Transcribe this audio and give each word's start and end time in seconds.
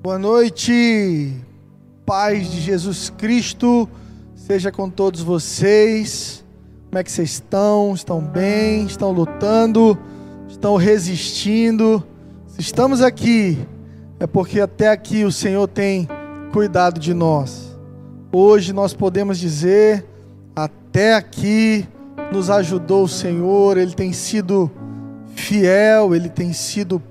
Boa 0.00 0.16
noite, 0.16 1.34
paz 2.06 2.48
de 2.52 2.60
Jesus 2.60 3.10
Cristo, 3.18 3.88
seja 4.36 4.70
com 4.70 4.88
todos 4.88 5.20
vocês. 5.22 6.44
Como 6.86 7.00
é 7.00 7.02
que 7.02 7.10
vocês 7.10 7.32
estão? 7.32 7.92
Estão 7.94 8.20
bem? 8.20 8.86
Estão 8.86 9.10
lutando? 9.10 9.98
Estão 10.48 10.76
resistindo? 10.76 12.06
Se 12.46 12.60
estamos 12.60 13.02
aqui, 13.02 13.58
é 14.20 14.26
porque 14.26 14.60
até 14.60 14.88
aqui 14.88 15.24
o 15.24 15.32
Senhor 15.32 15.66
tem 15.66 16.08
cuidado 16.52 17.00
de 17.00 17.12
nós. 17.12 17.76
Hoje 18.32 18.72
nós 18.72 18.94
podemos 18.94 19.36
dizer: 19.36 20.06
até 20.54 21.16
aqui 21.16 21.84
nos 22.32 22.50
ajudou 22.50 23.02
o 23.02 23.08
Senhor, 23.08 23.76
Ele 23.76 23.92
tem 23.94 24.12
sido 24.12 24.70
fiel, 25.34 26.14
Ele 26.14 26.28
tem 26.28 26.52
sido 26.52 27.02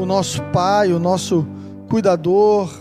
o 0.00 0.06
nosso 0.06 0.42
Pai, 0.44 0.94
o 0.94 0.98
nosso 0.98 1.46
cuidador, 1.92 2.72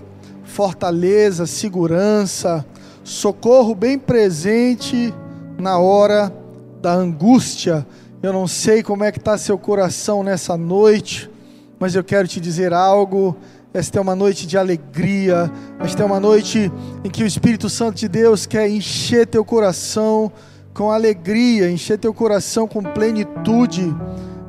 fortaleza, 0.46 1.46
segurança, 1.46 2.66
socorro 3.04 3.76
bem 3.76 4.00
presente 4.00 5.14
na 5.60 5.78
hora 5.78 6.34
da 6.82 6.94
angústia. 6.94 7.86
Eu 8.24 8.32
não 8.32 8.48
sei 8.48 8.82
como 8.82 9.04
é 9.04 9.12
que 9.12 9.18
está 9.18 9.38
seu 9.38 9.58
coração 9.58 10.24
nessa 10.24 10.56
noite, 10.56 11.30
mas 11.78 11.94
eu 11.94 12.06
quero 12.06 12.26
te 12.26 12.40
dizer 12.40 12.72
algo. 12.72 13.36
Esta 13.74 14.00
é 14.00 14.02
uma 14.02 14.16
noite 14.16 14.48
de 14.48 14.58
alegria. 14.58 15.52
Esta 15.82 16.04
é 16.04 16.06
uma 16.06 16.22
noite 16.22 16.72
em 17.04 17.10
que 17.10 17.22
o 17.22 17.28
Espírito 17.28 17.70
Santo 17.70 17.98
de 17.98 18.08
Deus 18.08 18.46
quer 18.46 18.70
encher 18.70 19.28
teu 19.28 19.44
coração 19.44 20.32
com 20.74 20.90
alegria, 20.90 21.70
encher 21.70 22.00
teu 22.00 22.14
coração 22.14 22.66
com 22.66 22.82
plenitude. 22.82 23.94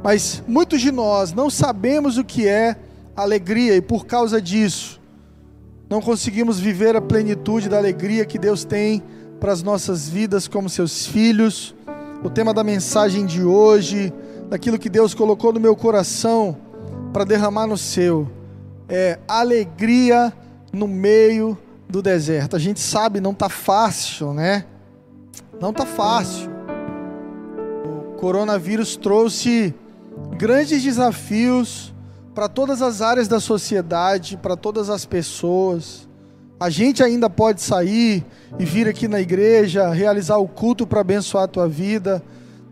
Mas 0.05 0.41
muitos 0.47 0.81
de 0.81 0.93
nós 0.93 1.33
não 1.33 1.51
sabemos 1.51 2.17
o 2.17 2.23
que 2.23 2.47
é 2.47 2.77
alegria, 3.17 3.77
e 3.77 3.81
por 3.81 4.07
causa 4.07 4.41
disso, 4.41 5.01
não 5.89 6.01
conseguimos 6.01 6.59
viver 6.59 6.97
a 6.97 7.01
plenitude 7.01 7.69
da 7.69 7.77
alegria 7.77 8.25
que 8.25 8.39
Deus 8.39 8.65
tem 8.65 9.03
para 9.39 9.53
as 9.53 9.63
nossas 9.63 10.09
vidas 10.09 10.49
como 10.49 10.69
seus 10.69 11.07
filhos. 11.07 11.75
O 12.25 12.31
tema 12.31 12.55
da 12.55 12.65
mensagem 12.65 13.27
de 13.27 13.43
hoje, 13.43 14.13
daquilo 14.49 14.79
que 14.79 14.89
Deus 14.89 15.13
colocou 15.13 15.53
no 15.53 15.61
meu 15.61 15.77
coração 15.77 16.57
para 17.13 17.25
derramar 17.25 17.67
no 17.67 17.77
seu, 17.77 18.31
é 18.89 19.19
alegria 19.29 20.33
no 20.73 20.89
meio 20.89 21.59
do 21.89 22.01
deserto. 22.01 22.57
A 22.57 22.59
gente 22.59 22.81
sabe, 22.81 23.21
não 23.21 23.33
está 23.33 23.51
fácil, 23.51 24.33
né? 24.33 24.65
Não 25.61 25.71
está 25.71 25.85
fácil. 25.85 26.51
O 27.85 28.15
coronavírus 28.19 28.97
trouxe 28.97 29.75
grandes 30.39 30.83
desafios 30.83 31.92
para 32.35 32.49
todas 32.49 32.81
as 32.81 33.03
áreas 33.03 33.29
da 33.29 33.41
sociedade, 33.41 34.37
para 34.37 34.57
todas 34.57 34.89
as 34.89 35.05
pessoas. 35.05 36.09
A 36.59 36.71
gente 36.71 37.03
ainda 37.03 37.29
pode 37.29 37.61
sair 37.61 38.25
e 38.59 38.65
vir 38.65 38.89
aqui 38.89 39.09
na 39.09 39.21
igreja, 39.21 39.91
realizar 39.91 40.39
o 40.39 40.49
culto 40.49 40.87
para 40.87 41.01
abençoar 41.01 41.45
a 41.45 41.49
tua 41.49 41.69
vida, 41.69 42.23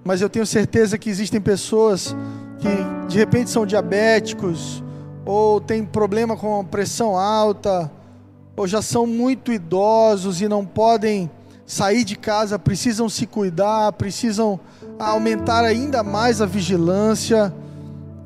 mas 0.04 0.20
eu 0.20 0.30
tenho 0.30 0.46
certeza 0.46 0.96
que 0.96 1.10
existem 1.10 1.40
pessoas 1.40 2.16
que 2.58 2.68
de 3.08 3.18
repente 3.18 3.50
são 3.50 3.66
diabéticos, 3.66 4.82
ou 5.24 5.60
têm 5.60 5.84
problema 5.84 6.36
com 6.36 6.64
pressão 6.64 7.16
alta, 7.16 7.90
ou 8.56 8.66
já 8.66 8.80
são 8.80 9.06
muito 9.06 9.52
idosos 9.52 10.40
e 10.40 10.48
não 10.48 10.64
podem 10.64 11.30
sair 11.66 12.04
de 12.04 12.16
casa, 12.16 12.58
precisam 12.58 13.08
se 13.08 13.26
cuidar, 13.26 13.92
precisam 13.92 14.58
aumentar 14.98 15.64
ainda 15.64 16.02
mais 16.02 16.40
a 16.40 16.46
vigilância. 16.46 17.52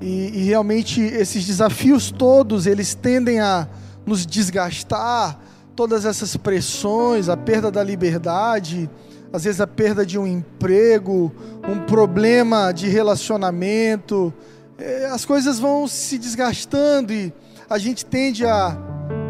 E, 0.00 0.30
e, 0.34 0.44
realmente 0.44 1.00
esses 1.00 1.46
desafios 1.46 2.10
todos, 2.10 2.66
eles 2.66 2.94
tendem 2.94 3.40
a 3.40 3.68
nos 4.04 4.26
desgastar, 4.26 5.38
todas 5.74 6.04
essas 6.04 6.36
pressões, 6.36 7.28
a 7.28 7.36
perda 7.36 7.70
da 7.70 7.82
liberdade, 7.82 8.88
às 9.32 9.44
vezes 9.44 9.60
a 9.60 9.66
perda 9.66 10.06
de 10.06 10.18
um 10.18 10.26
emprego, 10.26 11.32
um 11.68 11.80
problema 11.86 12.70
de 12.70 12.88
relacionamento, 12.88 14.32
é, 14.78 15.06
as 15.06 15.24
coisas 15.24 15.58
vão 15.58 15.88
se 15.88 16.18
desgastando 16.18 17.12
e 17.12 17.32
a 17.68 17.78
gente 17.78 18.04
tende 18.04 18.44
a 18.46 18.76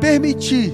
permitir 0.00 0.72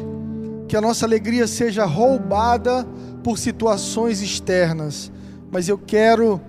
que 0.67 0.77
a 0.77 0.81
nossa 0.81 1.05
alegria 1.05 1.47
seja 1.47 1.85
roubada 1.85 2.87
por 3.23 3.39
situações 3.39 4.23
externas. 4.23 5.11
Mas 5.51 5.69
eu 5.69 5.77
quero 5.77 6.41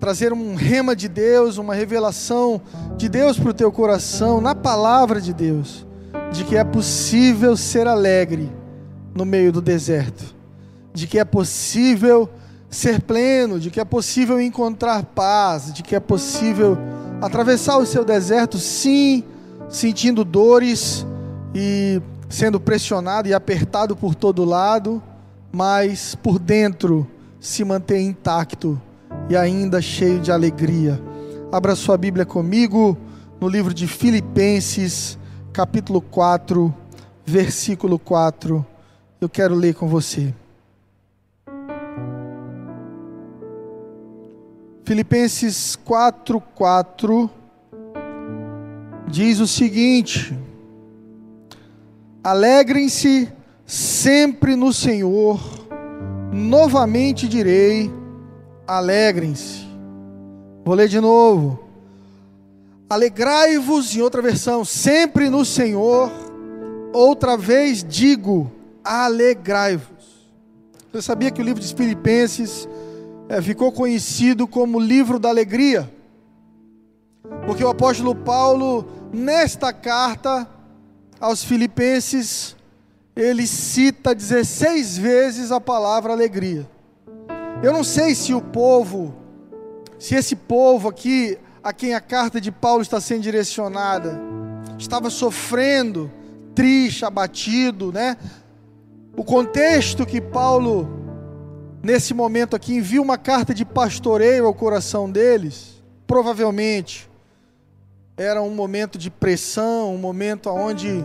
trazer 0.00 0.32
um 0.32 0.54
rema 0.54 0.96
de 0.96 1.06
Deus, 1.08 1.58
uma 1.58 1.74
revelação 1.74 2.60
de 2.96 3.06
Deus 3.06 3.38
para 3.38 3.50
o 3.50 3.54
teu 3.54 3.70
coração, 3.70 4.40
na 4.40 4.54
palavra 4.54 5.20
de 5.20 5.34
Deus, 5.34 5.86
de 6.32 6.42
que 6.42 6.56
é 6.56 6.64
possível 6.64 7.54
ser 7.54 7.86
alegre 7.86 8.50
no 9.14 9.26
meio 9.26 9.52
do 9.52 9.60
deserto, 9.60 10.34
de 10.94 11.06
que 11.06 11.18
é 11.18 11.24
possível 11.24 12.30
ser 12.70 13.02
pleno, 13.02 13.60
de 13.60 13.70
que 13.70 13.78
é 13.78 13.84
possível 13.84 14.40
encontrar 14.40 15.02
paz, 15.02 15.70
de 15.72 15.82
que 15.82 15.94
é 15.94 16.00
possível 16.00 16.78
atravessar 17.20 17.76
o 17.76 17.84
seu 17.84 18.02
deserto, 18.02 18.56
sim, 18.56 19.22
sentindo 19.68 20.24
dores 20.24 21.06
e 21.54 22.00
sendo 22.26 22.58
pressionado 22.58 23.28
e 23.28 23.34
apertado 23.34 23.94
por 23.94 24.14
todo 24.14 24.46
lado, 24.46 25.02
mas 25.52 26.14
por 26.14 26.38
dentro 26.38 27.06
se 27.38 27.64
manter 27.64 28.00
intacto 28.00 28.80
e 29.28 29.36
ainda 29.36 29.80
cheio 29.80 30.20
de 30.20 30.32
alegria. 30.32 31.00
Abra 31.52 31.74
sua 31.74 31.96
Bíblia 31.96 32.24
comigo 32.24 32.96
no 33.40 33.48
livro 33.48 33.72
de 33.72 33.86
Filipenses, 33.86 35.18
capítulo 35.52 36.00
4, 36.00 36.74
versículo 37.24 37.98
4. 37.98 38.64
Eu 39.20 39.28
quero 39.28 39.54
ler 39.54 39.74
com 39.74 39.88
você. 39.88 40.34
Filipenses 44.84 45.76
4, 45.84 46.40
4 46.54 47.30
diz 49.10 49.40
o 49.40 49.46
seguinte: 49.46 50.36
Alegrem-se 52.22 53.28
sempre 53.66 54.56
no 54.56 54.72
Senhor, 54.72 55.40
novamente 56.32 57.28
direi, 57.28 57.90
alegrem-se. 58.70 59.66
Vou 60.64 60.76
ler 60.76 60.88
de 60.88 61.00
novo. 61.00 61.58
Alegrai-vos, 62.88 63.96
em 63.96 64.00
outra 64.00 64.22
versão, 64.22 64.64
sempre 64.64 65.28
no 65.28 65.44
Senhor. 65.44 66.10
Outra 66.92 67.36
vez 67.36 67.82
digo, 67.82 68.50
alegrai-vos. 68.84 70.30
Você 70.92 71.02
sabia 71.02 71.32
que 71.32 71.40
o 71.40 71.44
livro 71.44 71.60
de 71.60 71.74
Filipenses 71.74 72.68
é, 73.28 73.42
ficou 73.42 73.72
conhecido 73.72 74.46
como 74.46 74.78
livro 74.78 75.18
da 75.18 75.28
alegria? 75.28 75.92
Porque 77.46 77.64
o 77.64 77.68
apóstolo 77.68 78.14
Paulo, 78.14 78.88
nesta 79.12 79.72
carta 79.72 80.48
aos 81.20 81.42
Filipenses, 81.42 82.56
ele 83.16 83.46
cita 83.48 84.14
16 84.14 84.96
vezes 84.96 85.50
a 85.50 85.60
palavra 85.60 86.12
alegria. 86.12 86.68
Eu 87.62 87.74
não 87.74 87.84
sei 87.84 88.14
se 88.14 88.32
o 88.32 88.40
povo, 88.40 89.14
se 89.98 90.14
esse 90.14 90.34
povo 90.34 90.88
aqui, 90.88 91.38
a 91.62 91.74
quem 91.74 91.94
a 91.94 92.00
carta 92.00 92.40
de 92.40 92.50
Paulo 92.50 92.80
está 92.80 92.98
sendo 93.00 93.20
direcionada, 93.20 94.18
estava 94.78 95.10
sofrendo, 95.10 96.10
triste, 96.54 97.04
abatido, 97.04 97.92
né? 97.92 98.16
O 99.14 99.22
contexto 99.22 100.06
que 100.06 100.22
Paulo, 100.22 100.88
nesse 101.82 102.14
momento 102.14 102.56
aqui, 102.56 102.76
envia 102.76 103.02
uma 103.02 103.18
carta 103.18 103.52
de 103.52 103.66
pastoreio 103.66 104.46
ao 104.46 104.54
coração 104.54 105.10
deles, 105.10 105.82
provavelmente 106.06 107.10
era 108.16 108.40
um 108.40 108.54
momento 108.54 108.96
de 108.96 109.10
pressão, 109.10 109.94
um 109.94 109.98
momento 109.98 110.48
onde 110.50 111.04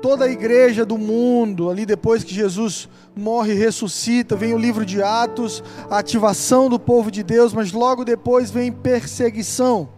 toda 0.00 0.24
a 0.24 0.30
igreja 0.30 0.84
do 0.84 0.96
mundo, 0.96 1.70
ali 1.70 1.86
depois 1.86 2.24
que 2.24 2.34
Jesus 2.34 2.88
morre 3.14 3.52
e 3.52 3.56
ressuscita, 3.56 4.36
vem 4.36 4.54
o 4.54 4.58
livro 4.58 4.84
de 4.84 5.02
Atos, 5.02 5.62
a 5.90 5.98
ativação 5.98 6.68
do 6.68 6.78
povo 6.78 7.10
de 7.10 7.22
Deus, 7.22 7.52
mas 7.52 7.72
logo 7.72 8.04
depois 8.04 8.50
vem 8.50 8.70
perseguição. 8.72 9.88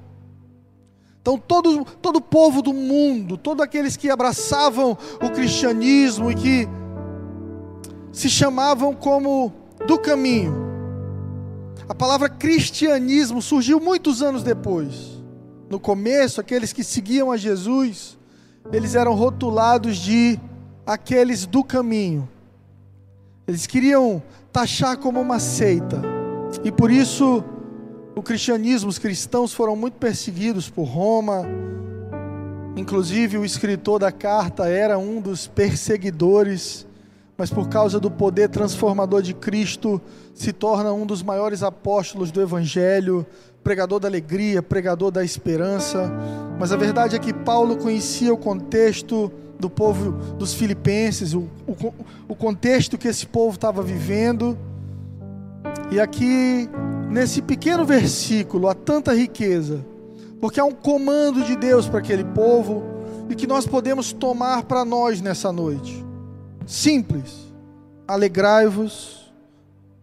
Então, 1.21 1.37
todo, 1.37 1.85
todo 2.01 2.17
o 2.17 2.23
povo 2.23 2.63
do 2.63 2.73
mundo, 2.73 3.37
todos 3.37 3.63
aqueles 3.63 3.97
que 3.97 4.09
abraçavam 4.09 4.97
o 5.23 5.31
cristianismo 5.31 6.31
e 6.31 6.35
que 6.35 6.69
se 8.13 8.29
chamavam 8.29 8.95
como 8.95 9.53
do 9.87 9.99
caminho. 9.99 10.55
A 11.89 11.95
palavra 11.95 12.29
cristianismo 12.29 13.41
surgiu 13.41 13.81
muitos 13.81 14.23
anos 14.23 14.43
depois. 14.43 15.23
No 15.71 15.79
começo, 15.79 16.41
aqueles 16.41 16.73
que 16.73 16.83
seguiam 16.83 17.31
a 17.31 17.37
Jesus, 17.37 18.18
eles 18.73 18.95
eram 18.95 19.15
rotulados 19.15 19.97
de 19.97 20.39
aqueles 20.87 21.47
do 21.47 21.63
caminho. 21.65 22.29
Eles 23.47 23.67
queriam 23.67 24.23
taxar 24.53 24.99
como 24.99 25.21
uma 25.21 25.39
seita. 25.39 26.03
E 26.65 26.71
por 26.73 26.91
isso 26.91 27.45
o 28.19 28.23
cristianismo, 28.23 28.91
os 28.91 28.99
cristãos 28.99 29.55
foram 29.55 29.77
muito 29.77 29.95
perseguidos 29.95 30.69
por 30.69 30.85
Roma. 30.85 31.45
Inclusive, 32.77 33.39
o 33.39 33.45
escritor 33.45 34.01
da 34.01 34.11
carta 34.11 34.69
era 34.69 34.99
um 34.99 35.21
dos 35.21 35.47
perseguidores, 35.47 36.87
mas 37.37 37.49
por 37.49 37.69
causa 37.69 38.01
do 38.01 38.11
poder 38.11 38.49
transformador 38.49 39.23
de 39.23 39.35
Cristo, 39.35 40.01
se 40.35 40.53
torna 40.53 40.93
um 40.93 41.07
dos 41.07 41.23
maiores 41.23 41.63
apóstolos 41.63 42.33
do 42.33 42.41
Evangelho, 42.41 43.25
pregador 43.63 44.01
da 44.01 44.09
alegria, 44.09 44.63
pregador 44.63 45.11
da 45.11 45.25
esperança. 45.25 46.11
Mas 46.59 46.73
a 46.73 46.77
verdade 46.77 47.17
é 47.17 47.19
que 47.19 47.33
Paulo 47.33 47.77
conhecia 47.77 48.33
o 48.33 48.39
contexto 48.39 49.31
do 49.59 49.69
povo 49.69 50.13
dos 50.35 50.55
filipenses, 50.55 51.35
o, 51.35 51.49
o, 51.67 51.95
o 52.29 52.35
contexto 52.35 52.97
que 52.97 53.09
esse 53.09 53.27
povo 53.27 53.55
estava 53.55 53.83
vivendo. 53.83 54.57
E 55.91 56.01
aqui, 56.01 56.69
nesse 57.11 57.43
pequeno 57.43 57.85
versículo, 57.85 58.69
há 58.69 58.75
tanta 58.75 59.15
riqueza 59.15 59.85
porque 60.41 60.61
há 60.61 60.65
um 60.65 60.73
comando 60.73 61.43
de 61.45 61.57
Deus 61.57 61.89
para 61.89 61.99
aquele 61.99 62.25
povo 62.25 62.83
e 63.29 63.35
que 63.35 63.47
nós 63.47 63.67
podemos 63.67 64.13
tomar 64.13 64.65
para 64.65 64.85
nós 64.85 65.21
nessa 65.21 65.53
noite. 65.53 66.05
Simples. 66.67 67.49
Alegrai-vos 68.07 69.33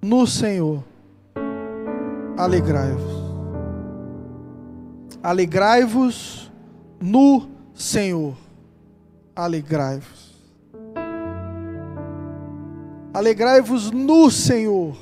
no 0.02 0.28
Senhor. 0.28 0.84
Alegrai-vos. 2.38 3.15
Alegrai-vos 5.26 6.52
no 7.02 7.50
Senhor. 7.74 8.38
Alegrai-vos. 9.36 10.36
Alegrai-vos 13.12 13.90
no 13.90 14.30
Senhor. 14.30 14.96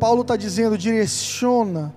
Paulo 0.00 0.22
está 0.22 0.36
dizendo: 0.36 0.78
direciona 0.78 1.94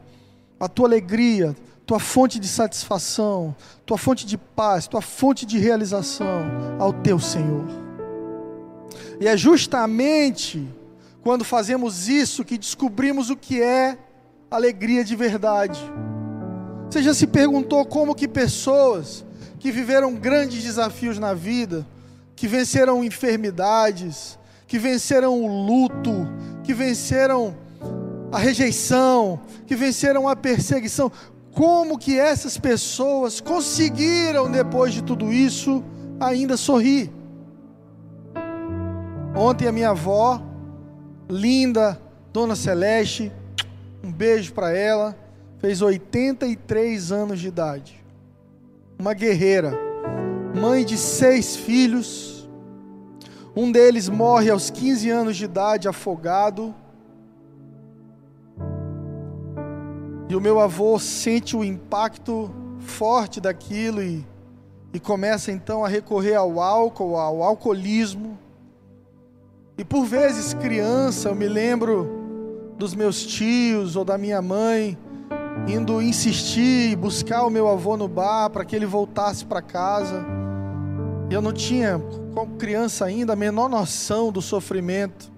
a 0.60 0.68
tua 0.68 0.86
alegria, 0.86 1.56
tua 1.86 1.98
fonte 1.98 2.42
de 2.42 2.48
satisfação, 2.50 3.56
tua 3.86 3.98
fonte 3.98 4.25
de 4.25 4.38
paz, 4.38 4.86
tua 4.86 5.02
fonte 5.02 5.46
de 5.46 5.57
realização 5.57 6.44
ao 6.78 6.92
teu 6.92 7.18
Senhor. 7.22 7.63
E 9.18 9.30
é 9.30 9.38
justamente 9.38 10.68
quando 11.24 11.46
fazemos 11.46 12.10
isso 12.10 12.44
que 12.44 12.57
descobrimos 12.57 13.30
o 13.30 13.38
que 13.38 13.62
é 13.62 13.98
alegria 14.52 15.06
de 15.06 15.16
verdade. 15.16 15.80
Você 16.89 17.03
já 17.03 17.13
se 17.13 17.27
perguntou 17.27 17.85
como 17.85 18.15
que 18.15 18.27
pessoas 18.27 19.25
que 19.59 19.71
viveram 19.71 20.13
grandes 20.13 20.63
desafios 20.63 21.17
na 21.17 21.33
vida, 21.33 21.85
que 22.35 22.47
venceram 22.47 23.03
enfermidades, 23.03 24.37
que 24.67 24.77
venceram 24.77 25.41
o 25.41 25.65
luto, 25.65 26.27
que 26.63 26.73
venceram 26.73 27.55
a 28.31 28.37
rejeição, 28.37 29.39
que 29.65 29.75
venceram 29.75 30.27
a 30.27 30.35
perseguição, 30.35 31.11
como 31.51 31.97
que 31.97 32.19
essas 32.19 32.57
pessoas 32.57 33.39
conseguiram, 33.39 34.51
depois 34.51 34.93
de 34.93 35.01
tudo 35.01 35.31
isso, 35.31 35.83
ainda 36.19 36.57
sorrir. 36.57 37.09
Ontem 39.35 39.67
a 39.67 39.71
minha 39.71 39.89
avó, 39.89 40.41
linda, 41.29 41.99
Dona 42.31 42.55
Celeste, 42.55 43.31
um 44.03 44.11
beijo 44.11 44.53
para 44.53 44.71
ela, 44.71 45.17
fez 45.65 45.81
83 45.81 47.12
anos 47.12 47.39
de 47.39 47.47
idade. 47.47 48.06
Uma 49.00 49.15
guerreira, 49.15 49.73
mãe 50.53 50.85
de 50.85 50.95
seis 50.95 51.56
filhos. 51.56 52.47
Um 53.56 53.71
deles 53.71 54.07
morre 54.07 54.51
aos 54.51 54.69
15 54.69 55.09
anos 55.09 55.35
de 55.35 55.45
idade, 55.45 55.88
afogado. 55.88 56.71
E 60.29 60.35
o 60.35 60.39
meu 60.39 60.59
avô 60.59 61.00
sente 61.00 61.57
o 61.57 61.63
impacto 61.63 62.53
forte 62.77 63.41
daquilo 63.41 64.03
e, 64.03 64.23
e 64.94 65.00
começa 65.00 65.51
então 65.51 65.83
a 65.83 65.88
recorrer 65.88 66.35
ao 66.35 66.61
álcool, 66.61 67.18
ao 67.18 67.41
alcoolismo. 67.41 68.38
E 69.79 69.83
por 69.83 70.06
vezes, 70.06 70.53
criança, 70.53 71.29
eu 71.29 71.35
me 71.35 71.47
lembro 71.47 72.07
dos 72.77 72.94
meus 72.94 73.25
tios 73.25 73.95
ou 73.95 74.06
da 74.06 74.15
minha 74.15 74.44
mãe 74.44 74.95
indo 75.67 76.01
insistir 76.01 76.91
e 76.91 76.95
buscar 76.95 77.44
o 77.44 77.50
meu 77.50 77.67
avô 77.67 77.97
no 77.97 78.07
bar 78.07 78.50
para 78.50 78.63
que 78.63 78.75
ele 78.75 78.85
voltasse 78.85 79.45
para 79.45 79.62
casa. 79.62 80.25
Eu 81.29 81.41
não 81.41 81.51
tinha, 81.51 82.00
como 82.33 82.56
criança 82.56 83.06
ainda, 83.06 83.33
a 83.33 83.35
menor 83.35 83.67
noção 83.67 84.31
do 84.31 84.41
sofrimento 84.41 85.33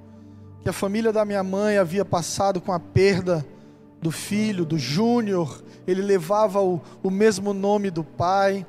que 0.61 0.69
a 0.69 0.73
família 0.73 1.13
da 1.13 1.23
minha 1.23 1.43
mãe 1.43 1.77
havia 1.77 2.03
passado 2.03 2.59
com 2.59 2.73
a 2.73 2.79
perda 2.79 3.45
do 4.01 4.11
filho, 4.11 4.65
do 4.65 4.77
Júnior, 4.77 5.63
ele 5.87 6.01
levava 6.01 6.61
o, 6.61 6.81
o 7.01 7.09
mesmo 7.09 7.53
nome 7.53 7.89
do 7.89 8.03
pai. 8.03 8.65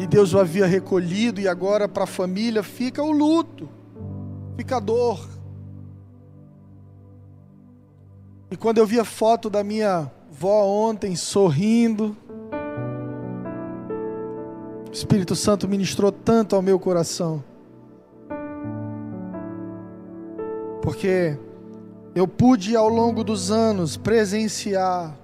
E 0.00 0.06
Deus 0.08 0.34
o 0.34 0.40
havia 0.40 0.66
recolhido, 0.66 1.40
e 1.40 1.46
agora 1.46 1.88
para 1.88 2.02
a 2.02 2.06
família 2.06 2.64
fica 2.64 3.00
o 3.00 3.12
luto, 3.12 3.68
fica 4.56 4.78
a 4.78 4.80
dor. 4.80 5.37
E 8.50 8.56
quando 8.56 8.78
eu 8.78 8.86
vi 8.86 8.98
a 8.98 9.04
foto 9.04 9.50
da 9.50 9.62
minha 9.62 10.10
vó 10.30 10.64
ontem 10.64 11.14
sorrindo, 11.14 12.16
o 14.88 14.92
Espírito 14.92 15.36
Santo 15.36 15.68
ministrou 15.68 16.10
tanto 16.10 16.56
ao 16.56 16.62
meu 16.62 16.78
coração. 16.78 17.44
Porque 20.80 21.36
eu 22.14 22.26
pude 22.26 22.74
ao 22.74 22.88
longo 22.88 23.22
dos 23.22 23.50
anos 23.50 23.98
presenciar 23.98 25.14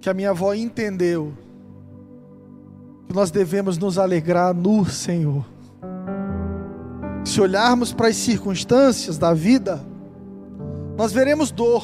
que 0.00 0.08
a 0.08 0.14
minha 0.14 0.30
avó 0.30 0.54
entendeu 0.54 1.32
que 3.08 3.12
nós 3.12 3.32
devemos 3.32 3.76
nos 3.76 3.98
alegrar 3.98 4.54
no 4.54 4.86
Senhor. 4.86 5.44
Se 7.24 7.40
olharmos 7.40 7.92
para 7.92 8.06
as 8.06 8.16
circunstâncias 8.16 9.18
da 9.18 9.34
vida, 9.34 9.84
nós 11.00 11.12
veremos 11.12 11.50
dor. 11.50 11.82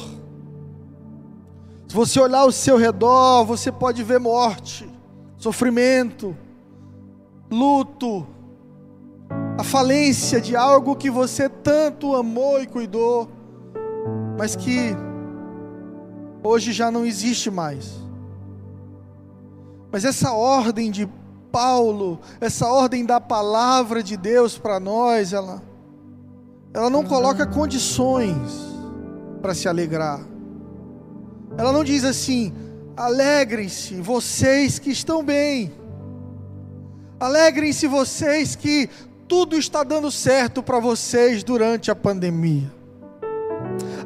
Se 1.87 1.95
você 1.95 2.19
olhar 2.19 2.41
ao 2.41 2.51
seu 2.51 2.77
redor, 2.77 3.45
você 3.45 3.71
pode 3.71 4.03
ver 4.03 4.19
morte, 4.19 4.87
sofrimento, 5.39 6.37
luto, 7.49 8.27
a 9.57 9.63
falência 9.63 10.39
de 10.39 10.55
algo 10.55 10.95
que 10.95 11.09
você 11.09 11.49
tanto 11.49 12.15
amou 12.15 12.61
e 12.61 12.67
cuidou 12.67 13.27
mas 14.37 14.55
que 14.55 14.95
hoje 16.43 16.71
já 16.71 16.91
não 16.91 17.03
existe 17.03 17.49
mais. 17.49 17.95
Mas 19.91 20.05
essa 20.05 20.31
ordem 20.31 20.91
de 20.91 21.09
Paulo, 21.51 22.19
essa 22.39 22.67
ordem 22.67 23.03
da 23.03 23.19
palavra 23.19 24.03
de 24.03 24.15
Deus 24.15 24.59
para 24.59 24.79
nós, 24.79 25.33
ela, 25.33 25.59
ela 26.71 26.87
não 26.87 27.03
coloca 27.03 27.47
condições 27.47 28.76
para 29.41 29.53
se 29.53 29.67
alegrar. 29.67 30.19
Ela 31.57 31.71
não 31.71 31.83
diz 31.83 32.03
assim: 32.03 32.53
alegrem-se 32.95 33.95
vocês 33.95 34.79
que 34.79 34.91
estão 34.91 35.23
bem, 35.23 35.71
alegrem-se 37.19 37.87
vocês 37.87 38.55
que 38.55 38.89
tudo 39.27 39.57
está 39.57 39.83
dando 39.83 40.11
certo 40.11 40.63
para 40.63 40.79
vocês 40.79 41.43
durante 41.43 41.91
a 41.91 41.95
pandemia. 41.95 42.76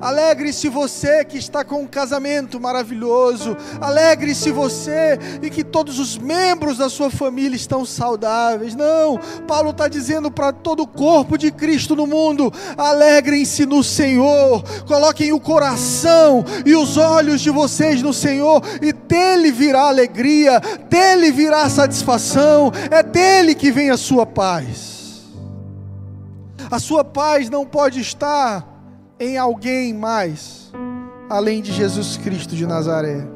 Alegre-se 0.01 0.67
você 0.67 1.23
que 1.23 1.37
está 1.37 1.63
com 1.63 1.83
um 1.83 1.87
casamento 1.87 2.59
maravilhoso. 2.59 3.55
Alegre-se 3.79 4.51
você 4.51 5.19
e 5.43 5.49
que 5.49 5.63
todos 5.63 5.99
os 5.99 6.17
membros 6.17 6.79
da 6.79 6.89
sua 6.89 7.11
família 7.11 7.55
estão 7.55 7.85
saudáveis. 7.85 8.75
Não, 8.75 9.19
Paulo 9.47 9.69
está 9.69 9.87
dizendo 9.87 10.31
para 10.31 10.51
todo 10.51 10.81
o 10.81 10.87
corpo 10.87 11.37
de 11.37 11.51
Cristo 11.51 11.95
no 11.95 12.07
mundo: 12.07 12.51
alegrem-se 12.75 13.65
no 13.65 13.83
Senhor. 13.83 14.63
Coloquem 14.87 15.31
o 15.33 15.39
coração 15.39 16.43
e 16.65 16.75
os 16.75 16.97
olhos 16.97 17.39
de 17.41 17.51
vocês 17.51 18.01
no 18.01 18.11
Senhor 18.13 18.63
e 18.81 18.91
dele 18.91 19.51
virá 19.51 19.81
alegria, 19.81 20.59
dele 20.89 21.31
virá 21.31 21.69
satisfação. 21.69 22.71
É 22.89 23.03
dele 23.03 23.53
que 23.53 23.71
vem 23.71 23.91
a 23.91 23.97
sua 23.97 24.25
paz. 24.25 25.21
A 26.71 26.79
sua 26.79 27.03
paz 27.03 27.49
não 27.49 27.65
pode 27.65 27.99
estar 27.99 28.70
em 29.21 29.37
alguém 29.37 29.93
mais 29.93 30.73
além 31.29 31.61
de 31.61 31.71
Jesus 31.71 32.17
Cristo 32.17 32.55
de 32.55 32.65
Nazaré. 32.65 33.27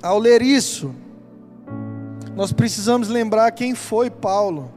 Ao 0.00 0.20
ler 0.20 0.40
isso, 0.40 0.94
nós 2.36 2.52
precisamos 2.52 3.08
lembrar 3.08 3.50
quem 3.50 3.74
foi 3.74 4.08
Paulo. 4.08 4.70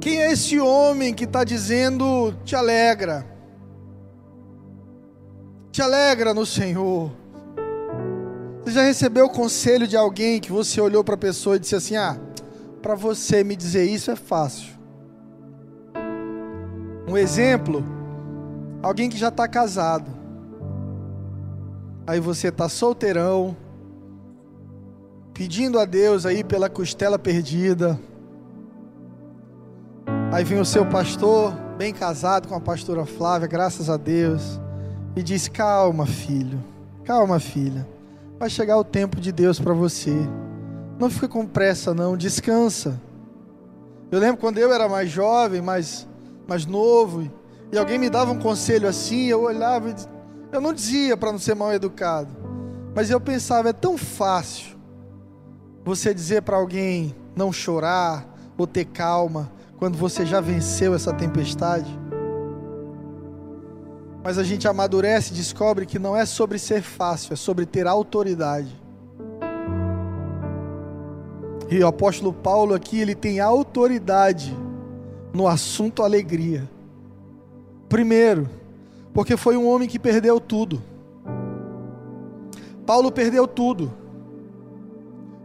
Quem 0.00 0.22
é 0.22 0.32
esse 0.32 0.58
homem 0.58 1.12
que 1.12 1.24
está 1.24 1.44
dizendo 1.44 2.32
te 2.42 2.56
alegra? 2.56 3.26
Te 5.70 5.82
alegra 5.82 6.32
no 6.32 6.46
Senhor. 6.46 7.12
Você 8.64 8.72
já 8.72 8.82
recebeu 8.82 9.26
o 9.26 9.30
conselho 9.30 9.86
de 9.86 9.96
alguém 9.96 10.40
que 10.40 10.50
você 10.50 10.80
olhou 10.80 11.04
para 11.04 11.16
a 11.16 11.18
pessoa 11.18 11.56
e 11.56 11.58
disse 11.58 11.76
assim: 11.76 11.96
Ah, 11.96 12.18
para 12.80 12.94
você 12.94 13.44
me 13.44 13.54
dizer 13.54 13.84
isso 13.84 14.10
é 14.10 14.16
fácil. 14.16 14.77
Um 17.08 17.16
exemplo, 17.16 17.82
alguém 18.82 19.08
que 19.08 19.16
já 19.16 19.28
está 19.28 19.48
casado. 19.48 20.10
Aí 22.06 22.20
você 22.20 22.48
está 22.48 22.68
solteirão, 22.68 23.56
pedindo 25.32 25.78
a 25.78 25.84
Deus 25.84 26.26
aí 26.26 26.44
pela 26.44 26.68
costela 26.68 27.18
perdida. 27.18 27.98
Aí 30.30 30.44
vem 30.44 30.60
o 30.60 30.64
seu 30.64 30.84
pastor, 30.84 31.52
bem 31.78 31.94
casado 31.94 32.48
com 32.48 32.54
a 32.54 32.60
pastora 32.60 33.06
Flávia, 33.06 33.48
graças 33.48 33.88
a 33.88 33.96
Deus, 33.96 34.60
e 35.16 35.22
diz: 35.22 35.48
Calma, 35.48 36.04
filho, 36.04 36.62
calma, 37.04 37.40
filha, 37.40 37.88
vai 38.38 38.50
chegar 38.50 38.76
o 38.76 38.84
tempo 38.84 39.18
de 39.18 39.32
Deus 39.32 39.58
para 39.58 39.72
você. 39.72 40.14
Não 40.98 41.08
fica 41.08 41.28
com 41.28 41.46
pressa, 41.46 41.94
não, 41.94 42.16
descansa. 42.16 43.00
Eu 44.10 44.18
lembro 44.18 44.40
quando 44.40 44.58
eu 44.58 44.72
era 44.72 44.88
mais 44.88 45.08
jovem, 45.08 45.62
mais, 45.62 46.06
mais 46.48 46.64
novo, 46.64 47.30
e 47.70 47.78
alguém 47.78 47.98
me 47.98 48.08
dava 48.08 48.32
um 48.32 48.38
conselho 48.38 48.88
assim, 48.88 49.26
eu 49.26 49.42
olhava 49.42 49.90
e 49.90 49.94
eu 50.50 50.62
não 50.62 50.72
dizia 50.72 51.14
para 51.14 51.30
não 51.30 51.38
ser 51.38 51.54
mal 51.54 51.74
educado, 51.74 52.34
mas 52.94 53.10
eu 53.10 53.20
pensava, 53.20 53.68
é 53.68 53.72
tão 53.74 53.98
fácil 53.98 54.78
você 55.84 56.14
dizer 56.14 56.40
para 56.42 56.56
alguém 56.56 57.14
não 57.36 57.52
chorar 57.52 58.26
ou 58.56 58.66
ter 58.66 58.86
calma 58.86 59.52
quando 59.76 59.98
você 59.98 60.24
já 60.24 60.40
venceu 60.40 60.94
essa 60.94 61.12
tempestade. 61.12 61.98
Mas 64.24 64.38
a 64.38 64.42
gente 64.42 64.66
amadurece 64.66 65.32
e 65.32 65.36
descobre 65.36 65.86
que 65.86 65.98
não 65.98 66.16
é 66.16 66.26
sobre 66.26 66.58
ser 66.58 66.82
fácil, 66.82 67.34
é 67.34 67.36
sobre 67.36 67.64
ter 67.64 67.86
autoridade. 67.86 68.74
E 71.70 71.78
o 71.82 71.86
apóstolo 71.86 72.32
Paulo 72.32 72.74
aqui, 72.74 73.00
ele 73.00 73.14
tem 73.14 73.38
autoridade 73.38 74.56
no 75.32 75.46
assunto 75.46 76.02
alegria. 76.02 76.68
Primeiro, 77.88 78.48
porque 79.12 79.36
foi 79.36 79.56
um 79.56 79.66
homem 79.66 79.88
que 79.88 79.98
perdeu 79.98 80.40
tudo. 80.40 80.82
Paulo 82.86 83.12
perdeu 83.12 83.46
tudo. 83.46 83.92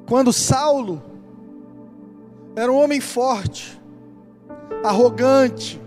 Quando 0.08 0.32
Saulo 0.32 1.02
era 2.56 2.72
um 2.72 2.76
homem 2.76 3.02
forte, 3.02 3.82
arrogante, 4.84 5.82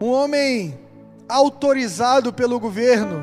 um 0.00 0.08
homem 0.08 0.78
autorizado 1.28 2.32
pelo 2.32 2.60
governo, 2.60 3.22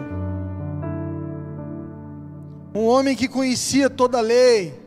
um 2.73 2.85
homem 2.85 3.15
que 3.15 3.27
conhecia 3.27 3.89
toda 3.89 4.17
a 4.17 4.21
lei, 4.21 4.82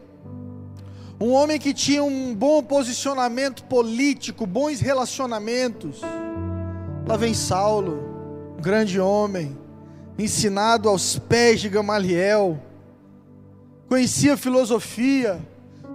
um 1.21 1.33
homem 1.33 1.59
que 1.59 1.73
tinha 1.73 2.05
um 2.05 2.35
bom 2.35 2.63
posicionamento 2.63 3.65
político, 3.65 4.47
bons 4.47 4.81
relacionamentos. 4.81 6.01
Lá 7.07 7.17
vem 7.17 7.33
Saulo, 7.33 8.55
um 8.59 8.61
grande 8.61 9.01
homem, 9.01 9.57
ensinado 10.19 10.89
aos 10.89 11.19
pés 11.19 11.61
de 11.61 11.69
Gamaliel, 11.69 12.61
conhecia 13.89 14.37
filosofia, 14.37 15.41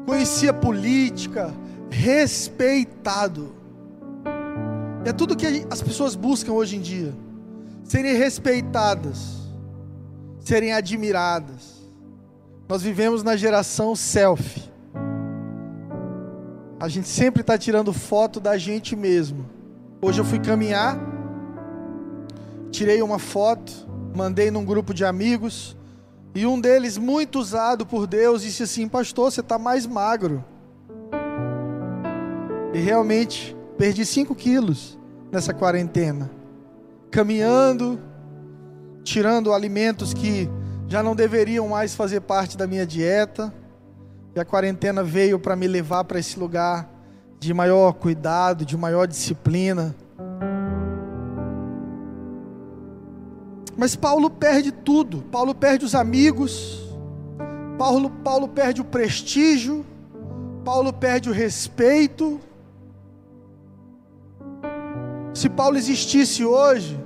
conhecia 0.06 0.54
política, 0.54 1.54
respeitado. 1.90 3.54
É 5.06 5.12
tudo 5.12 5.36
que 5.36 5.66
as 5.70 5.82
pessoas 5.82 6.16
buscam 6.16 6.54
hoje 6.54 6.78
em 6.78 6.82
dia: 6.82 7.14
serem 7.84 8.16
respeitadas, 8.16 9.38
serem 10.40 10.74
admiradas. 10.74 11.82
Nós 12.68 12.82
vivemos 12.82 13.22
na 13.22 13.36
geração 13.36 13.96
selfie. 13.96 14.71
A 16.82 16.88
gente 16.88 17.08
sempre 17.08 17.42
está 17.42 17.60
tirando 17.60 17.94
foto 17.94 18.40
da 18.40 18.58
gente 18.58 18.96
mesmo. 18.96 19.48
Hoje 20.02 20.20
eu 20.20 20.26
fui 20.26 20.40
caminhar, 20.40 21.00
tirei 22.72 23.04
uma 23.04 23.20
foto, 23.20 23.72
mandei 24.16 24.50
num 24.50 24.66
grupo 24.66 24.92
de 24.92 25.06
amigos, 25.06 25.78
e 26.34 26.44
um 26.44 26.60
deles, 26.60 26.98
muito 26.98 27.38
usado 27.38 27.86
por 27.86 28.08
Deus, 28.08 28.42
disse 28.42 28.64
assim: 28.64 28.88
Pastor, 28.88 29.32
você 29.32 29.42
está 29.42 29.60
mais 29.60 29.86
magro. 29.86 30.44
E 32.74 32.80
realmente, 32.80 33.56
perdi 33.78 34.04
5 34.04 34.34
quilos 34.34 34.98
nessa 35.32 35.54
quarentena, 35.54 36.32
caminhando, 37.12 38.02
tirando 39.04 39.54
alimentos 39.54 40.16
que 40.16 40.50
já 40.88 41.04
não 41.04 41.16
deveriam 41.16 41.68
mais 41.68 41.94
fazer 41.94 42.22
parte 42.22 42.58
da 42.58 42.66
minha 42.66 42.88
dieta. 42.88 43.54
E 44.34 44.40
a 44.40 44.46
quarentena 44.46 45.04
veio 45.04 45.38
para 45.38 45.58
me 45.58 45.68
levar 45.68 46.06
para 46.06 46.18
esse 46.18 46.40
lugar 46.40 46.90
de 47.38 47.54
maior 47.54 47.94
cuidado, 47.94 48.64
de 48.64 48.78
maior 48.78 49.06
disciplina. 49.06 49.94
Mas 53.76 53.96
Paulo 53.96 54.30
perde 54.30 54.72
tudo. 54.72 55.24
Paulo 55.24 55.54
perde 55.54 55.84
os 55.84 55.96
amigos. 55.96 56.80
Paulo, 57.78 58.10
Paulo 58.10 58.48
perde 58.48 58.80
o 58.80 58.86
prestígio. 58.86 59.86
Paulo 60.64 60.94
perde 60.94 61.30
o 61.30 61.34
respeito. 61.34 62.40
Se 65.34 65.50
Paulo 65.50 65.78
existisse 65.78 66.46
hoje, 66.46 66.98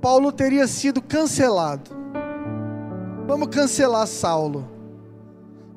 Paulo 0.00 0.32
teria 0.32 0.66
sido 0.66 1.00
cancelado. 1.00 1.90
Vamos 3.28 3.48
cancelar 3.48 4.06
Saulo 4.08 4.71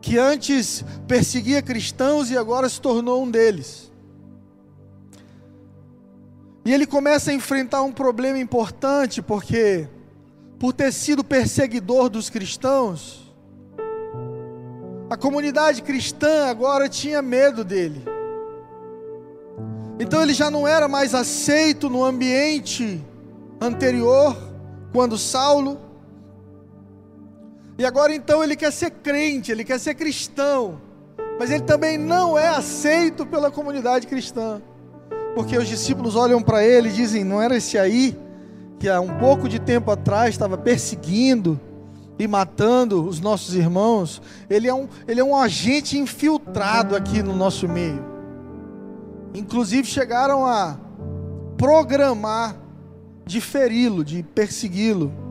que 0.06 0.20
antes 0.20 0.86
perseguia 1.08 1.64
cristãos 1.64 2.30
e 2.30 2.38
agora 2.38 2.70
se 2.70 2.80
tornou 2.80 3.24
um 3.24 3.32
deles. 3.32 3.92
E 6.64 6.72
ele 6.72 6.86
começa 6.86 7.32
a 7.32 7.34
enfrentar 7.34 7.82
um 7.82 7.92
problema 7.92 8.38
importante, 8.38 9.20
porque, 9.20 9.88
por 10.60 10.74
ter 10.74 10.94
sido 10.94 11.24
perseguidor 11.24 12.08
dos 12.08 12.30
cristãos, 12.30 13.34
a 15.10 15.18
comunidade 15.18 15.82
cristã 15.82 16.46
agora 16.52 16.88
tinha 16.88 17.20
medo 17.20 17.64
dele. 17.64 18.06
Então 20.00 20.22
ele 20.22 20.36
já 20.36 20.52
não 20.52 20.68
era 20.68 20.88
mais 20.88 21.16
aceito 21.16 21.90
no 21.90 22.06
ambiente 22.06 23.04
anterior, 23.60 24.38
quando 24.94 25.18
Saulo 25.18 25.80
e 27.78 27.86
agora 27.86 28.14
então 28.16 28.44
ele 28.44 28.56
quer 28.56 28.72
ser 28.72 28.90
crente, 28.90 29.52
ele 29.52 29.64
quer 29.64 29.80
ser 29.80 29.96
cristão, 29.96 30.80
mas 31.38 31.52
ele 31.52 31.64
também 31.64 31.98
não 31.98 32.38
é 32.38 32.48
aceito 32.48 33.26
pela 33.26 33.52
comunidade 33.52 34.08
cristã, 34.08 34.62
porque 35.36 35.58
os 35.58 35.68
discípulos 35.68 36.16
olham 36.16 36.42
para 36.42 36.64
ele 36.64 36.90
e 36.90 36.94
dizem: 36.94 37.24
Não 37.24 37.42
era 37.42 37.58
esse 37.58 37.78
aí 37.78 38.18
que 38.80 38.88
há 38.88 39.02
um 39.02 39.18
pouco 39.18 39.50
de 39.50 39.60
tempo 39.60 39.92
atrás 39.92 40.30
estava 40.30 40.58
perseguindo 40.58 41.60
e 42.18 42.28
matando 42.28 43.06
os 43.06 43.20
nossos 43.20 43.54
irmãos? 43.54 44.22
Ele 44.50 44.70
é 44.70 44.74
um, 44.74 44.88
ele 45.06 45.20
é 45.20 45.24
um 45.24 45.36
agente 45.36 45.98
infiltrado 45.98 46.96
aqui 46.96 47.22
no 47.22 47.36
nosso 47.36 47.68
meio. 47.68 48.04
Inclusive 49.34 49.86
chegaram 49.86 50.46
a 50.46 50.78
programar 51.58 52.56
de 53.26 53.42
feri-lo, 53.42 54.06
de 54.06 54.24
persegui-lo. 54.24 55.25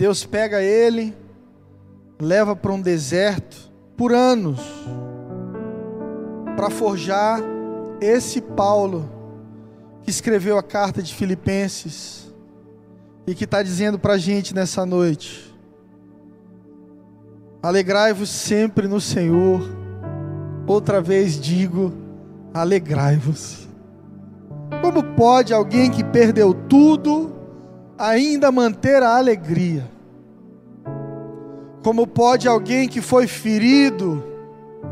Deus 0.00 0.24
pega 0.24 0.62
ele, 0.62 1.14
leva 2.18 2.56
para 2.56 2.72
um 2.72 2.80
deserto 2.80 3.70
por 3.98 4.14
anos, 4.14 4.58
para 6.56 6.70
forjar 6.70 7.42
esse 8.00 8.40
Paulo 8.40 9.04
que 10.02 10.08
escreveu 10.08 10.56
a 10.56 10.62
carta 10.62 11.02
de 11.02 11.14
Filipenses 11.14 12.32
e 13.26 13.34
que 13.34 13.44
está 13.44 13.62
dizendo 13.62 13.98
para 13.98 14.14
a 14.14 14.16
gente 14.18 14.54
nessa 14.54 14.86
noite: 14.86 15.54
alegrai-vos 17.62 18.30
sempre 18.30 18.88
no 18.88 19.02
Senhor. 19.02 19.60
Outra 20.66 21.02
vez 21.02 21.38
digo: 21.38 21.92
alegrai-vos. 22.54 23.68
Como 24.80 25.02
pode 25.14 25.52
alguém 25.52 25.90
que 25.90 26.02
perdeu 26.02 26.54
tudo 26.54 27.39
ainda 28.00 28.50
manter 28.50 29.02
a 29.02 29.16
alegria? 29.16 29.86
Como 31.84 32.06
pode 32.06 32.48
alguém 32.48 32.88
que 32.88 33.02
foi 33.02 33.26
ferido 33.26 34.24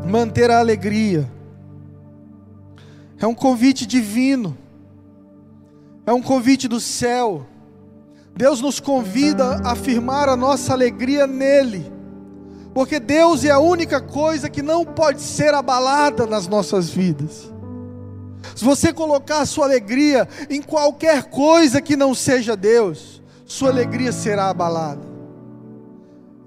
manter 0.07 0.51
a 0.51 0.59
alegria? 0.59 1.29
É 3.19 3.25
um 3.25 3.33
convite 3.33 3.85
divino, 3.85 4.55
é 6.05 6.13
um 6.13 6.21
convite 6.21 6.67
do 6.67 6.79
céu. 6.79 7.45
Deus 8.35 8.61
nos 8.61 8.79
convida 8.79 9.59
a 9.63 9.71
afirmar 9.71 10.29
a 10.29 10.35
nossa 10.35 10.71
alegria 10.71 11.25
nele, 11.25 11.91
porque 12.73 12.99
Deus 12.99 13.43
é 13.43 13.49
a 13.49 13.59
única 13.59 13.99
coisa 13.99 14.49
que 14.49 14.61
não 14.61 14.85
pode 14.85 15.21
ser 15.21 15.53
abalada 15.53 16.25
nas 16.27 16.47
nossas 16.47 16.89
vidas. 16.89 17.51
Se 18.55 18.63
você 18.63 18.93
colocar 18.93 19.41
a 19.41 19.45
sua 19.45 19.65
alegria 19.65 20.27
em 20.49 20.61
qualquer 20.61 21.23
coisa 21.23 21.81
que 21.81 21.95
não 21.95 22.13
seja 22.13 22.55
Deus, 22.55 23.21
sua 23.45 23.69
alegria 23.69 24.11
será 24.11 24.49
abalada. 24.49 25.01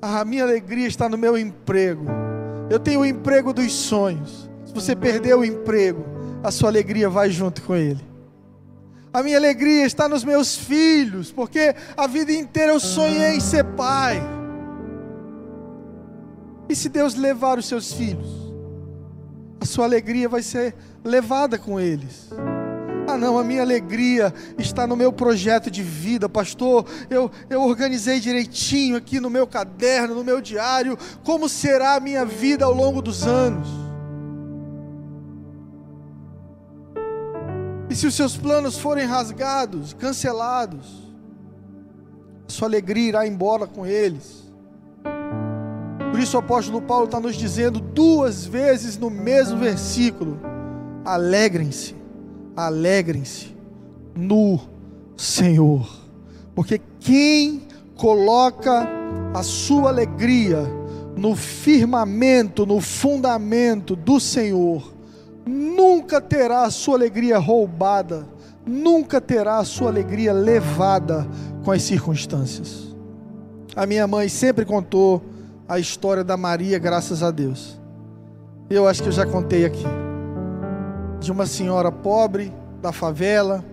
Ah, 0.00 0.20
a 0.20 0.24
minha 0.24 0.42
alegria 0.42 0.88
está 0.88 1.08
no 1.08 1.16
meu 1.16 1.38
emprego. 1.38 2.06
Eu 2.68 2.78
tenho 2.78 3.00
o 3.00 3.06
emprego 3.06 3.52
dos 3.52 3.72
sonhos. 3.72 4.50
Se 4.64 4.72
você 4.72 4.96
perder 4.96 5.36
o 5.36 5.44
emprego, 5.44 6.04
a 6.42 6.50
sua 6.50 6.68
alegria 6.70 7.08
vai 7.08 7.30
junto 7.30 7.62
com 7.62 7.76
ele. 7.76 8.00
A 9.12 9.22
minha 9.22 9.36
alegria 9.36 9.84
está 9.84 10.08
nos 10.08 10.24
meus 10.24 10.56
filhos, 10.56 11.30
porque 11.30 11.74
a 11.96 12.06
vida 12.06 12.32
inteira 12.32 12.72
eu 12.72 12.80
sonhei 12.80 13.36
em 13.36 13.40
ser 13.40 13.64
pai. 13.64 14.22
E 16.68 16.74
se 16.74 16.88
Deus 16.88 17.14
levar 17.14 17.58
os 17.58 17.66
seus 17.66 17.92
filhos, 17.92 18.41
a 19.62 19.64
sua 19.64 19.84
alegria 19.84 20.28
vai 20.28 20.42
ser 20.42 20.74
levada 21.04 21.56
com 21.56 21.78
eles. 21.78 22.28
Ah, 23.06 23.16
não, 23.16 23.38
a 23.38 23.44
minha 23.44 23.62
alegria 23.62 24.32
está 24.58 24.86
no 24.86 24.96
meu 24.96 25.12
projeto 25.12 25.70
de 25.70 25.82
vida, 25.82 26.28
pastor. 26.28 26.84
Eu, 27.08 27.30
eu 27.48 27.62
organizei 27.62 28.18
direitinho 28.20 28.96
aqui 28.96 29.20
no 29.20 29.30
meu 29.30 29.46
caderno, 29.46 30.14
no 30.16 30.24
meu 30.24 30.40
diário, 30.40 30.98
como 31.24 31.48
será 31.48 31.94
a 31.94 32.00
minha 32.00 32.24
vida 32.24 32.64
ao 32.64 32.72
longo 32.72 33.00
dos 33.00 33.24
anos. 33.24 33.68
E 37.88 37.94
se 37.94 38.06
os 38.06 38.14
seus 38.14 38.36
planos 38.36 38.78
forem 38.78 39.06
rasgados, 39.06 39.92
cancelados, 39.92 41.08
a 42.48 42.50
sua 42.50 42.66
alegria 42.66 43.08
irá 43.10 43.26
embora 43.26 43.66
com 43.66 43.86
eles. 43.86 44.41
Por 46.12 46.20
isso 46.20 46.36
o 46.36 46.40
apóstolo 46.40 46.82
Paulo 46.82 47.06
está 47.06 47.18
nos 47.18 47.36
dizendo 47.36 47.80
duas 47.80 48.44
vezes 48.44 48.98
no 48.98 49.08
mesmo 49.08 49.56
versículo: 49.56 50.38
alegrem-se, 51.06 51.96
alegrem-se 52.54 53.56
no 54.14 54.60
Senhor, 55.16 55.88
porque 56.54 56.78
quem 57.00 57.62
coloca 57.96 58.86
a 59.32 59.42
sua 59.42 59.88
alegria 59.88 60.60
no 61.16 61.34
firmamento, 61.34 62.66
no 62.66 62.78
fundamento 62.78 63.96
do 63.96 64.20
Senhor, 64.20 64.92
nunca 65.46 66.20
terá 66.20 66.64
a 66.64 66.70
sua 66.70 66.96
alegria 66.96 67.38
roubada, 67.38 68.28
nunca 68.66 69.18
terá 69.18 69.56
a 69.56 69.64
sua 69.64 69.88
alegria 69.88 70.34
levada 70.34 71.26
com 71.64 71.72
as 71.72 71.82
circunstâncias. 71.82 72.94
A 73.74 73.86
minha 73.86 74.06
mãe 74.06 74.28
sempre 74.28 74.66
contou 74.66 75.31
a 75.72 75.78
história 75.78 76.22
da 76.22 76.36
Maria, 76.36 76.78
graças 76.78 77.22
a 77.22 77.30
Deus. 77.30 77.80
Eu 78.68 78.86
acho 78.86 79.02
que 79.02 79.08
eu 79.08 79.12
já 79.12 79.24
contei 79.24 79.64
aqui. 79.64 79.86
De 81.18 81.32
uma 81.32 81.46
senhora 81.46 81.90
pobre 81.90 82.52
da 82.82 82.92
favela 82.92 83.64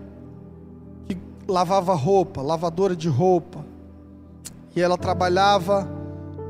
que 1.06 1.18
lavava 1.46 1.94
roupa, 1.94 2.41
lavadora 2.41 2.96
de 2.96 3.10
roupa. 3.10 3.65
E 4.74 4.82
ela 4.82 4.98
trabalhava 4.98 5.89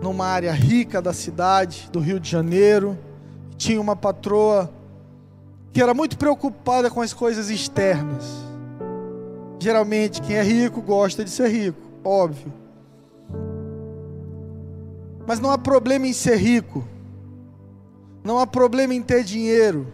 numa 0.04 0.28
área 0.28 0.52
rica 0.52 1.02
da 1.02 1.14
cidade, 1.14 1.90
do 1.92 2.00
Rio 2.00 2.20
de 2.20 2.30
Janeiro. 2.30 2.96
Tinha 3.58 3.82
uma 3.82 3.96
patroa 3.96 4.70
que 5.74 5.82
era 5.82 5.96
muito 5.96 6.16
preocupada 6.16 6.92
com 6.92 7.02
as 7.02 7.12
coisas 7.12 7.50
externas. 7.50 8.24
Geralmente, 9.58 10.22
quem 10.22 10.36
é 10.36 10.44
rico 10.44 10.80
gosta 10.80 11.26
de 11.26 11.32
ser 11.32 11.48
rico, 11.48 11.82
óbvio. 12.04 12.54
Mas 15.30 15.40
não 15.40 15.52
há 15.52 15.60
problema 15.60 16.08
em 16.08 16.12
ser 16.12 16.38
rico, 16.38 16.84
não 18.24 18.40
há 18.40 18.48
problema 18.48 18.96
em 18.96 19.02
ter 19.04 19.24
dinheiro. 19.24 19.86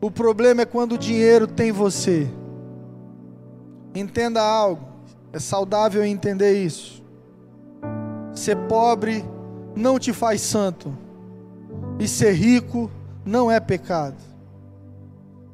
O 0.00 0.10
problema 0.10 0.62
é 0.62 0.64
quando 0.64 0.92
o 0.92 0.98
dinheiro 0.98 1.46
tem 1.46 1.70
você. 1.70 2.26
Entenda 3.94 4.40
algo, 4.40 4.82
é 5.30 5.38
saudável 5.38 6.02
entender 6.02 6.54
isso. 6.54 7.04
Ser 8.32 8.56
pobre 8.66 9.22
não 9.74 9.98
te 9.98 10.14
faz 10.14 10.40
santo, 10.40 10.96
e 11.98 12.08
ser 12.08 12.32
rico 12.32 12.90
não 13.26 13.50
é 13.50 13.60
pecado. 13.60 14.16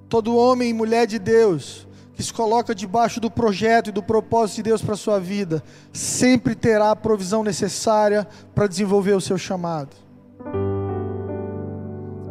Todo 0.09 0.37
homem 0.37 0.71
e 0.71 0.73
mulher 0.73 1.09
de 1.09 1.19
Deus 1.19 1.89
que 2.15 2.23
se 2.23 2.33
coloca 2.33 2.75
debaixo 2.75 3.21
do 3.21 3.31
projeto 3.31 3.89
e 3.89 3.93
do 3.93 4.03
propósito 4.03 4.57
de 4.57 4.63
Deus 4.65 4.83
para 4.83 4.95
a 4.95 4.99
sua 4.99 5.19
vida, 5.19 5.63
sempre 5.93 6.55
terá 6.55 6.91
a 6.91 6.97
provisão 6.97 7.43
necessária 7.43 8.27
para 8.55 8.67
desenvolver 8.67 9.15
o 9.15 9.21
seu 9.21 9.39
chamado. 9.39 9.97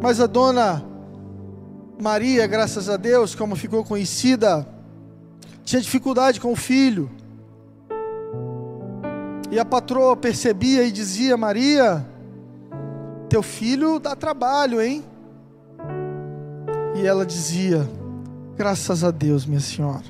Mas 0.01 0.19
a 0.19 0.27
dona 0.27 0.84
Maria, 2.01 2.47
graças 2.47 2.89
a 2.89 2.97
Deus, 2.97 3.36
como 3.36 3.55
ficou 3.55 3.84
conhecida, 3.84 4.67
tinha 5.63 5.82
dificuldade 5.82 6.39
com 6.39 6.51
o 6.51 6.55
filho. 6.55 7.10
E 9.51 9.60
a 9.60 9.65
patroa 9.65 10.15
percebia 10.15 10.84
e 10.84 10.91
dizia: 10.91 11.38
Maria, 11.38 12.05
teu 13.29 13.43
filho 13.43 13.99
dá 13.99 14.15
trabalho, 14.15 14.82
hein? 14.82 15.03
E 16.95 17.05
ela 17.05 17.25
dizia: 17.25 17.88
Graças 18.55 19.03
a 19.03 19.11
Deus, 19.11 19.45
minha 19.45 19.59
senhora. 19.59 20.03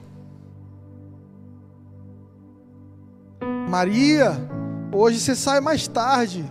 Maria, 3.70 4.34
hoje 4.92 5.20
você 5.20 5.36
sai 5.36 5.62
mais 5.62 5.88
tarde. 5.88 6.44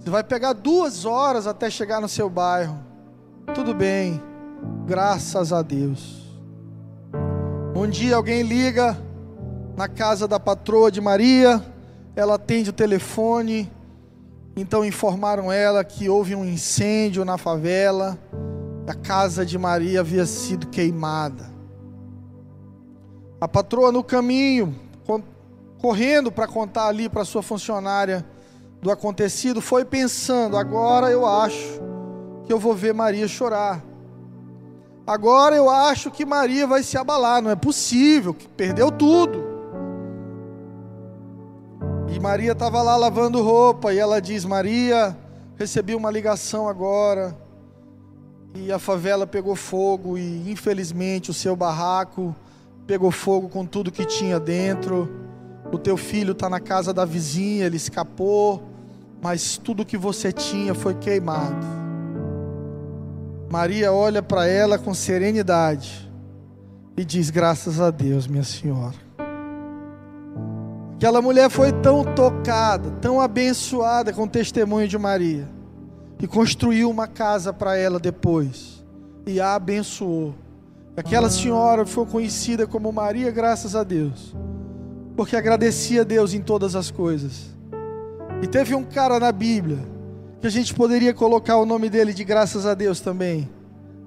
Você 0.00 0.10
vai 0.10 0.24
pegar 0.24 0.52
duas 0.52 1.04
horas 1.04 1.46
até 1.46 1.70
chegar 1.70 2.00
no 2.00 2.08
seu 2.08 2.28
bairro. 2.28 2.78
Tudo 3.54 3.74
bem, 3.74 4.20
graças 4.86 5.52
a 5.52 5.62
Deus. 5.62 6.24
Um 7.76 7.86
dia 7.88 8.16
alguém 8.16 8.42
liga 8.42 8.98
na 9.76 9.88
casa 9.88 10.26
da 10.26 10.40
patroa 10.40 10.90
de 10.90 11.00
Maria, 11.00 11.62
ela 12.16 12.36
atende 12.36 12.70
o 12.70 12.72
telefone, 12.72 13.70
então 14.56 14.84
informaram 14.84 15.50
ela 15.50 15.82
que 15.84 16.08
houve 16.08 16.34
um 16.34 16.44
incêndio 16.44 17.24
na 17.24 17.36
favela 17.36 18.18
a 18.86 18.94
casa 18.94 19.46
de 19.46 19.56
Maria 19.56 20.00
havia 20.00 20.26
sido 20.26 20.66
queimada. 20.68 21.52
A 23.40 23.48
patroa 23.48 23.90
no 23.90 24.04
caminho, 24.04 24.74
correndo 25.78 26.30
para 26.30 26.46
contar 26.46 26.86
ali 26.86 27.08
para 27.08 27.24
sua 27.24 27.42
funcionária 27.42 28.24
do 28.80 28.90
acontecido, 28.90 29.60
foi 29.60 29.84
pensando: 29.84 30.56
agora 30.56 31.10
eu 31.10 31.26
acho 31.26 31.80
que 32.44 32.52
eu 32.52 32.58
vou 32.58 32.74
ver 32.74 32.92
Maria 32.92 33.26
chorar. 33.26 33.82
Agora 35.06 35.54
eu 35.54 35.68
acho 35.68 36.10
que 36.10 36.24
Maria 36.24 36.66
vai 36.66 36.82
se 36.82 36.96
abalar, 36.96 37.42
não 37.42 37.50
é 37.50 37.56
possível, 37.56 38.32
que 38.32 38.48
perdeu 38.48 38.90
tudo. 38.90 39.44
E 42.08 42.18
Maria 42.20 42.52
estava 42.52 42.80
lá 42.80 42.96
lavando 42.96 43.42
roupa 43.42 43.92
e 43.92 43.98
ela 43.98 44.20
diz: 44.20 44.44
Maria, 44.44 45.16
recebi 45.56 45.94
uma 45.94 46.10
ligação 46.10 46.68
agora 46.68 47.43
e 48.54 48.70
a 48.70 48.78
favela 48.78 49.26
pegou 49.26 49.56
fogo 49.56 50.16
e 50.16 50.50
infelizmente 50.50 51.30
o 51.30 51.34
seu 51.34 51.56
barraco 51.56 52.34
pegou 52.86 53.10
fogo 53.10 53.48
com 53.48 53.66
tudo 53.66 53.90
que 53.90 54.04
tinha 54.04 54.38
dentro. 54.38 55.10
O 55.72 55.78
teu 55.78 55.96
filho 55.96 56.32
está 56.32 56.48
na 56.48 56.60
casa 56.60 56.92
da 56.92 57.04
vizinha, 57.04 57.66
ele 57.66 57.76
escapou, 57.76 58.62
mas 59.20 59.58
tudo 59.58 59.84
que 59.84 59.96
você 59.96 60.30
tinha 60.30 60.74
foi 60.74 60.94
queimado. 60.94 61.66
Maria 63.50 63.92
olha 63.92 64.22
para 64.22 64.46
ela 64.46 64.78
com 64.78 64.94
serenidade 64.94 66.10
e 66.96 67.04
diz: 67.04 67.30
Graças 67.30 67.80
a 67.80 67.90
Deus, 67.90 68.26
minha 68.26 68.44
senhora. 68.44 68.94
Aquela 70.94 71.20
mulher 71.20 71.50
foi 71.50 71.72
tão 71.72 72.04
tocada, 72.14 72.90
tão 73.00 73.20
abençoada 73.20 74.12
com 74.12 74.24
o 74.24 74.28
testemunho 74.28 74.86
de 74.86 74.96
Maria 74.96 75.53
e 76.24 76.26
construiu 76.26 76.88
uma 76.88 77.06
casa 77.06 77.52
para 77.52 77.76
ela 77.76 78.00
depois 78.00 78.82
e 79.26 79.42
a 79.42 79.56
abençoou. 79.56 80.34
Aquela 80.96 81.28
senhora 81.28 81.84
foi 81.84 82.06
conhecida 82.06 82.66
como 82.66 82.90
Maria, 82.90 83.30
graças 83.30 83.76
a 83.76 83.84
Deus, 83.84 84.34
porque 85.14 85.36
agradecia 85.36 86.00
a 86.00 86.04
Deus 86.04 86.32
em 86.32 86.40
todas 86.40 86.74
as 86.74 86.90
coisas. 86.90 87.54
E 88.40 88.46
teve 88.46 88.74
um 88.74 88.82
cara 88.82 89.20
na 89.20 89.30
Bíblia 89.30 89.76
que 90.40 90.46
a 90.46 90.50
gente 90.50 90.72
poderia 90.72 91.12
colocar 91.12 91.58
o 91.58 91.66
nome 91.66 91.90
dele 91.90 92.14
de 92.14 92.24
graças 92.24 92.64
a 92.64 92.72
Deus 92.72 93.00
também. 93.00 93.50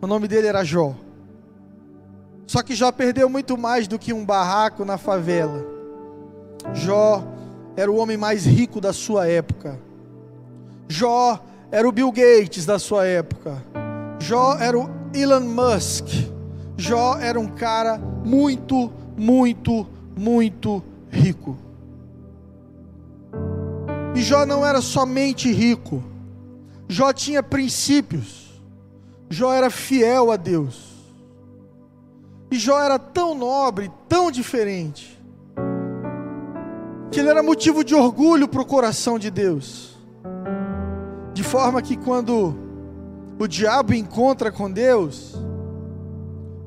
O 0.01 0.07
nome 0.07 0.27
dele 0.27 0.47
era 0.47 0.63
Jó. 0.63 0.95
Só 2.47 2.63
que 2.63 2.73
Jó 2.73 2.91
perdeu 2.91 3.29
muito 3.29 3.55
mais 3.55 3.87
do 3.87 3.99
que 3.99 4.11
um 4.11 4.25
barraco 4.25 4.83
na 4.83 4.97
favela. 4.97 5.63
Jó 6.73 7.23
era 7.75 7.91
o 7.91 7.97
homem 7.97 8.17
mais 8.17 8.43
rico 8.43 8.81
da 8.81 8.91
sua 8.91 9.27
época. 9.27 9.79
Jó 10.89 11.43
era 11.71 11.87
o 11.87 11.91
Bill 11.91 12.11
Gates 12.11 12.65
da 12.65 12.79
sua 12.79 13.05
época. 13.05 13.63
Jó 14.19 14.55
era 14.55 14.77
o 14.77 14.89
Elon 15.13 15.41
Musk. 15.41 16.07
Jó 16.77 17.17
era 17.17 17.39
um 17.39 17.47
cara 17.47 17.97
muito, 17.97 18.91
muito, 19.17 19.85
muito 20.17 20.83
rico. 21.09 21.57
E 24.15 24.21
Jó 24.21 24.45
não 24.45 24.65
era 24.65 24.81
somente 24.81 25.51
rico. 25.51 26.03
Jó 26.87 27.11
tinha 27.11 27.43
princípios. 27.43 28.61
Jó 29.29 29.51
era 29.51 29.69
fiel 29.69 30.31
a 30.31 30.37
Deus. 30.37 30.95
E 32.49 32.57
Jó 32.57 32.79
era 32.79 32.97
tão 32.97 33.35
nobre, 33.35 33.91
tão 34.07 34.31
diferente, 34.31 35.19
que 37.11 37.19
ele 37.19 37.29
era 37.29 37.43
motivo 37.43 37.83
de 37.83 37.93
orgulho 37.93 38.47
para 38.47 38.61
o 38.61 38.65
coração 38.65 39.19
de 39.19 39.29
Deus. 39.29 39.96
De 41.37 41.43
forma 41.43 41.83
que 41.83 41.95
quando 41.95 42.55
o 43.37 43.45
diabo 43.45 43.93
encontra 43.93 44.51
com 44.51 44.71
Deus, 44.71 45.35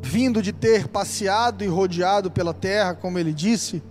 vindo 0.01 0.41
de 0.41 0.53
ter 0.53 0.87
passeado 0.87 1.65
e 1.65 1.67
rodeado 1.67 2.31
pela 2.31 2.55
terra, 2.55 2.95
como 2.95 3.19
ele 3.19 3.33
disse, 3.33 3.83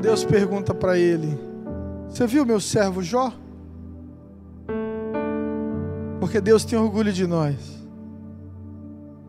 Deus 0.00 0.24
pergunta 0.24 0.72
para 0.72 0.96
ele: 0.96 1.36
Você 2.08 2.24
viu 2.24 2.46
meu 2.46 2.60
servo 2.60 3.02
Jó? 3.02 3.32
Porque 6.20 6.40
Deus 6.40 6.64
tem 6.64 6.78
orgulho 6.78 7.12
de 7.12 7.26
nós. 7.26 7.56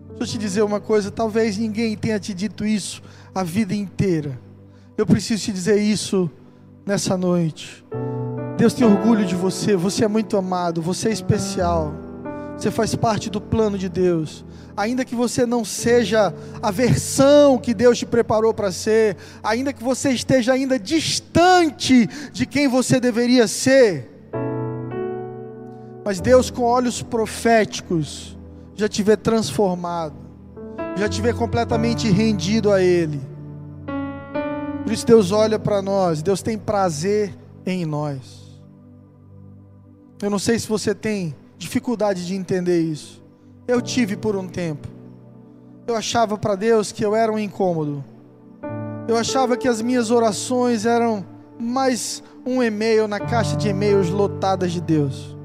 Deixa 0.09 0.21
eu 0.21 0.27
te 0.27 0.37
dizer 0.37 0.61
uma 0.61 0.79
coisa: 0.79 1.09
talvez 1.09 1.57
ninguém 1.57 1.97
tenha 1.97 2.19
te 2.19 2.35
dito 2.35 2.63
isso 2.63 3.01
a 3.33 3.43
vida 3.43 3.73
inteira. 3.73 4.39
Eu 4.95 5.07
preciso 5.07 5.43
te 5.43 5.51
dizer 5.51 5.81
isso 5.81 6.29
nessa 6.85 7.17
noite. 7.17 7.85
Deus 8.57 8.73
tem 8.73 8.85
orgulho 8.85 9.25
de 9.25 9.35
você, 9.35 9.75
você 9.75 10.03
é 10.03 10.07
muito 10.07 10.35
amado, 10.35 10.81
você 10.81 11.09
é 11.09 11.11
especial, 11.13 11.93
você 12.57 12.69
faz 12.69 12.93
parte 12.93 13.29
do 13.29 13.39
plano 13.39 13.77
de 13.77 13.87
Deus. 13.87 14.43
Ainda 14.75 15.05
que 15.05 15.15
você 15.15 15.45
não 15.45 15.63
seja 15.63 16.33
a 16.61 16.71
versão 16.71 17.57
que 17.57 17.73
Deus 17.73 17.97
te 17.97 18.05
preparou 18.05 18.53
para 18.53 18.71
ser, 18.71 19.17
ainda 19.43 19.71
que 19.71 19.83
você 19.83 20.09
esteja 20.11 20.53
ainda 20.53 20.77
distante 20.77 22.07
de 22.31 22.45
quem 22.45 22.67
você 22.67 22.99
deveria 22.99 23.47
ser, 23.47 24.09
mas 26.03 26.19
Deus, 26.19 26.49
com 26.49 26.63
olhos 26.63 27.03
proféticos, 27.03 28.37
já 28.73 28.89
te 28.89 29.03
vê 29.03 29.15
transformado, 29.15 30.15
já 30.97 31.07
te 31.07 31.21
vê 31.21 31.33
completamente 31.33 32.09
rendido 32.09 32.71
a 32.71 32.81
Ele. 32.81 33.21
Por 34.89 34.93
isso 34.93 35.05
Deus 35.05 35.31
olha 35.31 35.59
para 35.59 35.83
nós, 35.83 36.23
Deus 36.23 36.41
tem 36.41 36.57
prazer 36.57 37.37
em 37.63 37.85
nós. 37.85 38.59
Eu 40.19 40.31
não 40.31 40.39
sei 40.39 40.57
se 40.57 40.67
você 40.67 40.95
tem 40.95 41.35
dificuldade 41.59 42.25
de 42.25 42.33
entender 42.33 42.81
isso. 42.81 43.23
Eu 43.67 43.83
tive 43.83 44.17
por 44.17 44.35
um 44.35 44.47
tempo. 44.47 44.87
Eu 45.85 45.95
achava 45.95 46.39
para 46.39 46.55
Deus 46.55 46.91
que 46.91 47.05
eu 47.05 47.15
era 47.15 47.31
um 47.31 47.37
incômodo. 47.37 48.03
Eu 49.07 49.15
achava 49.15 49.55
que 49.55 49.67
as 49.67 49.79
minhas 49.79 50.09
orações 50.09 50.87
eram 50.87 51.23
mais 51.59 52.23
um 52.43 52.63
e-mail 52.63 53.07
na 53.07 53.19
caixa 53.19 53.55
de 53.55 53.67
e-mails 53.67 54.09
lotadas 54.09 54.71
de 54.71 54.81
Deus. 54.81 55.37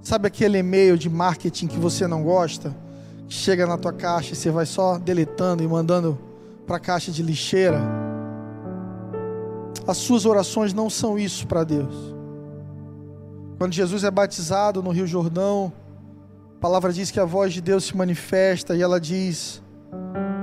Sabe 0.00 0.28
aquele 0.28 0.58
e-mail 0.58 0.96
de 0.96 1.10
marketing 1.10 1.66
que 1.66 1.80
você 1.80 2.06
não 2.06 2.22
gosta? 2.22 2.72
Chega 3.28 3.66
na 3.66 3.76
tua 3.76 3.92
caixa 3.92 4.34
e 4.34 4.36
você 4.36 4.52
vai 4.52 4.66
só 4.66 4.98
deletando 4.98 5.64
e 5.64 5.66
mandando 5.66 6.16
para 6.66 6.76
a 6.76 6.80
caixa 6.80 7.10
de 7.10 7.22
lixeira? 7.22 7.80
As 9.86 9.96
suas 9.96 10.24
orações 10.24 10.72
não 10.72 10.88
são 10.88 11.18
isso 11.18 11.46
para 11.46 11.64
Deus. 11.64 11.94
Quando 13.58 13.72
Jesus 13.72 14.04
é 14.04 14.10
batizado 14.10 14.82
no 14.82 14.90
Rio 14.90 15.06
Jordão, 15.06 15.72
a 16.56 16.60
palavra 16.60 16.92
diz 16.92 17.10
que 17.10 17.20
a 17.20 17.24
voz 17.24 17.52
de 17.52 17.60
Deus 17.60 17.84
se 17.84 17.96
manifesta 17.96 18.76
e 18.76 18.82
ela 18.82 19.00
diz: 19.00 19.62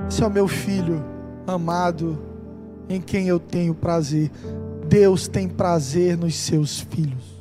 Esse 0.08 0.22
é 0.22 0.26
o 0.26 0.30
meu 0.30 0.46
filho 0.46 1.04
amado, 1.46 2.18
em 2.88 3.00
quem 3.00 3.28
eu 3.28 3.38
tenho 3.38 3.74
prazer. 3.74 4.30
Deus 4.88 5.28
tem 5.28 5.48
prazer 5.48 6.16
nos 6.16 6.34
seus 6.34 6.80
filhos. 6.80 7.40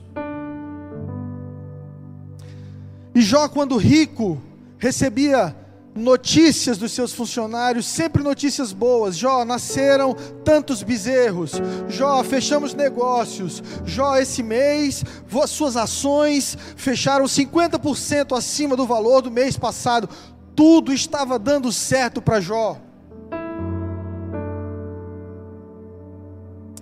E 3.13 3.21
Jó, 3.21 3.49
quando 3.49 3.75
rico, 3.75 4.39
recebia 4.77 5.55
notícias 5.95 6.77
dos 6.77 6.91
seus 6.91 7.13
funcionários, 7.13 7.85
sempre 7.85 8.23
notícias 8.23 8.71
boas. 8.71 9.17
Jó, 9.17 9.43
nasceram 9.43 10.15
tantos 10.43 10.83
bezerros. 10.83 11.53
Jó, 11.87 12.23
fechamos 12.23 12.73
negócios. 12.73 13.63
Jó, 13.85 14.17
esse 14.17 14.43
mês, 14.43 15.03
suas 15.47 15.75
ações 15.75 16.57
fecharam 16.75 17.25
50% 17.25 18.37
acima 18.37 18.75
do 18.75 18.85
valor 18.85 19.21
do 19.21 19.31
mês 19.31 19.57
passado. 19.57 20.09
Tudo 20.55 20.93
estava 20.93 21.39
dando 21.39 21.71
certo 21.71 22.21
para 22.21 22.39
Jó. 22.39 22.77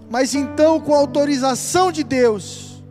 Mas 0.09 0.33
então, 0.33 0.79
com 0.79 0.93
a 0.93 0.97
autorização 0.97 1.91
de 1.91 2.03
Deus, 2.03 2.81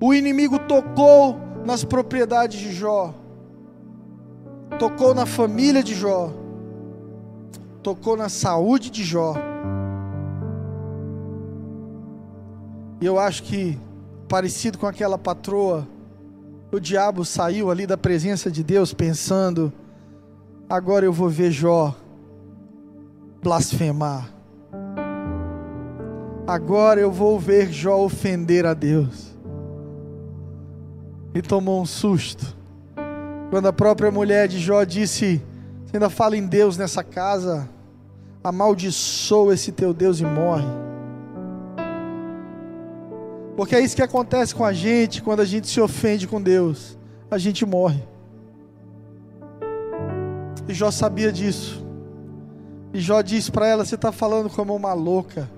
o 0.00 0.12
inimigo 0.12 0.58
tocou 0.58 1.38
nas 1.64 1.84
propriedades 1.84 2.58
de 2.58 2.72
Jó 2.72 3.14
tocou 4.78 5.14
na 5.14 5.26
família 5.26 5.82
de 5.82 5.94
Jó, 5.94 6.32
tocou 7.82 8.16
na 8.16 8.28
saúde 8.28 8.90
de 8.90 9.04
Jó. 9.04 9.34
E 13.00 13.06
eu 13.06 13.18
acho 13.18 13.42
que, 13.42 13.78
parecido 14.28 14.78
com 14.78 14.86
aquela 14.86 15.18
patroa, 15.18 15.86
o 16.72 16.80
diabo 16.80 17.24
saiu 17.24 17.70
ali 17.70 17.86
da 17.86 17.96
presença 17.96 18.50
de 18.50 18.62
Deus 18.62 18.94
pensando: 18.94 19.72
agora 20.68 21.04
eu 21.04 21.12
vou 21.12 21.28
ver 21.28 21.50
Jó 21.50 21.94
blasfemar. 23.44 24.30
Agora 26.46 27.00
eu 27.00 27.12
vou 27.12 27.38
ver 27.38 27.70
Jó 27.70 28.02
ofender 28.02 28.64
a 28.64 28.72
Deus. 28.72 29.34
E 31.34 31.42
tomou 31.42 31.82
um 31.82 31.86
susto. 31.86 32.56
Quando 33.54 33.66
a 33.66 33.72
própria 33.72 34.10
mulher 34.10 34.48
de 34.48 34.58
Jó 34.58 34.82
disse: 34.82 35.40
Você 35.86 35.96
ainda 35.96 36.10
fala 36.10 36.36
em 36.36 36.44
Deus 36.44 36.76
nessa 36.76 37.04
casa, 37.04 37.68
amaldiçoa 38.42 39.54
esse 39.54 39.70
teu 39.70 39.94
Deus 39.94 40.18
e 40.18 40.24
morre. 40.24 40.66
Porque 43.56 43.76
é 43.76 43.80
isso 43.80 43.94
que 43.94 44.02
acontece 44.02 44.52
com 44.52 44.64
a 44.64 44.72
gente 44.72 45.22
quando 45.22 45.38
a 45.38 45.44
gente 45.44 45.68
se 45.68 45.80
ofende 45.80 46.26
com 46.26 46.42
Deus, 46.42 46.98
a 47.30 47.38
gente 47.38 47.64
morre. 47.64 48.02
E 50.66 50.74
Jó 50.74 50.90
sabia 50.90 51.30
disso. 51.30 51.86
E 52.92 52.98
Jó 52.98 53.22
disse 53.22 53.52
para 53.52 53.68
ela: 53.68 53.84
Você 53.84 53.94
está 53.94 54.10
falando 54.10 54.50
como 54.50 54.74
uma 54.74 54.94
louca. 54.94 55.48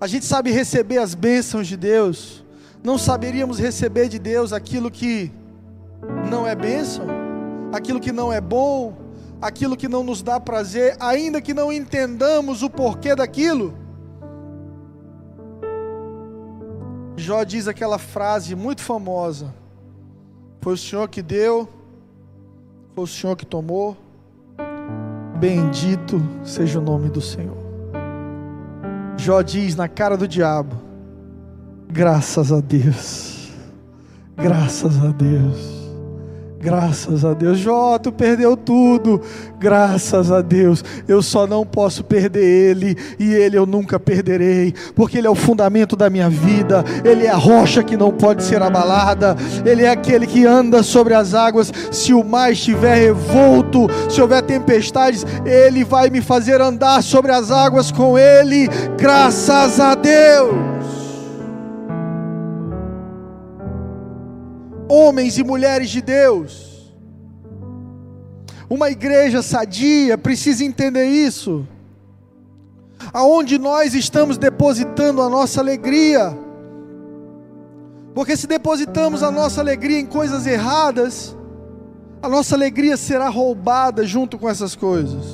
A 0.00 0.06
gente 0.06 0.24
sabe 0.24 0.52
receber 0.52 0.98
as 0.98 1.16
bênçãos 1.16 1.66
de 1.66 1.76
Deus, 1.76 2.44
não 2.80 2.96
saberíamos 2.96 3.58
receber 3.58 4.08
de 4.08 4.20
Deus 4.20 4.52
aquilo 4.52 4.88
que 4.88 5.32
não 6.30 6.46
é 6.46 6.54
bênção? 6.54 7.23
Aquilo 7.74 8.00
que 8.00 8.12
não 8.12 8.32
é 8.32 8.40
bom, 8.40 8.94
aquilo 9.42 9.76
que 9.76 9.88
não 9.88 10.04
nos 10.04 10.22
dá 10.22 10.38
prazer, 10.38 10.96
ainda 11.00 11.40
que 11.40 11.52
não 11.52 11.72
entendamos 11.72 12.62
o 12.62 12.70
porquê 12.70 13.14
daquilo. 13.14 13.74
Jó 17.16 17.42
diz 17.42 17.66
aquela 17.68 17.98
frase 17.98 18.54
muito 18.54 18.80
famosa: 18.80 19.52
Foi 20.60 20.74
o 20.74 20.78
Senhor 20.78 21.08
que 21.08 21.22
deu, 21.22 21.68
foi 22.94 23.04
o 23.04 23.08
Senhor 23.08 23.36
que 23.36 23.46
tomou, 23.46 23.96
bendito 25.38 26.22
seja 26.44 26.78
o 26.78 26.82
nome 26.82 27.08
do 27.08 27.20
Senhor. 27.20 27.56
Jó 29.16 29.42
diz 29.42 29.74
na 29.74 29.88
cara 29.88 30.16
do 30.16 30.28
diabo: 30.28 30.76
Graças 31.88 32.52
a 32.52 32.60
Deus, 32.60 33.50
graças 34.36 35.02
a 35.04 35.08
Deus. 35.08 35.83
Graças 36.64 37.26
a 37.26 37.34
Deus. 37.34 37.58
Jó, 37.58 37.98
tu 37.98 38.10
perdeu 38.10 38.56
tudo. 38.56 39.20
Graças 39.60 40.32
a 40.32 40.40
Deus. 40.40 40.82
Eu 41.06 41.20
só 41.20 41.46
não 41.46 41.66
posso 41.66 42.02
perder 42.02 42.42
Ele. 42.42 42.96
E 43.18 43.34
Ele 43.34 43.58
eu 43.58 43.66
nunca 43.66 44.00
perderei. 44.00 44.72
Porque 44.96 45.18
Ele 45.18 45.26
é 45.26 45.30
o 45.30 45.34
fundamento 45.34 45.94
da 45.94 46.08
minha 46.08 46.30
vida. 46.30 46.82
Ele 47.04 47.26
é 47.26 47.30
a 47.30 47.36
rocha 47.36 47.82
que 47.82 47.98
não 47.98 48.10
pode 48.10 48.42
ser 48.42 48.62
abalada. 48.62 49.36
Ele 49.62 49.82
é 49.82 49.90
aquele 49.90 50.26
que 50.26 50.46
anda 50.46 50.82
sobre 50.82 51.12
as 51.12 51.34
águas. 51.34 51.70
Se 51.92 52.14
o 52.14 52.24
mar 52.24 52.50
estiver 52.50 52.94
revolto, 52.94 53.86
se 54.08 54.22
houver 54.22 54.40
tempestades, 54.40 55.26
Ele 55.44 55.84
vai 55.84 56.08
me 56.08 56.22
fazer 56.22 56.62
andar 56.62 57.02
sobre 57.02 57.30
as 57.30 57.50
águas 57.50 57.92
com 57.92 58.18
Ele. 58.18 58.70
Graças 58.96 59.78
a 59.78 59.94
Deus. 59.94 60.73
Homens 64.94 65.38
e 65.38 65.44
mulheres 65.44 65.90
de 65.90 66.00
Deus. 66.00 66.92
Uma 68.70 68.90
igreja 68.90 69.42
sadia 69.42 70.16
precisa 70.16 70.64
entender 70.64 71.06
isso. 71.06 71.66
Aonde 73.12 73.58
nós 73.58 73.94
estamos 73.94 74.38
depositando 74.38 75.20
a 75.20 75.28
nossa 75.28 75.60
alegria. 75.60 76.36
Porque 78.14 78.36
se 78.36 78.46
depositamos 78.46 79.22
a 79.22 79.30
nossa 79.30 79.60
alegria 79.60 79.98
em 79.98 80.06
coisas 80.06 80.46
erradas, 80.46 81.36
a 82.22 82.28
nossa 82.28 82.54
alegria 82.54 82.96
será 82.96 83.28
roubada 83.28 84.06
junto 84.06 84.38
com 84.38 84.48
essas 84.48 84.74
coisas. 84.76 85.24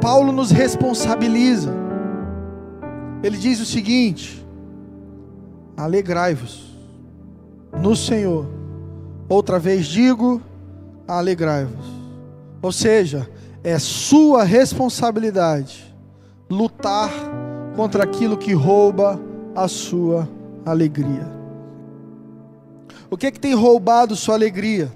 Paulo 0.00 0.32
nos 0.32 0.50
responsabiliza. 0.50 1.74
Ele 3.22 3.36
diz 3.36 3.60
o 3.60 3.66
seguinte: 3.66 4.46
alegrai-vos 5.76 6.67
no 7.72 7.94
Senhor. 7.96 8.46
Outra 9.28 9.58
vez 9.58 9.86
digo: 9.86 10.40
alegrai-vos. 11.06 11.86
Ou 12.62 12.72
seja, 12.72 13.28
é 13.62 13.78
sua 13.78 14.44
responsabilidade 14.44 15.94
lutar 16.50 17.10
contra 17.76 18.04
aquilo 18.04 18.36
que 18.36 18.52
rouba 18.52 19.20
a 19.54 19.68
sua 19.68 20.28
alegria. 20.64 21.26
O 23.10 23.16
que 23.16 23.26
é 23.26 23.30
que 23.30 23.40
tem 23.40 23.54
roubado 23.54 24.16
sua 24.16 24.34
alegria? 24.34 24.92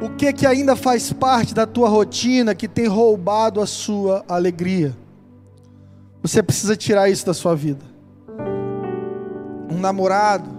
O 0.00 0.10
que 0.16 0.26
é 0.26 0.32
que 0.32 0.46
ainda 0.46 0.74
faz 0.74 1.12
parte 1.12 1.54
da 1.54 1.66
tua 1.66 1.88
rotina 1.88 2.54
que 2.54 2.66
tem 2.66 2.86
roubado 2.86 3.60
a 3.60 3.66
sua 3.66 4.24
alegria? 4.28 4.96
Você 6.22 6.42
precisa 6.42 6.76
tirar 6.76 7.08
isso 7.08 7.26
da 7.26 7.34
sua 7.34 7.54
vida. 7.54 7.91
Um 9.72 9.80
namorado, 9.80 10.50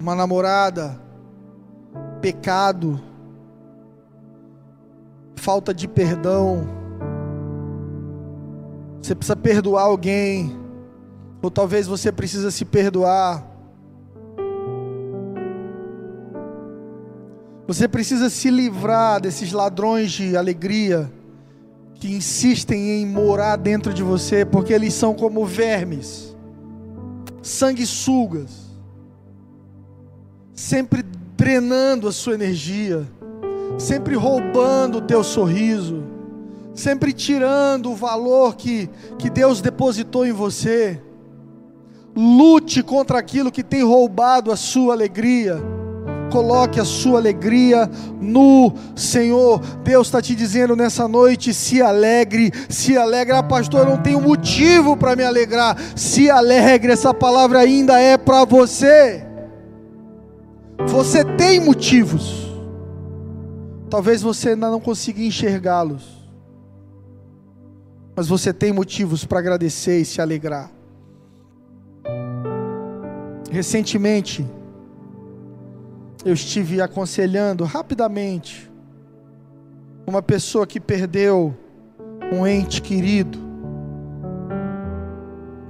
uma 0.00 0.14
namorada, 0.14 0.98
pecado, 2.22 2.98
falta 5.36 5.74
de 5.74 5.86
perdão. 5.86 6.66
Você 9.02 9.14
precisa 9.14 9.36
perdoar 9.36 9.82
alguém, 9.82 10.58
ou 11.42 11.50
talvez 11.50 11.86
você 11.86 12.10
precisa 12.10 12.50
se 12.50 12.64
perdoar. 12.64 13.44
Você 17.66 17.86
precisa 17.86 18.30
se 18.30 18.48
livrar 18.50 19.20
desses 19.20 19.52
ladrões 19.52 20.12
de 20.12 20.34
alegria 20.34 21.12
que 21.94 22.10
insistem 22.10 23.02
em 23.02 23.06
morar 23.06 23.56
dentro 23.56 23.92
de 23.92 24.02
você, 24.02 24.46
porque 24.46 24.72
eles 24.72 24.94
são 24.94 25.14
como 25.14 25.44
vermes, 25.44 26.34
sanguessugas, 27.42 28.50
sempre 30.54 31.02
drenando 31.36 32.08
a 32.08 32.12
sua 32.12 32.34
energia, 32.34 33.06
sempre 33.78 34.14
roubando 34.14 34.98
o 34.98 35.02
teu 35.02 35.24
sorriso, 35.24 36.02
sempre 36.74 37.12
tirando 37.12 37.90
o 37.90 37.96
valor 37.96 38.56
que, 38.56 38.88
que 39.18 39.30
Deus 39.30 39.60
depositou 39.60 40.26
em 40.26 40.32
você. 40.32 41.00
Lute 42.14 42.82
contra 42.82 43.18
aquilo 43.18 43.52
que 43.52 43.62
tem 43.62 43.82
roubado 43.82 44.50
a 44.50 44.56
sua 44.56 44.92
alegria 44.92 45.79
Coloque 46.30 46.80
a 46.80 46.84
sua 46.84 47.18
alegria 47.18 47.90
no 48.20 48.72
Senhor. 48.94 49.60
Deus 49.82 50.06
está 50.06 50.22
te 50.22 50.34
dizendo 50.34 50.76
nessa 50.76 51.08
noite: 51.08 51.52
se 51.52 51.82
alegre, 51.82 52.52
se 52.68 52.96
alegre. 52.96 53.34
Ah, 53.34 53.42
pastor, 53.42 53.80
eu 53.80 53.96
não 53.96 54.02
tenho 54.02 54.20
motivo 54.20 54.96
para 54.96 55.16
me 55.16 55.24
alegrar. 55.24 55.76
Se 55.96 56.30
alegre, 56.30 56.92
essa 56.92 57.12
palavra 57.12 57.58
ainda 57.58 57.98
é 58.00 58.16
para 58.16 58.44
você. 58.44 59.26
Você 60.86 61.24
tem 61.24 61.60
motivos. 61.60 62.48
Talvez 63.90 64.22
você 64.22 64.50
ainda 64.50 64.70
não 64.70 64.80
consiga 64.80 65.20
enxergá-los. 65.20 66.20
Mas 68.14 68.28
você 68.28 68.52
tem 68.52 68.72
motivos 68.72 69.24
para 69.24 69.38
agradecer 69.38 70.00
e 70.00 70.04
se 70.04 70.20
alegrar. 70.20 70.70
Recentemente, 73.50 74.46
eu 76.24 76.34
estive 76.34 76.80
aconselhando 76.80 77.64
rapidamente 77.64 78.70
uma 80.06 80.20
pessoa 80.20 80.66
que 80.66 80.80
perdeu 80.80 81.54
um 82.32 82.46
ente 82.46 82.82
querido, 82.82 83.38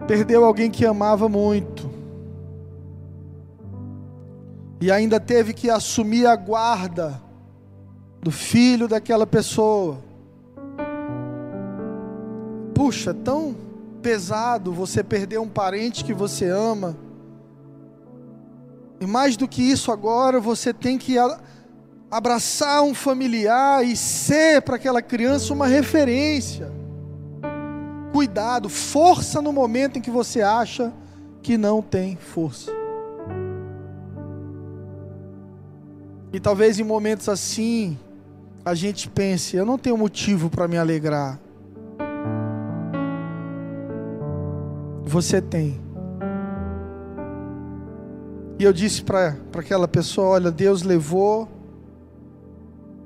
perdeu 0.07 0.45
alguém 0.45 0.71
que 0.71 0.85
amava 0.85 1.29
muito, 1.29 1.89
e 4.81 4.91
ainda 4.91 5.21
teve 5.21 5.53
que 5.53 5.69
assumir 5.69 6.27
a 6.27 6.35
guarda 6.35 7.21
do 8.23 8.31
filho 8.31 8.89
daquela 8.89 9.27
pessoa. 9.27 9.99
Puxa, 12.75 13.13
tão 13.13 13.55
pesado 14.01 14.73
você 14.73 15.05
perder 15.05 15.39
um 15.39 15.49
parente 15.49 16.03
que 16.03 16.15
você 16.15 16.49
ama 16.49 16.97
e 19.01 19.07
mais 19.07 19.35
do 19.35 19.49
que 19.49 19.63
isso, 19.63 19.91
agora 19.91 20.39
você 20.39 20.75
tem 20.75 20.99
que 20.99 21.17
abraçar 22.11 22.83
um 22.83 22.95
familiar 22.95 23.83
e 23.83 23.97
ser 23.97 24.61
para 24.61 24.77
aquela 24.77 25.01
criança 25.01 25.55
uma 25.55 25.67
referência. 25.67 26.71
Cuidado, 28.13 28.69
força 28.69 29.41
no 29.41 29.55
momento 29.55 29.97
em 29.99 30.03
que 30.03 30.11
você 30.11 30.43
acha 30.43 30.93
que 31.43 31.57
não 31.57 31.81
tem 31.81 32.17
força. 32.17 32.71
E 36.31 36.39
talvez 36.39 36.79
em 36.79 36.85
momentos 36.85 37.29
assim, 37.29 37.99
a 38.63 38.75
gente 38.75 39.09
pense: 39.09 39.57
eu 39.57 39.65
não 39.65 39.79
tenho 39.79 39.97
motivo 39.97 40.51
para 40.51 40.69
me 40.69 40.77
alegrar. 40.77 41.41
Você 45.05 45.41
tem. 45.41 45.90
E 48.61 48.63
eu 48.63 48.75
disse 48.75 49.03
para 49.03 49.35
aquela 49.57 49.89
pessoa: 49.89 50.29
Olha, 50.29 50.51
Deus 50.51 50.83
levou 50.83 51.49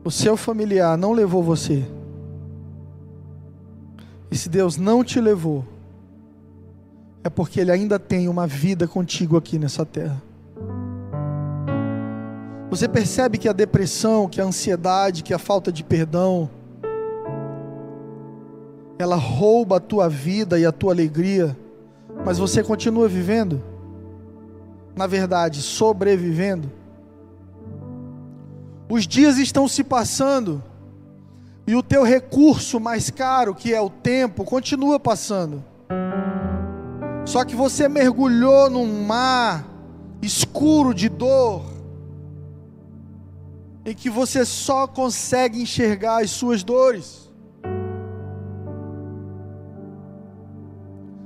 o 0.02 0.10
seu 0.10 0.36
familiar, 0.36 0.98
não 0.98 1.12
levou 1.12 1.44
você. 1.44 1.84
E 4.32 4.36
se 4.36 4.48
Deus 4.48 4.76
não 4.76 5.04
te 5.04 5.20
levou, 5.20 5.64
é 7.22 7.30
porque 7.30 7.60
Ele 7.60 7.70
ainda 7.70 8.00
tem 8.00 8.26
uma 8.26 8.48
vida 8.48 8.88
contigo 8.88 9.36
aqui 9.36 9.56
nessa 9.56 9.86
terra. 9.86 10.20
Você 12.68 12.88
percebe 12.88 13.38
que 13.38 13.48
a 13.48 13.52
depressão, 13.52 14.28
que 14.28 14.40
a 14.40 14.44
ansiedade, 14.44 15.22
que 15.22 15.32
a 15.32 15.38
falta 15.38 15.70
de 15.70 15.84
perdão, 15.84 16.50
ela 18.98 19.14
rouba 19.14 19.76
a 19.76 19.80
tua 19.80 20.08
vida 20.08 20.58
e 20.58 20.66
a 20.66 20.72
tua 20.72 20.92
alegria, 20.92 21.56
mas 22.24 22.38
você 22.38 22.60
continua 22.60 23.06
vivendo? 23.06 23.73
Na 24.96 25.06
verdade, 25.06 25.60
sobrevivendo. 25.62 26.70
Os 28.88 29.06
dias 29.06 29.38
estão 29.38 29.66
se 29.66 29.82
passando 29.82 30.62
e 31.66 31.74
o 31.74 31.82
teu 31.82 32.02
recurso 32.02 32.78
mais 32.78 33.10
caro, 33.10 33.54
que 33.54 33.72
é 33.72 33.80
o 33.80 33.88
tempo, 33.88 34.44
continua 34.44 35.00
passando. 35.00 35.64
Só 37.24 37.44
que 37.44 37.56
você 37.56 37.88
mergulhou 37.88 38.68
num 38.68 39.04
mar 39.04 39.66
escuro 40.20 40.94
de 40.94 41.08
dor, 41.08 41.64
em 43.84 43.94
que 43.94 44.10
você 44.10 44.44
só 44.44 44.86
consegue 44.86 45.60
enxergar 45.60 46.22
as 46.22 46.30
suas 46.30 46.62
dores. 46.62 47.30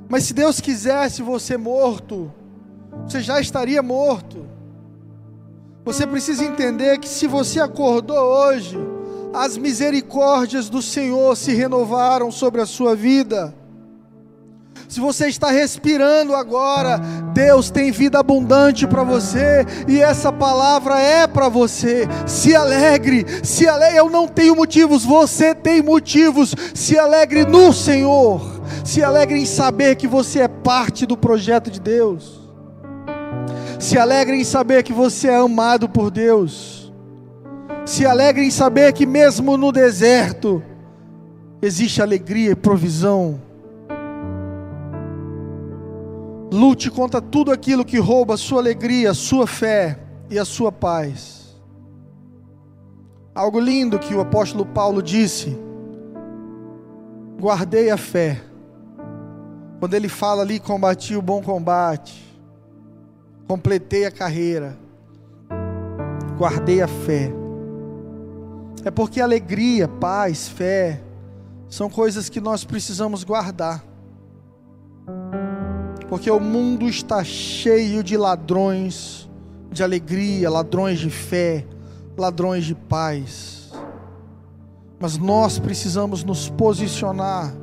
Mas 0.09 0.25
se 0.25 0.33
Deus 0.33 0.61
quisesse 0.61 1.21
você 1.23 1.57
morto, 1.57 2.33
você 3.09 3.23
já 3.23 3.41
estaria 3.41 3.83
morto. 3.83 4.47
Você 5.85 6.07
precisa 6.07 6.45
entender 6.45 6.99
que 6.99 7.09
se 7.09 7.27
você 7.27 7.59
acordou 7.59 8.19
hoje, 8.19 8.79
as 9.33 9.57
misericórdias 9.57 10.69
do 10.69 10.83
Senhor 10.83 11.35
se 11.35 11.55
renovaram 11.55 12.31
sobre 12.31 12.61
a 12.61 12.67
sua 12.67 12.95
vida. 12.95 13.55
Se 14.87 15.01
você 15.01 15.29
está 15.29 15.51
respirando 15.51 16.35
agora, 16.35 16.99
Deus 17.33 17.71
tem 17.71 17.91
vida 17.91 18.19
abundante 18.19 18.87
para 18.87 19.03
você 19.03 19.65
e 19.87 20.01
essa 20.01 20.31
palavra 20.31 21.01
é 21.01 21.27
para 21.27 21.49
você. 21.49 22.07
Se 22.27 22.55
alegre, 22.55 23.25
se 23.43 23.67
alegre. 23.67 23.99
Eu 23.99 24.11
não 24.11 24.29
tenho 24.29 24.55
motivos, 24.55 25.05
você 25.05 25.55
tem 25.55 25.83
motivos. 25.83 26.55
Se 26.75 26.99
alegre 26.99 27.47
no 27.47 27.73
Senhor. 27.73 28.41
Se 28.85 29.03
alegre 29.03 29.39
em 29.39 29.47
saber 29.47 29.97
que 29.97 30.07
você 30.07 30.41
é 30.41 30.49
parte 30.49 31.07
do 31.07 31.17
projeto 31.17 31.71
de 31.71 31.81
Deus. 31.81 32.38
Se 33.79 33.97
alegre 33.97 34.37
em 34.37 34.43
saber 34.43 34.83
que 34.83 34.93
você 34.93 35.29
é 35.29 35.37
amado 35.37 35.89
por 35.89 36.11
Deus. 36.11 36.93
Se 37.87 38.05
alegre 38.05 38.45
em 38.45 38.51
saber 38.51 38.93
que 38.93 39.07
mesmo 39.07 39.57
no 39.57 39.71
deserto 39.71 40.63
existe 41.63 42.03
alegria 42.03 42.51
e 42.51 42.57
provisão. 42.57 43.41
Lute 46.53 46.91
contra 46.91 47.21
tudo 47.21 47.53
aquilo 47.53 47.85
que 47.85 47.99
rouba 47.99 48.35
a 48.35 48.39
sua 48.39 48.61
alegria, 48.61 49.13
a 49.13 49.15
sua 49.15 49.47
fé 49.47 50.01
e 50.29 50.39
a 50.39 50.45
sua 50.45 50.73
paz. 50.73 51.57
Algo 53.33 53.61
lindo 53.61 53.99
que 53.99 54.13
o 54.13 54.21
apóstolo 54.21 54.67
Paulo 54.67 55.01
disse: 55.01 55.57
guardei 57.39 57.91
a 57.91 57.97
fé. 57.97 58.41
Quando 59.79 59.95
ele 59.95 60.09
fala 60.09 60.43
ali, 60.43 60.59
combati 60.59 61.15
o 61.15 61.23
bom 61.23 61.41
combate 61.41 62.28
completei 63.49 64.05
a 64.05 64.11
carreira, 64.11 64.79
guardei 66.37 66.83
a 66.83 66.87
fé. 66.87 67.33
É 68.85 68.91
porque 68.91 69.23
alegria, 69.23 69.89
paz, 69.89 70.47
fé, 70.47 71.01
são 71.67 71.89
coisas 71.89 72.29
que 72.29 72.43
nós 72.43 72.63
precisamos 72.63 73.25
guardar. 73.25 73.83
Porque 76.11 76.31
o 76.31 76.39
mundo 76.39 76.87
está 76.87 77.25
cheio 77.25 78.05
de 78.05 78.19
ladrões 78.19 79.29
de 79.71 79.83
alegria, 79.83 80.51
ladrões 80.51 80.99
de 80.99 81.11
fé, 81.11 81.67
ladrões 82.19 82.67
de 82.67 82.75
paz. 82.75 83.73
Mas 85.01 85.17
nós 85.17 85.59
precisamos 85.59 86.23
nos 86.23 86.51
posicionar 86.51 87.55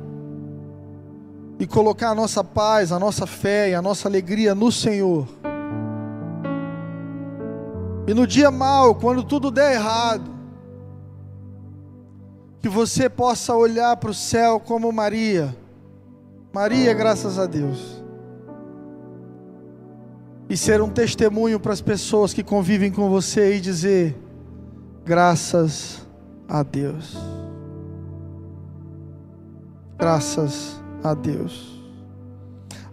e 1.60 1.66
colocar 1.66 2.10
a 2.10 2.14
nossa 2.14 2.42
paz, 2.42 2.90
a 2.90 2.98
nossa 2.98 3.26
fé 3.26 3.70
e 3.70 3.74
a 3.74 3.82
nossa 3.82 4.08
alegria 4.08 4.54
no 4.54 4.72
Senhor 4.72 5.26
E 8.06 8.14
no 8.14 8.26
dia 8.26 8.50
mal, 8.50 8.94
quando 8.94 9.24
tudo 9.24 9.50
der 9.50 9.74
errado, 9.74 10.30
que 12.60 12.68
você 12.68 13.08
possa 13.08 13.54
olhar 13.54 13.96
para 13.96 14.10
o 14.10 14.14
céu 14.14 14.60
como 14.60 14.90
Maria. 14.92 15.56
Maria, 16.52 16.94
graças 16.94 17.38
a 17.38 17.46
Deus. 17.46 18.02
E 20.48 20.56
ser 20.56 20.80
um 20.80 20.88
testemunho 20.88 21.58
para 21.58 21.72
as 21.72 21.80
pessoas 21.80 22.32
que 22.32 22.42
convivem 22.42 22.90
com 22.92 23.10
você 23.10 23.56
e 23.56 23.60
dizer: 23.60 24.16
graças 25.04 26.06
a 26.48 26.62
Deus. 26.62 27.16
Graças 29.98 30.80
a 31.02 31.14
Deus. 31.14 31.80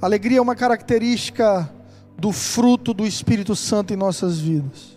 Alegria 0.01 0.39
é 0.39 0.41
uma 0.41 0.55
característica 0.55 1.69
do 2.17 2.31
fruto 2.31 2.93
do 2.93 3.05
Espírito 3.05 3.55
Santo 3.55 3.93
em 3.93 3.97
nossas 3.97 4.39
vidas. 4.39 4.92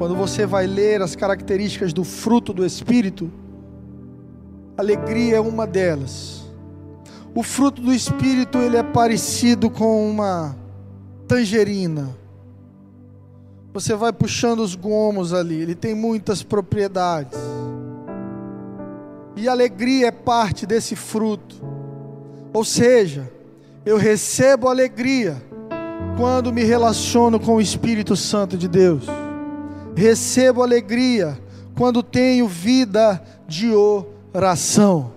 Quando 0.00 0.16
você 0.16 0.46
vai 0.46 0.66
ler 0.66 1.02
as 1.02 1.14
características 1.14 1.92
do 1.92 2.04
fruto 2.04 2.54
do 2.54 2.64
Espírito, 2.64 3.30
alegria 4.74 5.36
é 5.36 5.40
uma 5.40 5.66
delas. 5.66 6.42
O 7.34 7.42
fruto 7.42 7.82
do 7.82 7.92
Espírito 7.92 8.56
ele 8.56 8.78
é 8.78 8.82
parecido 8.82 9.68
com 9.68 10.10
uma 10.10 10.56
tangerina. 11.28 12.16
Você 13.74 13.94
vai 13.94 14.10
puxando 14.10 14.60
os 14.60 14.74
gomos 14.74 15.34
ali, 15.34 15.60
ele 15.60 15.74
tem 15.74 15.94
muitas 15.94 16.42
propriedades. 16.42 17.38
E 19.36 19.46
alegria 19.50 20.06
é 20.06 20.10
parte 20.10 20.64
desse 20.64 20.96
fruto. 20.96 21.56
Ou 22.54 22.64
seja, 22.64 23.30
eu 23.84 23.98
recebo 23.98 24.66
alegria 24.66 25.36
quando 26.16 26.50
me 26.50 26.64
relaciono 26.64 27.38
com 27.38 27.56
o 27.56 27.60
Espírito 27.60 28.16
Santo 28.16 28.56
de 28.56 28.66
Deus. 28.66 29.04
Recebo 30.00 30.62
alegria 30.62 31.38
quando 31.76 32.02
tenho 32.02 32.48
vida 32.48 33.22
de 33.46 33.70
oração. 34.32 35.12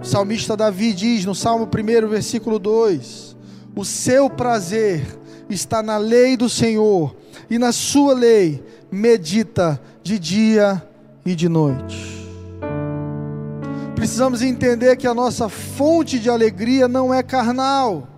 O 0.00 0.04
salmista 0.04 0.56
Davi 0.56 0.92
diz 0.92 1.24
no 1.24 1.36
Salmo 1.36 1.68
1, 1.72 2.08
versículo 2.08 2.58
2: 2.58 3.36
O 3.76 3.84
seu 3.84 4.28
prazer 4.28 5.06
está 5.48 5.84
na 5.84 5.98
lei 5.98 6.36
do 6.36 6.48
Senhor, 6.48 7.14
e 7.48 7.60
na 7.60 7.70
sua 7.70 8.12
lei 8.12 8.60
medita 8.90 9.80
de 10.02 10.18
dia 10.18 10.82
e 11.24 11.36
de 11.36 11.48
noite. 11.48 12.28
Precisamos 13.94 14.42
entender 14.42 14.96
que 14.96 15.06
a 15.06 15.14
nossa 15.14 15.48
fonte 15.48 16.18
de 16.18 16.28
alegria 16.28 16.88
não 16.88 17.14
é 17.14 17.22
carnal, 17.22 18.08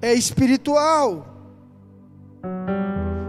é 0.00 0.14
espiritual. 0.14 1.26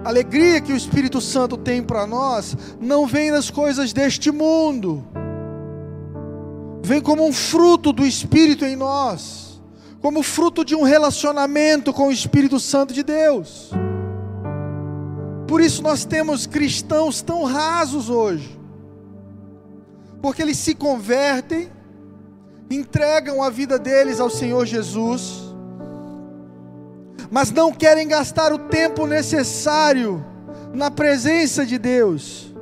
A 0.04 0.10
alegria 0.10 0.62
que 0.62 0.74
o 0.74 0.76
Espírito 0.76 1.22
Santo 1.22 1.58
tem 1.58 1.84
para 1.84 2.08
nós 2.08 2.58
não 2.80 3.06
vem 3.06 3.32
das 3.32 3.50
coisas 3.50 3.94
deste 3.94 4.32
mundo, 4.32 5.06
vem 6.84 7.02
como 7.02 7.26
um 7.28 7.32
fruto 7.32 7.94
do 7.94 8.06
Espírito 8.06 8.66
em 8.66 8.76
nós, 8.76 9.62
como 10.02 10.24
fruto 10.24 10.66
de 10.66 10.76
um 10.76 10.84
relacionamento 10.84 11.94
com 11.94 12.08
o 12.08 12.12
Espírito 12.12 12.60
Santo 12.60 12.94
de 12.94 13.04
Deus. 13.04 13.70
Por 15.48 15.62
isso 15.62 15.84
nós 15.84 16.06
temos 16.06 16.48
cristãos 16.48 17.22
tão 17.22 17.44
rasos 17.44 18.10
hoje 18.10 18.62
porque 20.22 20.42
eles 20.42 20.58
se 20.58 20.76
convertem, 20.76 21.72
entregam 22.70 23.42
a 23.42 23.50
vida 23.50 23.80
deles 23.80 24.20
ao 24.20 24.30
Senhor 24.30 24.66
Jesus, 24.66 25.41
mas 27.32 27.50
não 27.50 27.72
querem 27.72 28.06
gastar 28.10 28.52
o 28.52 28.60
tempo 28.60 29.08
necessário 29.08 30.24
na 30.74 30.92
presença 30.92 31.66
de 31.66 31.78
Deus, 31.78 32.54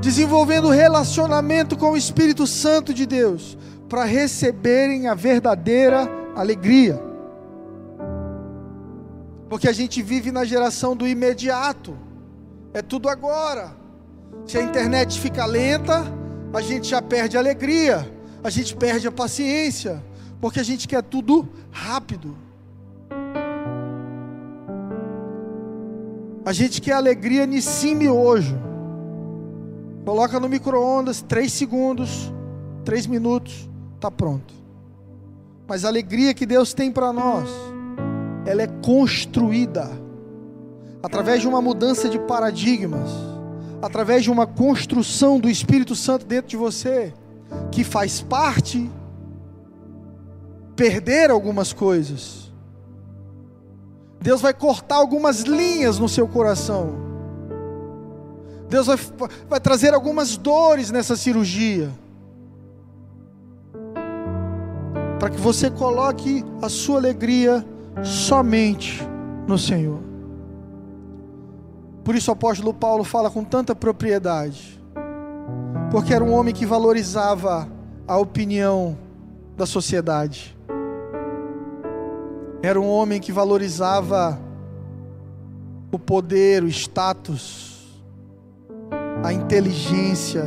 desenvolvendo 0.00 0.68
relacionamento 0.68 1.76
com 1.76 1.92
o 1.92 1.96
Espírito 1.96 2.44
Santo 2.44 2.92
de 2.92 3.06
Deus, 3.06 3.56
para 3.88 4.04
receberem 4.04 5.06
a 5.06 5.14
verdadeira 5.14 6.08
alegria. 6.34 7.00
Porque 9.48 9.68
a 9.68 9.72
gente 9.72 10.02
vive 10.02 10.32
na 10.32 10.44
geração 10.44 10.96
do 10.96 11.06
imediato, 11.06 11.96
é 12.74 12.82
tudo 12.82 13.08
agora. 13.08 13.76
Se 14.44 14.58
a 14.58 14.62
internet 14.62 15.20
fica 15.20 15.44
lenta, 15.44 16.04
a 16.52 16.60
gente 16.60 16.88
já 16.88 17.00
perde 17.00 17.36
a 17.36 17.40
alegria, 17.40 18.10
a 18.42 18.50
gente 18.50 18.74
perde 18.74 19.06
a 19.06 19.12
paciência, 19.12 20.02
porque 20.40 20.58
a 20.58 20.64
gente 20.64 20.88
quer 20.88 21.02
tudo 21.02 21.48
rápido. 21.70 22.49
A 26.44 26.52
gente 26.52 26.80
quer 26.80 26.92
alegria 26.92 27.46
nesse 27.46 28.08
hoje. 28.08 28.54
Coloca 30.04 30.40
no 30.40 30.48
micro-ondas, 30.48 31.20
três 31.22 31.52
segundos, 31.52 32.32
três 32.84 33.06
minutos, 33.06 33.68
está 33.94 34.10
pronto. 34.10 34.54
Mas 35.68 35.84
a 35.84 35.88
alegria 35.88 36.34
que 36.34 36.46
Deus 36.46 36.72
tem 36.72 36.90
para 36.90 37.12
nós, 37.12 37.48
ela 38.46 38.62
é 38.62 38.66
construída 38.66 39.90
através 41.02 41.42
de 41.42 41.48
uma 41.48 41.60
mudança 41.60 42.08
de 42.08 42.18
paradigmas 42.18 43.30
através 43.82 44.22
de 44.22 44.30
uma 44.30 44.46
construção 44.46 45.40
do 45.40 45.48
Espírito 45.48 45.94
Santo 45.94 46.26
dentro 46.26 46.50
de 46.50 46.56
você, 46.56 47.12
que 47.72 47.82
faz 47.82 48.20
parte 48.20 48.90
perder 50.76 51.30
algumas 51.30 51.72
coisas. 51.72 52.49
Deus 54.20 54.40
vai 54.40 54.52
cortar 54.52 54.96
algumas 54.96 55.40
linhas 55.40 55.98
no 55.98 56.08
seu 56.08 56.28
coração. 56.28 56.94
Deus 58.68 58.86
vai, 58.86 58.98
vai 59.48 59.60
trazer 59.60 59.94
algumas 59.94 60.36
dores 60.36 60.90
nessa 60.90 61.16
cirurgia. 61.16 61.90
Para 65.18 65.30
que 65.30 65.40
você 65.40 65.70
coloque 65.70 66.44
a 66.62 66.68
sua 66.68 66.98
alegria 66.98 67.64
somente 68.02 69.02
no 69.46 69.58
Senhor. 69.58 70.00
Por 72.04 72.14
isso 72.14 72.30
o 72.30 72.34
apóstolo 72.34 72.72
Paulo 72.72 73.04
fala 73.04 73.30
com 73.30 73.44
tanta 73.44 73.74
propriedade, 73.74 74.80
porque 75.90 76.14
era 76.14 76.24
um 76.24 76.32
homem 76.32 76.54
que 76.54 76.64
valorizava 76.64 77.68
a 78.06 78.16
opinião 78.16 78.96
da 79.56 79.66
sociedade, 79.66 80.56
era 82.62 82.80
um 82.80 82.88
homem 82.88 83.20
que 83.20 83.32
valorizava 83.32 84.38
o 85.90 85.98
poder, 85.98 86.62
o 86.62 86.68
status, 86.68 88.02
a 89.24 89.32
inteligência. 89.32 90.46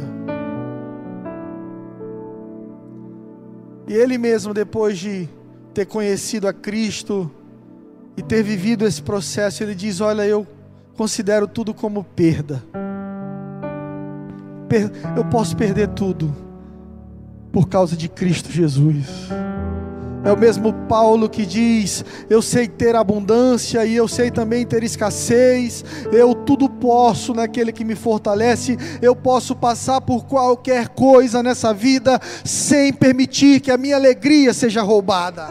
E 3.87 3.93
ele 3.93 4.17
mesmo, 4.17 4.53
depois 4.53 4.97
de 4.97 5.27
ter 5.73 5.85
conhecido 5.85 6.47
a 6.47 6.53
Cristo 6.53 7.29
e 8.15 8.21
ter 8.21 8.43
vivido 8.43 8.85
esse 8.85 9.01
processo, 9.01 9.63
ele 9.63 9.73
diz: 9.73 9.99
Olha, 9.99 10.25
eu 10.25 10.45
considero 10.95 11.47
tudo 11.47 11.73
como 11.73 12.03
perda. 12.03 12.63
Eu 15.15 15.25
posso 15.25 15.55
perder 15.55 15.89
tudo 15.89 16.33
por 17.51 17.67
causa 17.67 17.95
de 17.95 18.09
Cristo 18.09 18.51
Jesus. 18.51 19.29
É 20.23 20.31
o 20.31 20.37
mesmo 20.37 20.73
Paulo 20.87 21.29
que 21.29 21.45
diz: 21.45 22.05
Eu 22.29 22.41
sei 22.41 22.67
ter 22.67 22.95
abundância 22.95 23.85
e 23.85 23.95
eu 23.95 24.07
sei 24.07 24.31
também 24.31 24.65
ter 24.65 24.81
escassez. 24.83 25.83
Eu 26.11 26.33
tudo 26.33 26.69
posso 26.69 27.33
naquele 27.33 27.73
que 27.73 27.83
me 27.83 27.95
fortalece. 27.95 28.77
Eu 29.01 29.15
posso 29.15 29.55
passar 29.55 29.99
por 29.99 30.25
qualquer 30.25 30.89
coisa 30.89 31.43
nessa 31.43 31.73
vida 31.73 32.19
sem 32.45 32.93
permitir 32.93 33.59
que 33.59 33.71
a 33.71 33.77
minha 33.77 33.97
alegria 33.97 34.53
seja 34.53 34.81
roubada. 34.81 35.49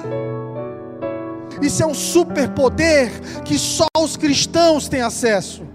Isso 1.61 1.83
é 1.83 1.87
um 1.87 1.95
superpoder 1.95 3.11
que 3.45 3.59
só 3.59 3.87
os 3.99 4.17
cristãos 4.17 4.89
têm 4.89 5.03
acesso. 5.03 5.72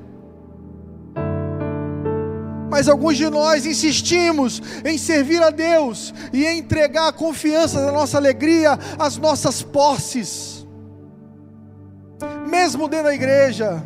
Mas 2.78 2.88
alguns 2.88 3.17
de 3.17 3.28
nós 3.28 3.65
insistimos 3.65 4.61
em 4.86 4.99
servir 4.99 5.41
a 5.41 5.49
Deus 5.49 6.13
e 6.32 6.45
em 6.45 6.59
entregar 6.59 7.07
a 7.07 7.11
confiança 7.11 7.84
da 7.84 7.91
nossa 7.91 8.19
alegria 8.19 8.78
às 8.99 9.17
nossas 9.17 9.63
posses. 9.63 10.63
Mesmo 12.47 12.88
dentro 12.88 13.05
da 13.05 13.15
igreja, 13.15 13.84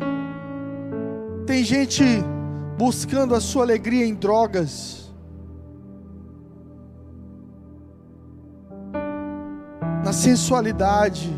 tem 1.46 1.64
gente 1.64 2.04
buscando 2.76 3.34
a 3.34 3.40
sua 3.40 3.62
alegria 3.62 4.04
em 4.04 4.12
drogas, 4.12 5.10
na 10.04 10.12
sensualidade, 10.12 11.34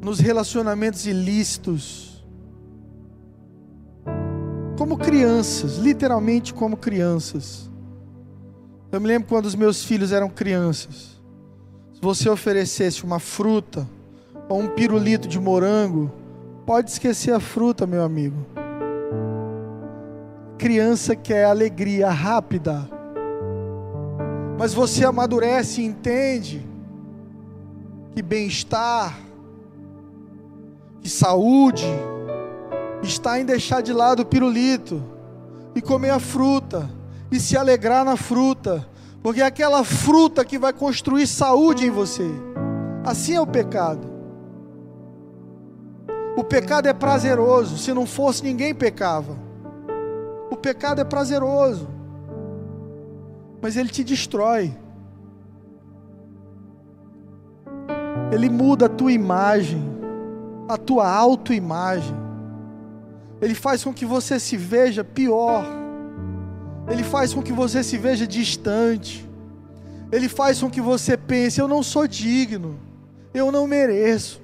nos 0.00 0.20
relacionamentos 0.20 1.04
ilícitos, 1.04 2.11
como 4.82 4.98
crianças, 4.98 5.76
literalmente 5.76 6.52
como 6.52 6.76
crianças. 6.76 7.70
Eu 8.90 9.00
me 9.00 9.06
lembro 9.06 9.28
quando 9.28 9.46
os 9.46 9.54
meus 9.54 9.84
filhos 9.84 10.10
eram 10.10 10.28
crianças. 10.28 11.20
Se 11.94 12.00
você 12.02 12.28
oferecesse 12.28 13.04
uma 13.04 13.20
fruta 13.20 13.88
ou 14.48 14.58
um 14.58 14.66
pirulito 14.66 15.28
de 15.28 15.38
morango 15.38 16.10
Pode 16.66 16.90
esquecer 16.90 17.32
a 17.32 17.38
fruta, 17.38 17.86
meu 17.86 18.02
amigo. 18.02 18.36
Criança 20.58 21.14
quer 21.14 21.44
alegria 21.44 22.08
rápida. 22.10 22.88
Mas 24.58 24.74
você 24.74 25.04
amadurece 25.04 25.80
e 25.80 25.84
entende 25.84 26.66
que 28.14 28.22
bem-estar, 28.22 29.16
que 31.00 31.08
saúde, 31.08 31.86
está 33.02 33.40
em 33.40 33.44
deixar 33.44 33.82
de 33.82 33.92
lado 33.92 34.20
o 34.20 34.26
pirulito 34.26 35.02
e 35.74 35.82
comer 35.82 36.10
a 36.10 36.20
fruta 36.20 36.88
e 37.30 37.40
se 37.40 37.56
alegrar 37.56 38.04
na 38.04 38.16
fruta, 38.16 38.86
porque 39.22 39.40
é 39.40 39.44
aquela 39.44 39.82
fruta 39.84 40.44
que 40.44 40.58
vai 40.58 40.72
construir 40.72 41.26
saúde 41.26 41.86
em 41.86 41.90
você. 41.90 42.30
Assim 43.04 43.34
é 43.34 43.40
o 43.40 43.46
pecado. 43.46 44.12
O 46.36 46.44
pecado 46.44 46.88
é 46.88 46.92
prazeroso, 46.92 47.76
se 47.76 47.92
não 47.92 48.06
fosse 48.06 48.42
ninguém 48.42 48.74
pecava. 48.74 49.36
O 50.50 50.56
pecado 50.56 51.00
é 51.00 51.04
prazeroso, 51.04 51.88
mas 53.60 53.76
ele 53.76 53.88
te 53.88 54.04
destrói. 54.04 54.74
Ele 58.30 58.48
muda 58.48 58.86
a 58.86 58.88
tua 58.88 59.12
imagem, 59.12 59.82
a 60.68 60.76
tua 60.76 61.08
autoimagem. 61.08 62.21
Ele 63.42 63.56
faz 63.56 63.82
com 63.82 63.92
que 63.92 64.06
você 64.06 64.38
se 64.38 64.56
veja 64.56 65.02
pior. 65.02 65.66
Ele 66.88 67.02
faz 67.02 67.34
com 67.34 67.42
que 67.42 67.52
você 67.52 67.82
se 67.82 67.98
veja 67.98 68.24
distante. 68.24 69.28
Ele 70.12 70.28
faz 70.28 70.60
com 70.60 70.70
que 70.70 70.80
você 70.80 71.16
pense: 71.16 71.60
eu 71.60 71.66
não 71.66 71.82
sou 71.82 72.06
digno, 72.06 72.78
eu 73.34 73.50
não 73.50 73.66
mereço. 73.66 74.40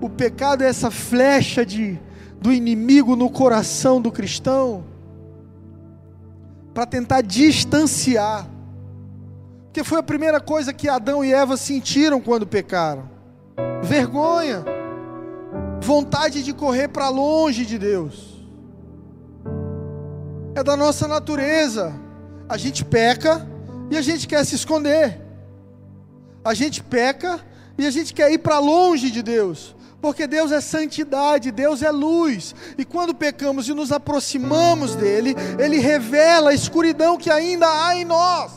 O 0.00 0.10
pecado 0.10 0.64
é 0.64 0.66
essa 0.66 0.90
flecha 0.90 1.64
de, 1.64 1.96
do 2.40 2.52
inimigo 2.52 3.14
no 3.14 3.30
coração 3.30 4.00
do 4.00 4.10
cristão 4.10 4.84
para 6.74 6.84
tentar 6.84 7.20
distanciar. 7.20 8.48
Porque 9.66 9.84
foi 9.84 9.98
a 9.98 10.02
primeira 10.02 10.40
coisa 10.40 10.72
que 10.72 10.88
Adão 10.88 11.24
e 11.24 11.32
Eva 11.32 11.56
sentiram 11.56 12.20
quando 12.20 12.44
pecaram: 12.44 13.08
vergonha, 13.84 14.64
vontade 15.80 16.42
de 16.42 16.52
correr 16.52 16.88
para 16.88 17.08
longe 17.08 17.64
de 17.64 17.78
Deus 17.78 18.38
é 20.58 20.62
da 20.62 20.76
nossa 20.76 21.06
natureza. 21.06 21.94
A 22.48 22.56
gente 22.56 22.84
peca 22.84 23.46
e 23.90 23.96
a 23.96 24.02
gente 24.02 24.26
quer 24.26 24.44
se 24.44 24.54
esconder. 24.54 25.20
A 26.44 26.54
gente 26.54 26.82
peca 26.82 27.40
e 27.76 27.86
a 27.86 27.90
gente 27.90 28.12
quer 28.12 28.32
ir 28.32 28.38
para 28.38 28.58
longe 28.58 29.10
de 29.10 29.22
Deus. 29.22 29.76
Porque 30.00 30.26
Deus 30.26 30.52
é 30.52 30.60
santidade, 30.60 31.50
Deus 31.50 31.82
é 31.82 31.90
luz. 31.90 32.54
E 32.76 32.84
quando 32.84 33.14
pecamos 33.14 33.68
e 33.68 33.74
nos 33.74 33.90
aproximamos 33.90 34.94
dele, 34.94 35.34
ele 35.58 35.78
revela 35.78 36.50
a 36.50 36.54
escuridão 36.54 37.16
que 37.16 37.30
ainda 37.30 37.66
há 37.66 37.96
em 37.96 38.04
nós. 38.04 38.52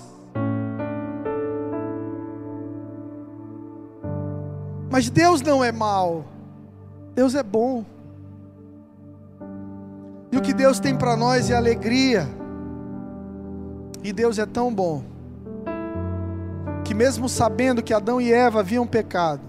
Mas 4.90 5.10
Deus 5.10 5.42
não 5.42 5.64
é 5.64 5.72
mau. 5.72 6.26
Deus 7.16 7.36
é 7.36 7.44
bom. 7.44 7.86
E 10.32 10.38
o 10.38 10.42
que 10.42 10.54
Deus 10.54 10.80
tem 10.80 10.96
para 10.96 11.16
nós 11.16 11.50
é 11.50 11.56
alegria. 11.56 12.28
E 14.04 14.12
Deus 14.12 14.40
é 14.40 14.46
tão 14.46 14.74
bom 14.74 15.04
que 16.84 16.94
mesmo 16.94 17.30
sabendo 17.30 17.82
que 17.84 17.94
Adão 17.94 18.20
e 18.20 18.34
Eva 18.34 18.60
haviam 18.60 18.86
pecado, 18.86 19.42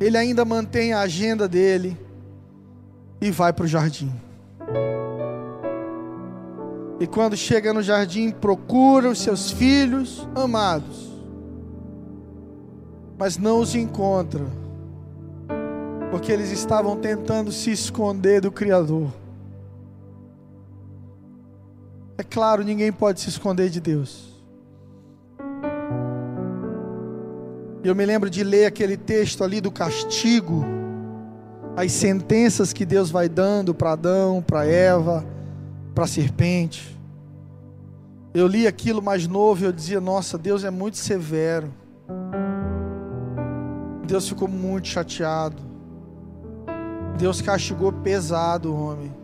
ele 0.00 0.16
ainda 0.16 0.44
mantém 0.44 0.92
a 0.92 1.00
agenda 1.00 1.46
dele 1.46 1.96
e 3.20 3.30
vai 3.30 3.52
para 3.52 3.64
o 3.64 3.68
jardim. 3.68 4.10
E 6.98 7.06
quando 7.06 7.36
chega 7.36 7.72
no 7.72 7.82
jardim, 7.82 8.30
procura 8.30 9.08
os 9.08 9.20
seus 9.20 9.50
filhos 9.50 10.26
amados, 10.34 11.10
mas 13.18 13.38
não 13.38 13.60
os 13.60 13.74
encontra, 13.74 14.44
porque 16.10 16.32
eles 16.32 16.50
estavam 16.50 16.96
tentando 16.96 17.52
se 17.52 17.70
esconder 17.70 18.40
do 18.40 18.50
Criador. 18.50 19.10
É 22.18 22.22
claro, 22.22 22.62
ninguém 22.62 22.92
pode 22.92 23.20
se 23.20 23.28
esconder 23.28 23.70
de 23.70 23.80
Deus. 23.80 24.30
Eu 27.82 27.94
me 27.94 28.04
lembro 28.04 28.28
de 28.28 28.44
ler 28.44 28.66
aquele 28.66 28.96
texto 28.96 29.42
ali 29.42 29.58
do 29.58 29.70
castigo, 29.70 30.64
as 31.74 31.92
sentenças 31.92 32.74
que 32.74 32.84
Deus 32.84 33.10
vai 33.10 33.26
dando 33.26 33.72
para 33.72 33.92
Adão, 33.92 34.42
para 34.42 34.66
Eva, 34.66 35.24
para 35.94 36.04
a 36.04 36.08
serpente. 36.08 36.98
Eu 38.34 38.46
li 38.46 38.66
aquilo 38.66 39.00
mais 39.00 39.26
novo 39.26 39.62
e 39.62 39.64
eu 39.64 39.72
dizia: 39.72 40.00
Nossa, 40.00 40.36
Deus 40.36 40.62
é 40.62 40.70
muito 40.70 40.98
severo. 40.98 41.72
Deus 44.06 44.28
ficou 44.28 44.46
muito 44.46 44.88
chateado. 44.88 45.69
Deus 47.20 47.42
castigou 47.42 47.92
pesado 47.92 48.72
o 48.72 48.82
homem. 48.82 49.14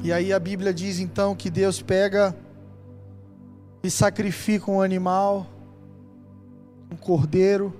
E 0.00 0.12
aí 0.12 0.32
a 0.32 0.38
Bíblia 0.38 0.72
diz 0.72 1.00
então 1.00 1.34
que 1.34 1.50
Deus 1.50 1.82
pega 1.82 2.32
e 3.82 3.90
sacrifica 3.90 4.70
um 4.70 4.80
animal, 4.80 5.44
um 6.88 6.94
cordeiro, 6.94 7.74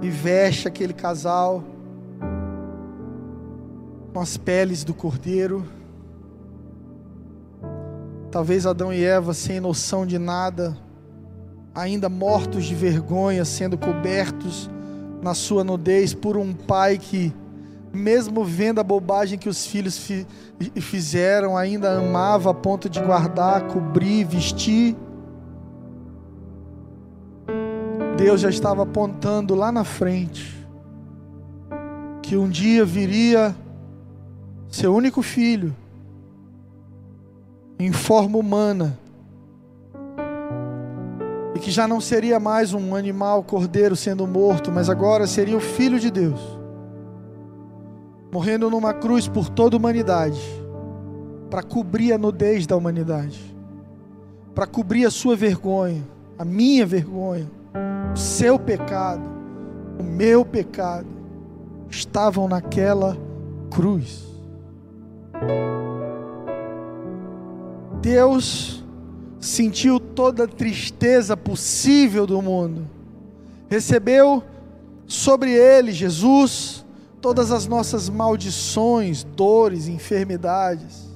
e 0.00 0.08
veste 0.08 0.66
aquele 0.66 0.94
casal 0.94 1.62
com 4.14 4.18
as 4.18 4.38
peles 4.38 4.84
do 4.84 4.94
cordeiro. 4.94 5.66
Talvez 8.30 8.64
Adão 8.64 8.90
e 8.90 9.04
Eva, 9.04 9.34
sem 9.34 9.60
noção 9.60 10.06
de 10.06 10.18
nada, 10.18 10.74
ainda 11.74 12.08
mortos 12.08 12.64
de 12.64 12.74
vergonha, 12.74 13.44
sendo 13.44 13.76
cobertos 13.76 14.70
na 15.22 15.34
sua 15.34 15.64
nudez 15.64 16.14
por 16.14 16.36
um 16.36 16.52
pai 16.52 16.98
que 16.98 17.32
mesmo 17.92 18.44
vendo 18.44 18.80
a 18.80 18.84
bobagem 18.84 19.38
que 19.38 19.48
os 19.48 19.66
filhos 19.66 19.98
fi 19.98 20.26
fizeram, 20.80 21.56
ainda 21.56 21.98
amava 21.98 22.50
a 22.50 22.54
ponto 22.54 22.88
de 22.88 23.00
guardar, 23.00 23.68
cobrir, 23.68 24.24
vestir. 24.24 24.96
Deus 28.16 28.40
já 28.40 28.50
estava 28.50 28.82
apontando 28.82 29.54
lá 29.54 29.70
na 29.70 29.84
frente 29.84 30.66
que 32.22 32.36
um 32.36 32.48
dia 32.48 32.84
viria 32.84 33.54
seu 34.68 34.94
único 34.94 35.22
filho 35.22 35.74
em 37.78 37.92
forma 37.92 38.36
humana 38.36 38.98
e 41.58 41.60
que 41.60 41.72
já 41.72 41.88
não 41.88 42.00
seria 42.00 42.38
mais 42.38 42.72
um 42.72 42.94
animal 42.94 43.42
cordeiro 43.42 43.96
sendo 43.96 44.24
morto, 44.28 44.70
mas 44.70 44.88
agora 44.88 45.26
seria 45.26 45.56
o 45.56 45.60
filho 45.60 45.98
de 45.98 46.08
Deus 46.08 46.40
morrendo 48.30 48.70
numa 48.70 48.94
cruz 48.94 49.26
por 49.26 49.48
toda 49.48 49.74
a 49.74 49.78
humanidade, 49.78 50.40
para 51.50 51.62
cobrir 51.62 52.12
a 52.12 52.18
nudez 52.18 52.64
da 52.64 52.76
humanidade, 52.76 53.40
para 54.54 54.68
cobrir 54.68 55.04
a 55.04 55.10
sua 55.10 55.34
vergonha, 55.34 56.06
a 56.38 56.44
minha 56.44 56.86
vergonha, 56.86 57.50
o 58.14 58.16
seu 58.16 58.56
pecado, 58.56 59.22
o 59.98 60.04
meu 60.04 60.44
pecado, 60.44 61.08
estavam 61.90 62.46
naquela 62.46 63.16
cruz. 63.70 64.28
Deus 68.00 68.84
sentiu 69.40 70.00
toda 70.00 70.44
a 70.44 70.48
tristeza 70.48 71.36
possível 71.36 72.26
do 72.26 72.42
mundo, 72.42 72.88
recebeu 73.68 74.42
sobre 75.06 75.52
ele, 75.52 75.92
Jesus, 75.92 76.84
todas 77.20 77.50
as 77.50 77.66
nossas 77.66 78.08
maldições, 78.08 79.24
dores, 79.24 79.88
enfermidades, 79.88 81.08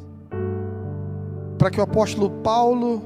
para 1.59 1.71
que 1.71 1.81
o 1.81 1.83
apóstolo 1.83 2.31
Paulo, 2.31 3.03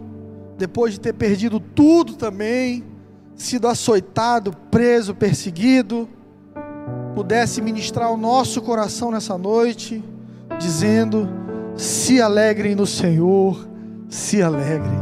depois 0.57 0.95
de 0.95 1.01
ter 1.01 1.13
perdido 1.13 1.61
tudo 1.61 2.15
também, 2.15 2.85
sido 3.35 3.69
açoitado, 3.69 4.53
preso, 4.71 5.15
perseguido, 5.15 6.09
pudesse 7.15 7.61
ministrar 7.61 8.11
o 8.11 8.17
nosso 8.17 8.63
coração 8.63 9.11
nessa 9.11 9.37
noite, 9.37 10.03
dizendo: 10.59 11.29
se 11.77 12.21
alegrem 12.21 12.75
no 12.75 12.87
Senhor, 12.87 13.69
se 14.09 14.43
alegrem, 14.43 14.99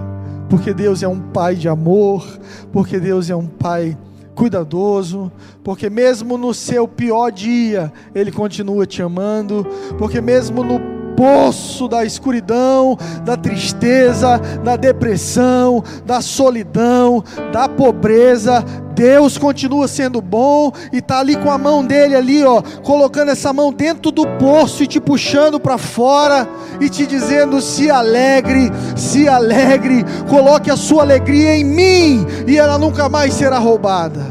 porque 0.49 0.73
Deus 0.73 1.03
é 1.03 1.09
um 1.09 1.21
Pai 1.21 1.55
de 1.55 1.69
amor, 1.69 2.27
porque 2.73 2.99
Deus 2.99 3.31
é 3.31 3.37
um 3.37 3.47
Pai 3.47 3.97
cuidadoso, 4.35 5.31
porque 5.63 5.89
mesmo 5.89 6.37
no 6.37 6.53
seu 6.53 6.89
pior 6.89 7.31
dia, 7.31 7.93
Ele 8.15 8.33
continua 8.33 8.87
te 8.87 9.01
amando, 9.03 9.67
porque 9.99 10.21
mesmo 10.21 10.65
no 10.65 10.94
poço 11.17 11.89
da 11.89 12.05
escuridão, 12.05 12.97
da 13.25 13.37
tristeza, 13.37 14.39
da 14.63 14.77
depressão, 14.77 15.83
da 16.05 16.21
solidão, 16.21 17.23
da 17.53 17.69
pobreza, 17.69 18.65
Deus 18.95 19.37
continua 19.37 19.89
sendo 19.89 20.21
bom 20.21 20.73
e 20.93 20.99
está 20.99 21.19
ali 21.19 21.37
com 21.37 21.51
a 21.51 21.59
mão 21.59 21.85
dele 21.85 22.15
ali, 22.15 22.45
ó, 22.45 22.63
colocando 22.83 23.31
essa 23.31 23.53
mão 23.53 23.73
dentro 23.73 24.11
do 24.13 24.25
poço 24.39 24.83
e 24.83 24.87
te 24.87 25.01
puxando 25.01 25.59
para 25.59 25.77
fora 25.77 26.49
e 26.81 26.89
te 26.89 27.07
dizendo: 27.07 27.61
se 27.61 27.91
alegre, 27.91 28.71
se 28.97 29.29
alegre, 29.29 30.05
coloque 30.29 30.71
a 30.71 30.77
sua 30.77 31.03
alegria 31.03 31.57
em 31.57 31.65
mim 31.65 32.27
e 32.47 32.57
ela 32.57 32.79
nunca 32.79 33.09
mais 33.09 33.35
será 33.35 33.59
roubada. 33.59 34.25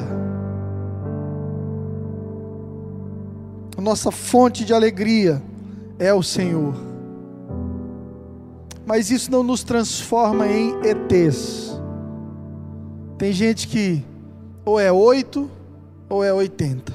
A 3.78 3.82
nossa 3.82 4.12
fonte 4.12 4.64
de 4.64 4.74
alegria 4.74 5.42
é 6.00 6.14
o 6.14 6.24
Senhor. 6.24 6.74
Mas 8.86 9.10
isso 9.10 9.32
não 9.32 9.44
nos 9.44 9.64
transforma 9.64 10.48
em 10.48 10.74
ETs. 10.84 11.80
Tem 13.18 13.32
gente 13.32 13.68
que 13.68 14.04
ou 14.66 14.80
é 14.80 14.92
8 14.92 15.50
ou 16.10 16.24
é 16.24 16.34
80. 16.34 16.94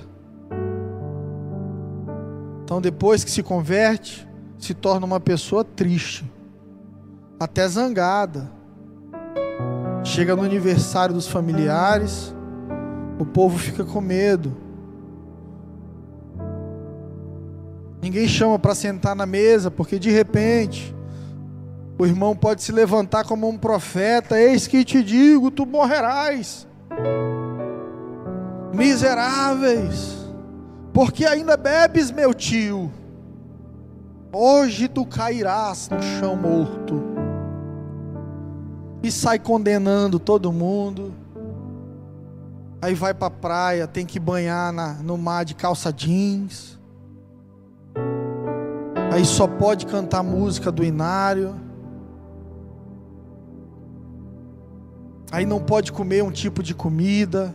Então, 2.65 2.81
depois 2.81 3.25
que 3.25 3.31
se 3.31 3.43
converte, 3.43 4.29
se 4.59 4.75
torna 4.75 5.07
uma 5.07 5.19
pessoa 5.19 5.65
triste, 5.65 6.31
até 7.41 7.67
zangada. 7.67 8.51
Chega 10.05 10.37
no 10.37 10.43
aniversário 10.43 11.15
dos 11.15 11.27
familiares, 11.27 12.35
o 13.19 13.25
povo 13.25 13.57
fica 13.59 13.85
com 13.85 14.01
medo. 14.01 14.55
Ninguém 18.09 18.27
chama 18.27 18.59
para 18.59 18.75
sentar 18.75 19.15
na 19.15 19.27
mesa, 19.27 19.71
porque 19.71 19.99
de 19.99 20.11
repente 20.11 20.97
o 21.99 22.07
irmão 22.07 22.35
pode 22.35 22.63
se 22.63 22.73
levantar 22.73 23.27
como 23.27 23.47
um 23.47 23.59
profeta: 23.59 24.41
Eis 24.41 24.67
que 24.67 24.83
te 24.83 25.03
digo, 25.03 25.51
tu 25.51 25.67
morrerás 25.67 26.67
miseráveis, 28.73 30.17
porque 30.91 31.27
ainda 31.27 31.55
bebes, 31.55 32.11
meu 32.11 32.33
tio, 32.33 32.91
hoje 34.33 34.89
tu 34.89 35.05
cairás 35.05 35.91
no 35.91 36.01
chão 36.01 36.35
morto, 36.35 37.03
e 39.03 39.13
sai 39.13 39.39
condenando 39.39 40.19
todo 40.19 40.51
mundo. 40.51 41.13
Aí 42.81 42.95
vai 42.95 43.13
para 43.13 43.27
a 43.27 43.31
praia, 43.31 43.87
tem 43.87 44.07
que 44.07 44.19
banhar 44.19 44.73
na, 44.73 44.95
no 44.95 45.19
mar 45.19 45.45
de 45.45 45.55
calça 45.55 45.93
jeans. 45.93 46.78
Aí 49.13 49.25
só 49.25 49.47
pode 49.47 49.87
cantar 49.87 50.23
música 50.23 50.71
do 50.71 50.85
inário. 50.85 51.55
Aí 55.31 55.45
não 55.45 55.61
pode 55.61 55.93
comer 55.93 56.23
um 56.23 56.31
tipo 56.31 56.63
de 56.63 56.75
comida 56.75 57.55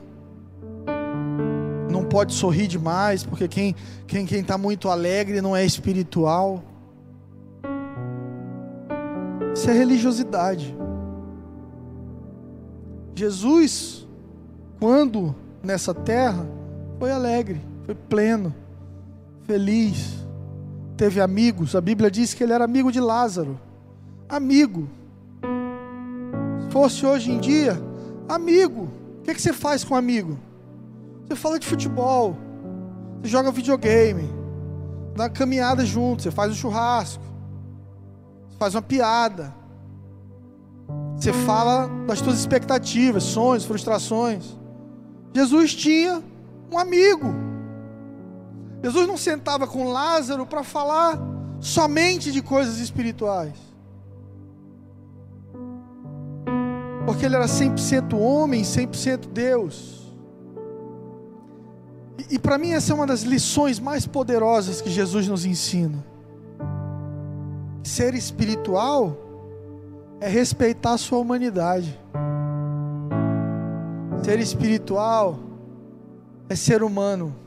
não 1.93 2.03
pode 2.03 2.33
sorrir 2.33 2.67
demais, 2.67 3.23
porque 3.23 3.47
quem 3.47 3.75
quem 4.07 4.25
quem 4.25 4.41
está 4.41 4.57
muito 4.57 4.89
alegre 4.89 5.39
não 5.41 5.55
é 5.55 5.63
espiritual. 5.63 6.61
Isso 9.53 9.69
é 9.69 9.73
religiosidade. 9.73 10.75
Jesus, 13.15 14.07
quando 14.79 15.35
nessa 15.61 15.93
terra, 15.93 16.45
foi 16.97 17.11
alegre, 17.11 17.61
foi 17.85 17.93
pleno, 17.93 18.53
feliz, 19.43 20.22
teve 20.97 21.19
amigos. 21.21 21.75
A 21.75 21.81
Bíblia 21.81 22.09
diz 22.09 22.33
que 22.33 22.43
ele 22.43 22.53
era 22.53 22.65
amigo 22.65 22.91
de 22.91 22.99
Lázaro. 22.99 23.59
Amigo. 24.27 24.89
Se 26.61 26.69
fosse 26.71 27.05
hoje 27.05 27.31
em 27.31 27.39
dia, 27.39 27.77
amigo. 28.27 28.89
O 29.19 29.21
que, 29.23 29.33
que 29.33 29.41
você 29.41 29.53
faz 29.53 29.83
com 29.83 29.93
um 29.93 29.97
amigo? 29.97 30.39
Você 31.25 31.35
fala 31.35 31.57
de 31.57 31.65
futebol, 31.65 32.37
você 33.21 33.29
joga 33.29 33.51
videogame, 33.51 34.29
dá 35.15 35.23
uma 35.23 35.29
caminhada 35.29 35.85
junto, 35.85 36.21
você 36.21 36.31
faz 36.31 36.51
um 36.51 36.55
churrasco, 36.55 37.23
você 38.49 38.57
faz 38.57 38.75
uma 38.75 38.81
piada, 38.81 39.53
você 41.15 41.31
fala 41.31 41.89
das 42.05 42.19
suas 42.19 42.37
expectativas, 42.37 43.23
sonhos, 43.23 43.63
frustrações. 43.63 44.57
Jesus 45.33 45.73
tinha 45.73 46.21
um 46.71 46.77
amigo. 46.77 47.52
Jesus 48.83 49.07
não 49.07 49.15
sentava 49.15 49.65
com 49.65 49.89
Lázaro 49.93 50.45
para 50.45 50.61
falar 50.61 51.17
somente 51.61 52.33
de 52.33 52.41
coisas 52.41 52.79
espirituais. 52.79 53.53
Porque 57.05 57.25
ele 57.25 57.35
era 57.35 57.45
100% 57.45 58.13
homem, 58.19 58.63
100% 58.63 59.27
Deus. 59.31 60.11
E, 62.17 62.35
e 62.35 62.39
para 62.39 62.57
mim, 62.57 62.71
essa 62.71 62.91
é 62.91 62.95
uma 62.95 63.07
das 63.07 63.21
lições 63.21 63.79
mais 63.79 64.05
poderosas 64.05 64.81
que 64.81 64.89
Jesus 64.89 65.29
nos 65.29 65.45
ensina. 65.45 66.03
Ser 67.83 68.13
espiritual 68.15 69.15
é 70.19 70.27
respeitar 70.27 70.93
a 70.93 70.97
sua 70.97 71.19
humanidade. 71.19 71.97
Ser 74.25 74.39
espiritual 74.39 75.39
é 76.49 76.55
ser 76.55 76.83
humano. 76.83 77.42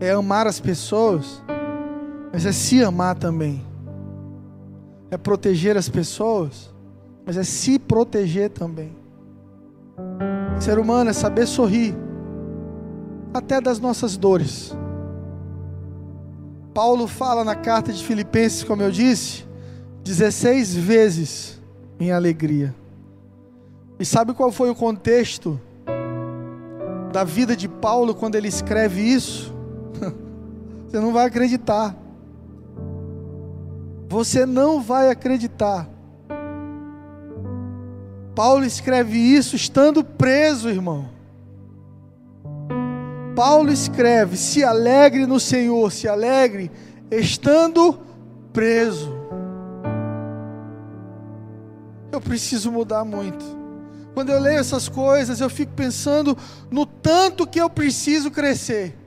É 0.00 0.10
amar 0.12 0.46
as 0.46 0.58
pessoas, 0.58 1.42
mas 2.32 2.46
é 2.46 2.52
se 2.52 2.82
amar 2.82 3.16
também. 3.16 3.64
É 5.10 5.18
proteger 5.18 5.76
as 5.76 5.88
pessoas, 5.88 6.74
mas 7.26 7.36
é 7.36 7.44
se 7.44 7.78
proteger 7.78 8.50
também. 8.50 8.96
Ser 10.58 10.78
humano 10.78 11.10
é 11.10 11.12
saber 11.12 11.46
sorrir 11.46 11.94
até 13.32 13.60
das 13.60 13.78
nossas 13.78 14.16
dores. 14.16 14.76
Paulo 16.72 17.06
fala 17.06 17.44
na 17.44 17.54
carta 17.54 17.92
de 17.92 18.02
Filipenses, 18.02 18.64
como 18.64 18.82
eu 18.82 18.90
disse, 18.90 19.44
16 20.02 20.74
vezes 20.74 21.60
em 21.98 22.10
alegria. 22.12 22.74
E 23.98 24.04
sabe 24.04 24.32
qual 24.32 24.50
foi 24.50 24.70
o 24.70 24.74
contexto 24.74 25.60
da 27.12 27.22
vida 27.24 27.54
de 27.54 27.68
Paulo 27.68 28.14
quando 28.14 28.36
ele 28.36 28.48
escreve 28.48 29.02
isso? 29.02 29.54
Você 30.90 30.98
não 30.98 31.12
vai 31.12 31.26
acreditar. 31.26 31.94
Você 34.08 34.44
não 34.44 34.80
vai 34.82 35.08
acreditar. 35.08 35.88
Paulo 38.34 38.64
escreve 38.64 39.16
isso 39.16 39.54
estando 39.54 40.02
preso, 40.02 40.68
irmão. 40.68 41.08
Paulo 43.36 43.70
escreve: 43.70 44.36
se 44.36 44.64
alegre 44.64 45.26
no 45.26 45.38
Senhor, 45.38 45.92
se 45.92 46.08
alegre 46.08 46.72
estando 47.08 48.00
preso. 48.52 49.14
Eu 52.10 52.20
preciso 52.20 52.72
mudar 52.72 53.04
muito. 53.04 53.44
Quando 54.12 54.30
eu 54.30 54.40
leio 54.40 54.58
essas 54.58 54.88
coisas, 54.88 55.40
eu 55.40 55.48
fico 55.48 55.72
pensando 55.72 56.36
no 56.68 56.84
tanto 56.84 57.46
que 57.46 57.60
eu 57.60 57.70
preciso 57.70 58.28
crescer. 58.28 58.99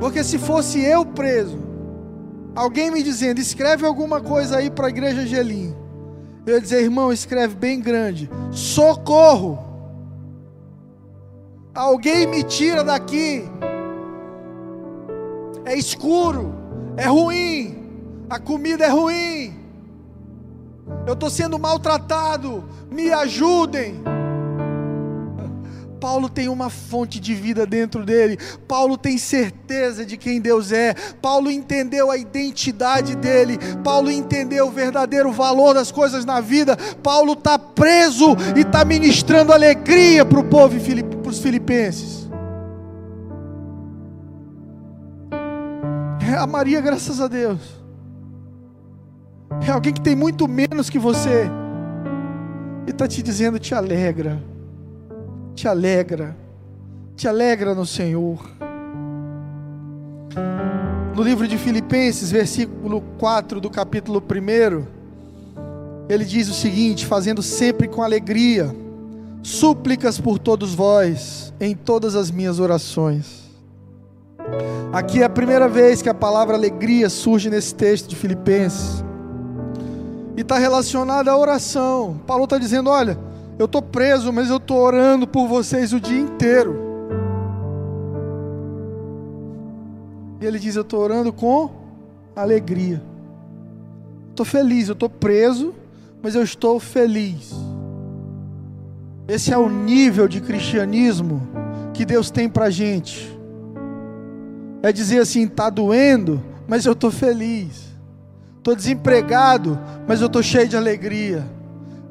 Porque 0.00 0.22
se 0.22 0.38
fosse 0.38 0.80
eu 0.80 1.04
preso, 1.04 1.58
alguém 2.54 2.90
me 2.90 3.02
dizendo, 3.02 3.40
escreve 3.40 3.86
alguma 3.86 4.20
coisa 4.20 4.58
aí 4.58 4.70
para 4.70 4.86
a 4.86 4.90
igreja 4.90 5.22
Angelim, 5.22 5.74
eu 6.46 6.54
ia 6.54 6.60
dizer, 6.60 6.82
irmão, 6.82 7.12
escreve 7.12 7.54
bem 7.54 7.80
grande: 7.80 8.30
socorro 8.50 9.64
Alguém 11.74 12.24
me 12.24 12.44
tira 12.44 12.84
daqui. 12.84 13.44
É 15.64 15.76
escuro, 15.76 16.54
é 16.96 17.06
ruim, 17.06 17.76
a 18.30 18.38
comida 18.38 18.84
é 18.84 18.88
ruim. 18.88 19.58
Eu 21.04 21.14
estou 21.14 21.28
sendo 21.28 21.58
maltratado. 21.58 22.62
Me 22.90 23.10
ajudem. 23.12 24.00
Paulo 26.04 26.28
tem 26.28 26.50
uma 26.50 26.68
fonte 26.68 27.18
de 27.18 27.34
vida 27.34 27.64
dentro 27.64 28.04
dele. 28.04 28.38
Paulo 28.68 28.98
tem 28.98 29.16
certeza 29.16 30.04
de 30.04 30.18
quem 30.18 30.38
Deus 30.38 30.70
é. 30.70 30.92
Paulo 31.22 31.50
entendeu 31.50 32.10
a 32.10 32.18
identidade 32.18 33.16
dele. 33.16 33.58
Paulo 33.82 34.10
entendeu 34.10 34.66
o 34.66 34.70
verdadeiro 34.70 35.32
valor 35.32 35.72
das 35.72 35.90
coisas 35.90 36.26
na 36.26 36.42
vida. 36.42 36.76
Paulo 37.02 37.32
está 37.32 37.58
preso 37.58 38.36
e 38.54 38.60
está 38.60 38.84
ministrando 38.84 39.50
alegria 39.50 40.26
para 40.26 40.38
o 40.38 40.44
povo, 40.44 40.76
para 41.22 41.30
os 41.30 41.38
filipenses. 41.38 42.28
É 46.30 46.36
a 46.36 46.46
Maria, 46.46 46.82
graças 46.82 47.18
a 47.18 47.28
Deus. 47.28 47.60
É 49.66 49.70
alguém 49.70 49.94
que 49.94 50.02
tem 50.02 50.14
muito 50.14 50.46
menos 50.46 50.90
que 50.90 50.98
você. 50.98 51.48
E 52.86 52.90
está 52.90 53.08
te 53.08 53.22
dizendo: 53.22 53.58
te 53.58 53.74
alegra 53.74 54.52
te 55.54 55.68
alegra, 55.68 56.36
te 57.16 57.28
alegra 57.28 57.74
no 57.74 57.86
Senhor. 57.86 58.38
No 61.14 61.22
livro 61.22 61.46
de 61.46 61.56
Filipenses, 61.56 62.30
versículo 62.30 63.00
4 63.18 63.60
do 63.60 63.70
capítulo 63.70 64.20
1, 64.20 64.84
ele 66.08 66.24
diz 66.24 66.48
o 66.48 66.54
seguinte: 66.54 67.06
fazendo 67.06 67.40
sempre 67.40 67.86
com 67.86 68.02
alegria, 68.02 68.74
súplicas 69.42 70.18
por 70.18 70.38
todos 70.38 70.74
vós, 70.74 71.54
em 71.60 71.74
todas 71.76 72.16
as 72.16 72.30
minhas 72.30 72.58
orações. 72.58 73.44
Aqui 74.92 75.22
é 75.22 75.24
a 75.24 75.30
primeira 75.30 75.68
vez 75.68 76.02
que 76.02 76.08
a 76.08 76.14
palavra 76.14 76.56
alegria 76.56 77.08
surge 77.08 77.48
nesse 77.48 77.74
texto 77.74 78.08
de 78.08 78.16
Filipenses. 78.16 79.04
E 80.36 80.40
está 80.40 80.58
relacionada 80.58 81.30
à 81.30 81.38
oração. 81.38 82.20
Paulo 82.26 82.44
está 82.44 82.58
dizendo: 82.58 82.90
olha, 82.90 83.16
eu 83.58 83.66
estou 83.66 83.80
preso, 83.80 84.32
mas 84.32 84.50
eu 84.50 84.56
estou 84.56 84.78
orando 84.78 85.26
por 85.26 85.46
vocês 85.46 85.92
o 85.92 86.00
dia 86.00 86.20
inteiro. 86.20 86.76
E 90.40 90.46
ele 90.46 90.58
diz: 90.58 90.76
Eu 90.76 90.82
estou 90.82 91.00
orando 91.00 91.32
com 91.32 91.70
alegria. 92.34 93.02
Estou 94.30 94.44
feliz, 94.44 94.88
eu 94.88 94.94
estou 94.94 95.08
preso, 95.08 95.72
mas 96.20 96.34
eu 96.34 96.42
estou 96.42 96.80
feliz. 96.80 97.52
Esse 99.28 99.52
é 99.52 99.56
o 99.56 99.68
nível 99.68 100.26
de 100.26 100.40
cristianismo 100.40 101.40
que 101.94 102.04
Deus 102.04 102.30
tem 102.30 102.48
para 102.48 102.68
gente. 102.68 103.32
É 104.82 104.90
dizer 104.90 105.20
assim: 105.20 105.44
está 105.44 105.70
doendo, 105.70 106.42
mas 106.66 106.84
eu 106.84 106.92
estou 106.92 107.10
feliz. 107.10 107.94
Estou 108.58 108.74
desempregado, 108.74 109.78
mas 110.08 110.20
eu 110.20 110.26
estou 110.26 110.42
cheio 110.42 110.66
de 110.66 110.76
alegria. 110.76 111.44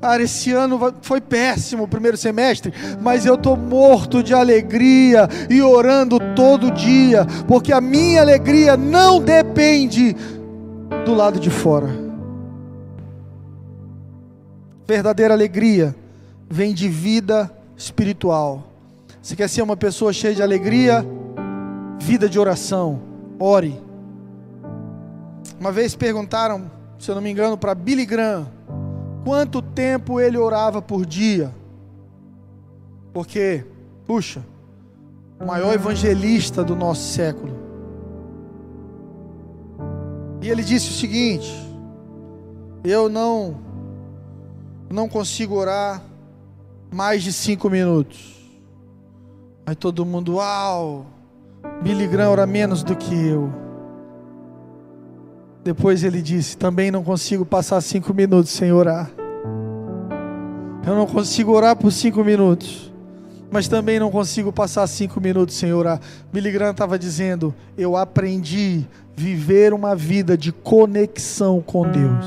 Cara, 0.04 0.22
esse 0.22 0.52
ano 0.52 0.78
foi 1.02 1.22
péssimo 1.22 1.84
o 1.84 1.88
primeiro 1.88 2.18
semestre, 2.18 2.74
mas 3.02 3.26
eu 3.26 3.36
estou 3.36 3.56
morto 3.56 4.22
de 4.22 4.34
alegria 4.34 5.30
e 5.50 5.62
orando 5.62 6.20
todo 6.36 6.70
dia, 6.72 7.26
porque 7.48 7.72
a 7.72 7.80
minha 7.80 8.20
alegria 8.20 8.76
não 8.76 9.22
depende 9.22 10.14
do 11.06 11.14
lado 11.14 11.40
de 11.40 11.50
fora. 11.50 11.88
Verdadeira 14.86 15.34
alegria 15.34 15.96
vem 16.50 16.74
de 16.74 16.90
vida 16.90 17.50
espiritual. 17.78 18.74
Você 19.22 19.38
quer 19.38 19.48
ser 19.48 19.62
uma 19.62 19.78
pessoa 19.78 20.12
cheia 20.12 20.36
de 20.36 20.44
alegria? 20.44 21.08
Vida 21.98 22.28
de 22.28 22.38
oração, 22.38 23.00
ore. 23.40 23.82
Uma 25.58 25.72
vez 25.72 25.96
perguntaram, 25.96 26.70
se 27.00 27.10
eu 27.10 27.16
não 27.16 27.22
me 27.22 27.32
engano, 27.32 27.58
para 27.58 27.74
Billy 27.74 28.06
Graham 28.06 28.63
quanto 29.24 29.62
tempo 29.62 30.20
ele 30.20 30.38
orava 30.38 30.82
por 30.82 31.06
dia. 31.06 31.52
Porque, 33.14 33.66
puxa, 34.06 34.44
o 35.40 35.46
maior 35.46 35.74
evangelista 35.74 36.64
do 36.64 36.76
nosso 36.76 37.14
século. 37.14 37.54
E 40.42 40.50
ele 40.50 40.64
disse 40.64 40.90
o 40.90 40.94
seguinte: 40.94 41.52
Eu 42.84 43.08
não, 43.08 43.56
não 44.90 45.08
consigo 45.08 45.56
orar 45.56 46.02
mais 46.92 47.24
de 47.24 47.32
cinco 47.32 47.70
minutos. 47.70 48.34
Aí 49.66 49.76
todo 49.76 50.06
mundo, 50.06 50.36
uau, 50.36 51.06
Billy 51.82 52.08
Graham 52.08 52.32
ora 52.32 52.46
menos 52.46 52.84
do 52.84 52.96
que 52.96 53.14
eu. 53.14 53.63
Depois 55.64 56.04
ele 56.04 56.22
disse: 56.22 56.58
Também 56.58 56.92
não 56.92 57.04
consigo 57.04 57.46
passar 57.46 57.80
cinco 57.82 58.14
minutos 58.14 58.52
sem 58.52 58.72
orar. 58.72 59.10
Eu 60.86 60.96
não 60.96 61.06
consigo 61.06 61.54
orar 61.54 61.78
por 61.78 61.92
cinco 61.92 62.24
minutos, 62.24 62.92
mas 63.50 63.70
também 63.70 63.98
não 63.98 64.12
consigo 64.12 64.52
passar 64.52 64.86
cinco 64.88 65.22
minutos 65.22 65.56
sem 65.56 65.72
orar. 65.72 66.02
Billy 66.32 66.52
Graham 66.52 66.72
estava 66.72 67.00
dizendo: 67.00 67.56
Eu 67.78 67.96
aprendi 67.96 68.86
viver 69.16 69.74
uma 69.74 69.96
vida 69.96 70.38
de 70.38 70.52
conexão 70.52 71.62
com 71.62 71.90
Deus. 71.90 72.26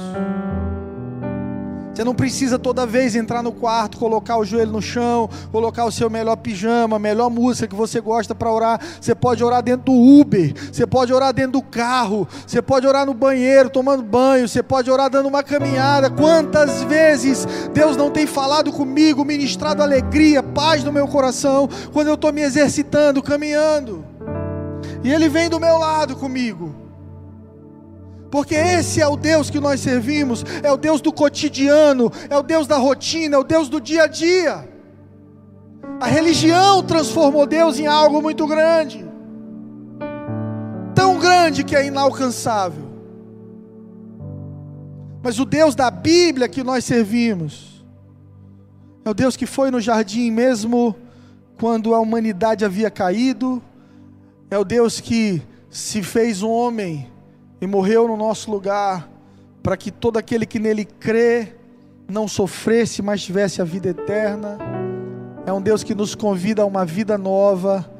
Você 1.97 2.05
não 2.05 2.15
precisa 2.15 2.59
toda 2.59 2.85
vez 2.85 3.17
entrar 3.17 3.43
no 3.43 3.51
quarto, 3.51 3.97
colocar 3.97 4.37
o 4.37 4.45
joelho 4.45 4.71
no 4.71 4.83
chão, 4.83 5.31
colocar 5.51 5.87
o 5.87 5.91
seu 5.91 6.11
melhor 6.11 6.37
pijama, 6.37 6.99
melhor 6.99 7.31
música 7.31 7.67
que 7.67 7.75
você 7.75 8.03
gosta 8.03 8.35
para 8.35 8.53
orar. 8.53 8.79
Você 9.01 9.15
pode 9.15 9.43
orar 9.43 9.63
dentro 9.63 9.87
do 9.87 9.93
Uber, 9.95 10.53
você 10.71 10.87
pode 10.87 11.11
orar 11.11 11.33
dentro 11.33 11.53
do 11.53 11.63
carro, 11.63 12.29
você 12.47 12.61
pode 12.61 12.87
orar 12.87 13.07
no 13.07 13.15
banheiro, 13.15 13.71
tomando 13.71 14.03
banho, 14.03 14.47
você 14.47 14.63
pode 14.63 14.91
orar 14.91 15.09
dando 15.09 15.27
uma 15.27 15.43
caminhada. 15.43 16.11
Quantas 16.11 16.83
vezes 16.83 17.47
Deus 17.73 17.97
não 17.97 18.11
tem 18.11 18.27
falado 18.27 18.71
comigo, 18.71 19.25
ministrado 19.25 19.83
alegria, 19.83 20.43
paz 20.43 20.85
no 20.85 20.93
meu 20.93 21.09
coração, 21.09 21.67
quando 21.95 22.09
eu 22.09 22.15
estou 22.15 22.31
me 22.31 22.43
exercitando, 22.43 23.23
caminhando. 23.23 24.05
E 25.03 25.11
Ele 25.11 25.31
vem 25.31 25.49
do 25.49 25.59
meu 25.59 25.79
lado 25.79 26.15
comigo. 26.15 26.86
Porque 28.37 28.55
esse 28.55 29.01
é 29.01 29.09
o 29.09 29.17
Deus 29.17 29.49
que 29.49 29.59
nós 29.59 29.81
servimos, 29.81 30.45
é 30.63 30.71
o 30.71 30.77
Deus 30.77 31.01
do 31.01 31.11
cotidiano, 31.11 32.13
é 32.29 32.37
o 32.37 32.43
Deus 32.43 32.67
da 32.67 32.77
rotina, 32.77 33.35
é 33.35 33.39
o 33.39 33.43
Deus 33.43 33.71
do 33.71 33.81
dia 33.81 34.03
a 34.03 34.07
dia. 34.07 34.69
A 35.99 36.07
religião 36.07 36.83
transformou 36.83 37.47
Deus 37.47 37.79
em 37.79 37.87
algo 37.87 38.21
muito 38.21 38.47
grande, 38.47 39.07
tão 40.95 41.19
grande 41.19 41.65
que 41.65 41.75
é 41.75 41.87
inalcançável. 41.87 42.85
Mas 45.23 45.39
o 45.39 45.47
Deus 45.47 45.75
da 45.75 45.91
Bíblia 45.91 46.47
que 46.47 46.63
nós 46.63 46.85
servimos, 46.85 47.83
é 49.03 49.09
o 49.09 49.15
Deus 49.15 49.35
que 49.35 49.47
foi 49.47 49.71
no 49.71 49.81
jardim 49.81 50.31
mesmo 50.31 50.95
quando 51.59 51.95
a 51.95 52.01
humanidade 52.01 52.67
havia 52.67 52.91
caído, 52.91 53.63
é 54.51 54.59
o 54.59 54.65
Deus 54.65 55.01
que 55.01 55.41
se 55.71 56.03
fez 56.03 56.43
um 56.43 56.51
homem 56.51 57.16
e 57.61 57.67
morreu 57.67 58.07
no 58.07 58.17
nosso 58.17 58.51
lugar, 58.51 59.09
para 59.63 59.77
que 59.77 59.91
todo 59.91 60.17
aquele 60.17 60.47
que 60.47 60.59
nele 60.59 60.85
crê 60.85 61.55
não 62.09 62.29
sofresse, 62.29 63.03
mas 63.03 63.23
tivesse 63.23 63.61
a 63.61 63.65
vida 63.65 63.89
eterna. 63.89 64.59
É 65.45 65.53
um 65.53 65.61
Deus 65.61 65.83
que 65.83 65.95
nos 65.95 66.15
convida 66.15 66.63
a 66.63 66.67
uma 66.67 66.85
vida 66.85 67.17
nova. 67.19 67.91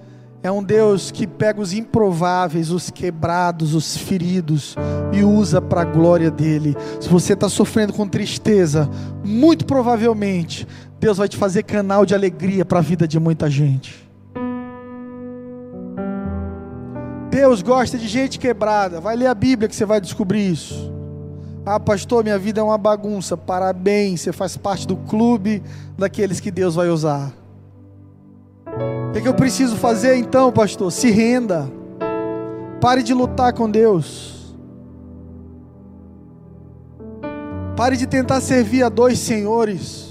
É 0.43 0.51
um 0.51 0.63
Deus 0.63 1.11
que 1.11 1.27
pega 1.27 1.61
os 1.61 1.73
improváveis, 1.73 2.71
os 2.71 2.89
quebrados, 2.89 3.75
os 3.75 3.97
feridos 3.97 4.77
e 5.13 5.25
usa 5.25 5.61
para 5.61 5.81
a 5.81 5.85
glória 5.85 6.31
dele. 6.31 6.77
Se 7.01 7.09
você 7.09 7.33
está 7.33 7.49
sofrendo 7.49 7.93
com 7.93 8.07
tristeza, 8.07 8.89
muito 9.25 9.67
provavelmente 9.67 10.67
Deus 11.01 11.19
vai 11.19 11.29
te 11.29 11.37
fazer 11.37 11.65
canal 11.65 12.07
de 12.07 12.15
alegria 12.15 12.65
para 12.65 12.79
a 12.79 12.83
vida 12.83 13.09
de 13.09 13.19
muita 13.19 13.51
gente. 13.51 14.06
Deus 17.37 17.61
gosta 17.61 17.99
de 17.99 18.09
gente 18.09 18.39
quebrada. 18.39 18.99
Vai 18.99 19.15
ler 19.15 19.27
a 19.27 19.35
Bíblia 19.35 19.69
que 19.69 19.77
você 19.77 19.85
vai 19.85 20.01
descobrir 20.01 20.53
isso. 20.53 20.91
Ah, 21.67 21.79
pastor, 21.79 22.25
minha 22.25 22.39
vida 22.39 22.63
é 22.63 22.65
uma 22.65 22.79
bagunça. 22.79 23.37
Parabéns, 23.37 24.23
você 24.23 24.33
faz 24.33 24.57
parte 24.57 24.87
do 24.87 24.97
clube 24.97 25.63
daqueles 25.99 26.41
que 26.41 26.51
Deus 26.51 26.75
vai 26.75 26.89
usar. 26.89 27.31
O 28.67 29.13
que, 29.13 29.19
é 29.19 29.21
que 29.21 29.29
eu 29.29 29.35
preciso 29.35 29.77
fazer 29.77 30.17
então, 30.17 30.51
pastor? 30.51 30.91
Se 30.91 31.11
renda. 31.11 31.71
Pare 32.81 33.03
de 33.03 33.13
lutar 33.13 33.53
com 33.53 33.71
Deus. 33.71 34.57
Pare 37.77 37.99
de 37.99 38.07
tentar 38.07 38.41
servir 38.41 38.83
a 38.83 38.89
dois 38.89 39.19
senhores. 39.19 40.09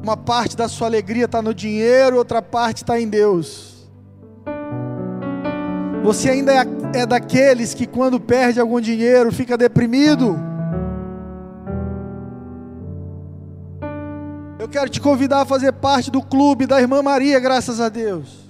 Uma 0.00 0.16
parte 0.16 0.56
da 0.56 0.68
sua 0.68 0.86
alegria 0.86 1.24
está 1.24 1.42
no 1.42 1.52
dinheiro, 1.52 2.18
outra 2.18 2.40
parte 2.40 2.84
está 2.84 3.00
em 3.00 3.08
Deus. 3.08 3.75
Você 6.06 6.30
ainda 6.30 6.52
é, 6.54 6.64
é 6.94 7.04
daqueles 7.04 7.74
que, 7.74 7.84
quando 7.84 8.20
perde 8.20 8.60
algum 8.60 8.80
dinheiro, 8.80 9.32
fica 9.32 9.58
deprimido? 9.58 10.38
Eu 14.56 14.68
quero 14.68 14.88
te 14.88 15.00
convidar 15.00 15.40
a 15.40 15.44
fazer 15.44 15.72
parte 15.72 16.08
do 16.08 16.22
clube 16.22 16.64
da 16.64 16.80
Irmã 16.80 17.02
Maria, 17.02 17.40
graças 17.40 17.80
a 17.80 17.88
Deus. 17.88 18.48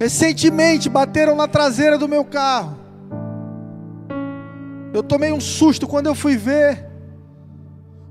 Recentemente 0.00 0.88
bateram 0.88 1.36
na 1.36 1.46
traseira 1.46 1.98
do 1.98 2.08
meu 2.08 2.24
carro. 2.24 2.78
Eu 4.94 5.02
tomei 5.02 5.30
um 5.30 5.40
susto 5.40 5.86
quando 5.86 6.06
eu 6.06 6.14
fui 6.14 6.38
ver 6.38 6.86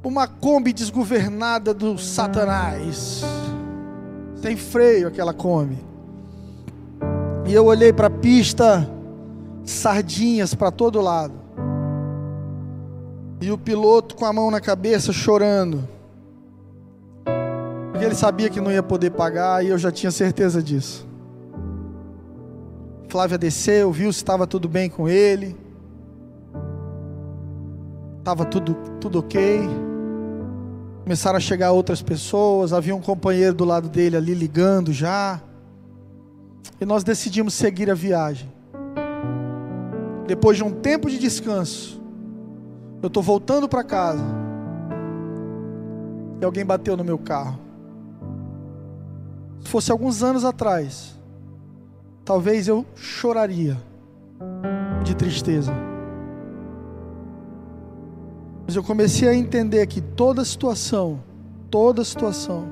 uma 0.03 0.27
Kombi 0.27 0.71
desgovernada 0.71 1.73
do 1.73 1.97
Satanás. 1.97 3.23
Sem 4.35 4.55
freio 4.55 5.07
aquela 5.07 5.33
Kombi. 5.33 5.86
E 7.47 7.53
eu 7.53 7.65
olhei 7.65 7.93
para 7.93 8.07
a 8.07 8.09
pista, 8.09 8.85
sardinhas 9.63 10.53
para 10.53 10.69
todo 10.69 10.99
lado. 10.99 11.33
E 13.39 13.49
o 13.49 13.57
piloto 13.57 14.15
com 14.15 14.25
a 14.25 14.33
mão 14.33 14.51
na 14.51 14.59
cabeça 14.59 15.13
chorando. 15.13 15.87
Porque 17.91 18.03
ele 18.03 18.15
sabia 18.15 18.49
que 18.49 18.59
não 18.59 18.69
ia 18.69 18.83
poder 18.83 19.11
pagar 19.11 19.63
e 19.63 19.69
eu 19.69 19.77
já 19.77 19.89
tinha 19.91 20.11
certeza 20.11 20.61
disso. 20.61 21.07
Flávia 23.07 23.37
desceu, 23.37 23.93
viu 23.93 24.11
se 24.11 24.19
estava 24.19 24.45
tudo 24.45 24.67
bem 24.67 24.89
com 24.89 25.07
ele. 25.07 25.55
Estava 28.19 28.43
tudo, 28.43 28.75
tudo 28.99 29.19
ok. 29.19 29.61
Começaram 31.03 31.37
a 31.37 31.39
chegar 31.39 31.71
outras 31.71 32.01
pessoas. 32.01 32.73
Havia 32.73 32.93
um 32.93 33.01
companheiro 33.01 33.55
do 33.55 33.63
lado 33.63 33.87
dele 33.87 34.17
ali 34.17 34.33
ligando 34.33 34.91
já. 34.91 35.41
E 36.79 36.85
nós 36.85 37.03
decidimos 37.03 37.53
seguir 37.53 37.89
a 37.89 37.93
viagem. 37.93 38.51
Depois 40.27 40.57
de 40.57 40.63
um 40.63 40.71
tempo 40.71 41.09
de 41.09 41.17
descanso, 41.17 42.01
eu 43.01 43.07
estou 43.07 43.23
voltando 43.23 43.69
para 43.69 43.83
casa. 43.83 44.23
E 46.41 46.45
alguém 46.45 46.65
bateu 46.65 46.97
no 46.97 47.03
meu 47.03 47.17
carro. 47.17 47.57
Se 49.61 49.69
fosse 49.69 49.91
alguns 49.91 50.21
anos 50.21 50.43
atrás, 50.43 51.17
talvez 52.25 52.67
eu 52.67 52.85
choraria 52.95 53.77
de 55.03 55.15
tristeza. 55.15 55.73
Mas 58.65 58.75
eu 58.75 58.83
comecei 58.83 59.29
a 59.29 59.33
entender 59.33 59.87
que 59.87 60.01
toda 60.01 60.43
situação, 60.43 61.23
toda 61.71 62.03
situação, 62.03 62.67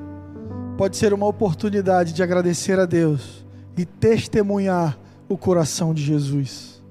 pode 0.76 0.98
ser 0.98 1.14
uma 1.14 1.26
oportunidade 1.26 2.12
de 2.12 2.22
agradecer 2.22 2.78
a 2.78 2.84
Deus 2.84 3.45
e 3.76 3.84
testemunhar 3.84 4.98
o 5.28 5.36
coração 5.36 5.92
de 5.92 6.02
Jesus. 6.02 6.82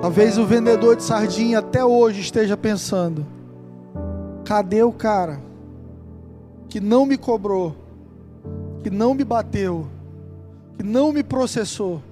Talvez 0.00 0.38
o 0.38 0.46
vendedor 0.46 0.96
de 0.96 1.02
sardinha 1.02 1.58
até 1.58 1.84
hoje 1.84 2.20
esteja 2.20 2.56
pensando: 2.56 3.26
cadê 4.44 4.82
o 4.82 4.92
cara 4.92 5.40
que 6.68 6.80
não 6.80 7.04
me 7.04 7.18
cobrou, 7.18 7.76
que 8.82 8.90
não 8.90 9.14
me 9.14 9.24
bateu, 9.24 9.88
que 10.76 10.82
não 10.82 11.12
me 11.12 11.22
processou? 11.22 12.02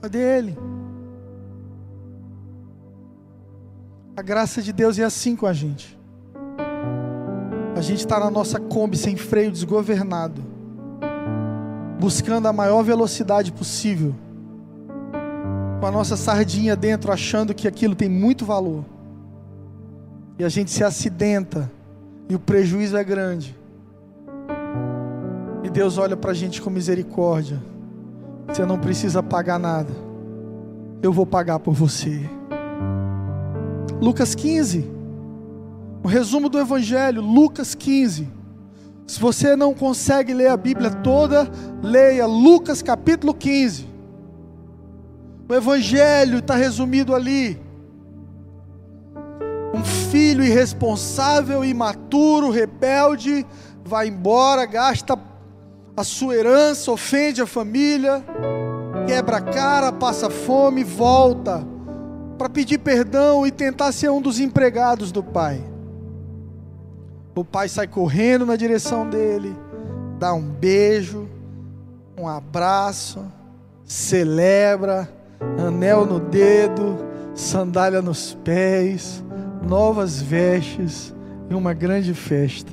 Cadê 0.00 0.18
ele? 0.18 0.58
A 4.14 4.20
graça 4.20 4.60
de 4.60 4.72
Deus 4.72 4.98
é 4.98 5.04
assim 5.04 5.34
com 5.34 5.46
a 5.46 5.52
gente. 5.52 5.98
A 7.74 7.80
gente 7.80 8.00
está 8.00 8.20
na 8.20 8.30
nossa 8.30 8.60
Kombi 8.60 8.96
sem 8.96 9.16
freio 9.16 9.50
desgovernado 9.50 10.51
buscando 12.02 12.48
a 12.48 12.52
maior 12.52 12.82
velocidade 12.82 13.52
possível, 13.52 14.12
com 15.78 15.86
a 15.86 15.90
nossa 15.92 16.16
sardinha 16.16 16.74
dentro, 16.74 17.12
achando 17.12 17.54
que 17.54 17.68
aquilo 17.68 17.94
tem 17.94 18.08
muito 18.08 18.44
valor, 18.44 18.84
e 20.36 20.42
a 20.42 20.48
gente 20.48 20.72
se 20.72 20.82
acidenta, 20.82 21.70
e 22.28 22.34
o 22.34 22.40
prejuízo 22.40 22.96
é 22.96 23.04
grande, 23.04 23.56
e 25.62 25.70
Deus 25.70 25.96
olha 25.96 26.16
para 26.16 26.32
a 26.32 26.34
gente 26.34 26.60
com 26.60 26.70
misericórdia, 26.70 27.62
você 28.48 28.66
não 28.66 28.80
precisa 28.80 29.22
pagar 29.22 29.60
nada, 29.60 29.92
eu 31.04 31.12
vou 31.12 31.24
pagar 31.24 31.60
por 31.60 31.72
você. 31.72 32.28
Lucas 34.00 34.34
15, 34.34 34.90
o 36.02 36.08
resumo 36.08 36.48
do 36.48 36.58
Evangelho, 36.58 37.22
Lucas 37.22 37.76
15. 37.76 38.41
Se 39.06 39.20
você 39.20 39.56
não 39.56 39.74
consegue 39.74 40.32
ler 40.32 40.48
a 40.48 40.56
Bíblia 40.56 40.90
toda, 40.90 41.50
leia 41.82 42.26
Lucas 42.26 42.82
capítulo 42.82 43.34
15. 43.34 43.88
O 45.48 45.54
Evangelho 45.54 46.38
está 46.38 46.54
resumido 46.54 47.14
ali. 47.14 47.60
Um 49.74 49.84
filho 49.84 50.44
irresponsável, 50.44 51.64
imaturo, 51.64 52.50
rebelde, 52.50 53.46
vai 53.84 54.08
embora, 54.08 54.64
gasta 54.64 55.18
a 55.96 56.04
sua 56.04 56.34
herança, 56.34 56.90
ofende 56.90 57.42
a 57.42 57.46
família, 57.46 58.24
quebra 59.06 59.38
a 59.38 59.42
cara, 59.42 59.92
passa 59.92 60.30
fome, 60.30 60.84
volta 60.84 61.66
para 62.38 62.48
pedir 62.48 62.78
perdão 62.78 63.46
e 63.46 63.50
tentar 63.50 63.92
ser 63.92 64.10
um 64.10 64.20
dos 64.20 64.40
empregados 64.40 65.12
do 65.12 65.22
pai. 65.22 65.71
O 67.34 67.44
pai 67.44 67.68
sai 67.68 67.86
correndo 67.86 68.44
na 68.44 68.56
direção 68.56 69.08
dele, 69.08 69.56
dá 70.18 70.34
um 70.34 70.42
beijo, 70.42 71.26
um 72.18 72.28
abraço, 72.28 73.24
celebra, 73.84 75.08
anel 75.58 76.04
no 76.04 76.20
dedo, 76.20 76.98
sandália 77.34 78.02
nos 78.02 78.34
pés, 78.44 79.24
novas 79.66 80.20
vestes 80.20 81.14
e 81.48 81.54
uma 81.54 81.72
grande 81.72 82.12
festa. 82.12 82.70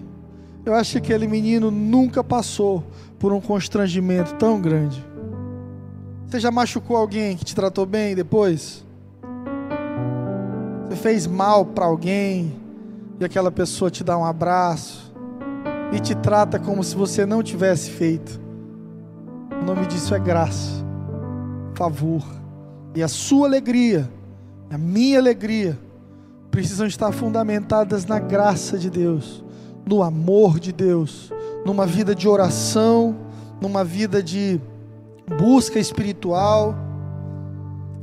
Eu 0.66 0.74
acho 0.74 0.92
que 0.94 0.98
aquele 0.98 1.26
menino 1.26 1.72
nunca 1.72 2.22
passou 2.22 2.84
por 3.18 3.32
um 3.32 3.40
constrangimento 3.40 4.36
tão 4.36 4.60
grande. 4.60 5.04
Você 6.28 6.40
já 6.40 6.52
machucou 6.52 6.98
alguém 6.98 7.36
que 7.36 7.46
te 7.46 7.56
tratou 7.56 7.86
bem 7.86 8.14
depois? 8.14 8.86
Você 10.88 10.96
fez 10.98 11.26
mal 11.26 11.66
para 11.66 11.86
alguém? 11.86 12.54
E 13.20 13.26
aquela 13.26 13.52
pessoa 13.52 13.92
te 13.92 14.04
dá 14.04 14.18
um 14.18 14.24
abraço 14.24 15.14
e 15.92 16.00
te 16.00 16.16
trata 16.16 16.60
como 16.60 16.84
se 16.84 16.96
você 16.96 17.26
não 17.26 17.44
tivesse 17.44 17.92
feito. 17.92 18.40
O 19.62 19.66
nome 19.66 19.86
disso 19.88 20.16
é 20.16 20.20
graça, 20.20 20.86
favor. 21.76 22.24
E 22.96 23.04
a 23.04 23.08
sua 23.08 23.48
alegria, 23.48 24.10
a 24.70 24.78
minha 24.78 25.20
alegria, 25.20 25.78
precisam 26.50 26.88
estar 26.88 27.12
fundamentadas 27.12 28.06
na 28.06 28.20
graça 28.20 28.78
de 28.78 28.90
Deus, 28.90 29.44
no 29.86 30.02
amor 30.02 30.60
de 30.60 30.72
Deus, 30.72 31.32
numa 31.66 31.86
vida 31.86 32.16
de 32.16 32.28
oração, 32.28 33.16
numa 33.62 33.84
vida 33.84 34.24
de 34.24 34.60
busca 35.38 35.78
espiritual. 35.78 36.76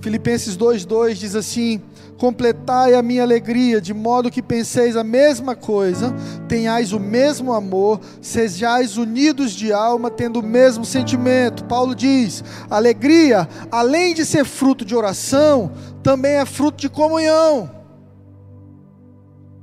Filipenses 0.00 0.56
2:2 0.56 1.14
diz 1.14 1.34
assim: 1.34 1.80
completai 2.16 2.94
a 2.94 3.02
minha 3.02 3.22
alegria, 3.22 3.80
de 3.80 3.92
modo 3.92 4.30
que 4.30 4.42
penseis 4.42 4.96
a 4.96 5.04
mesma 5.04 5.54
coisa, 5.54 6.14
tenhais 6.48 6.92
o 6.92 7.00
mesmo 7.00 7.52
amor, 7.52 8.00
sejais 8.20 8.96
unidos 8.96 9.52
de 9.52 9.72
alma, 9.72 10.10
tendo 10.10 10.40
o 10.40 10.42
mesmo 10.42 10.84
sentimento. 10.84 11.64
Paulo 11.64 11.94
diz: 11.94 12.42
alegria, 12.70 13.48
além 13.70 14.14
de 14.14 14.24
ser 14.24 14.44
fruto 14.44 14.84
de 14.84 14.94
oração, 14.94 15.72
também 16.02 16.34
é 16.34 16.46
fruto 16.46 16.78
de 16.78 16.88
comunhão. 16.88 17.70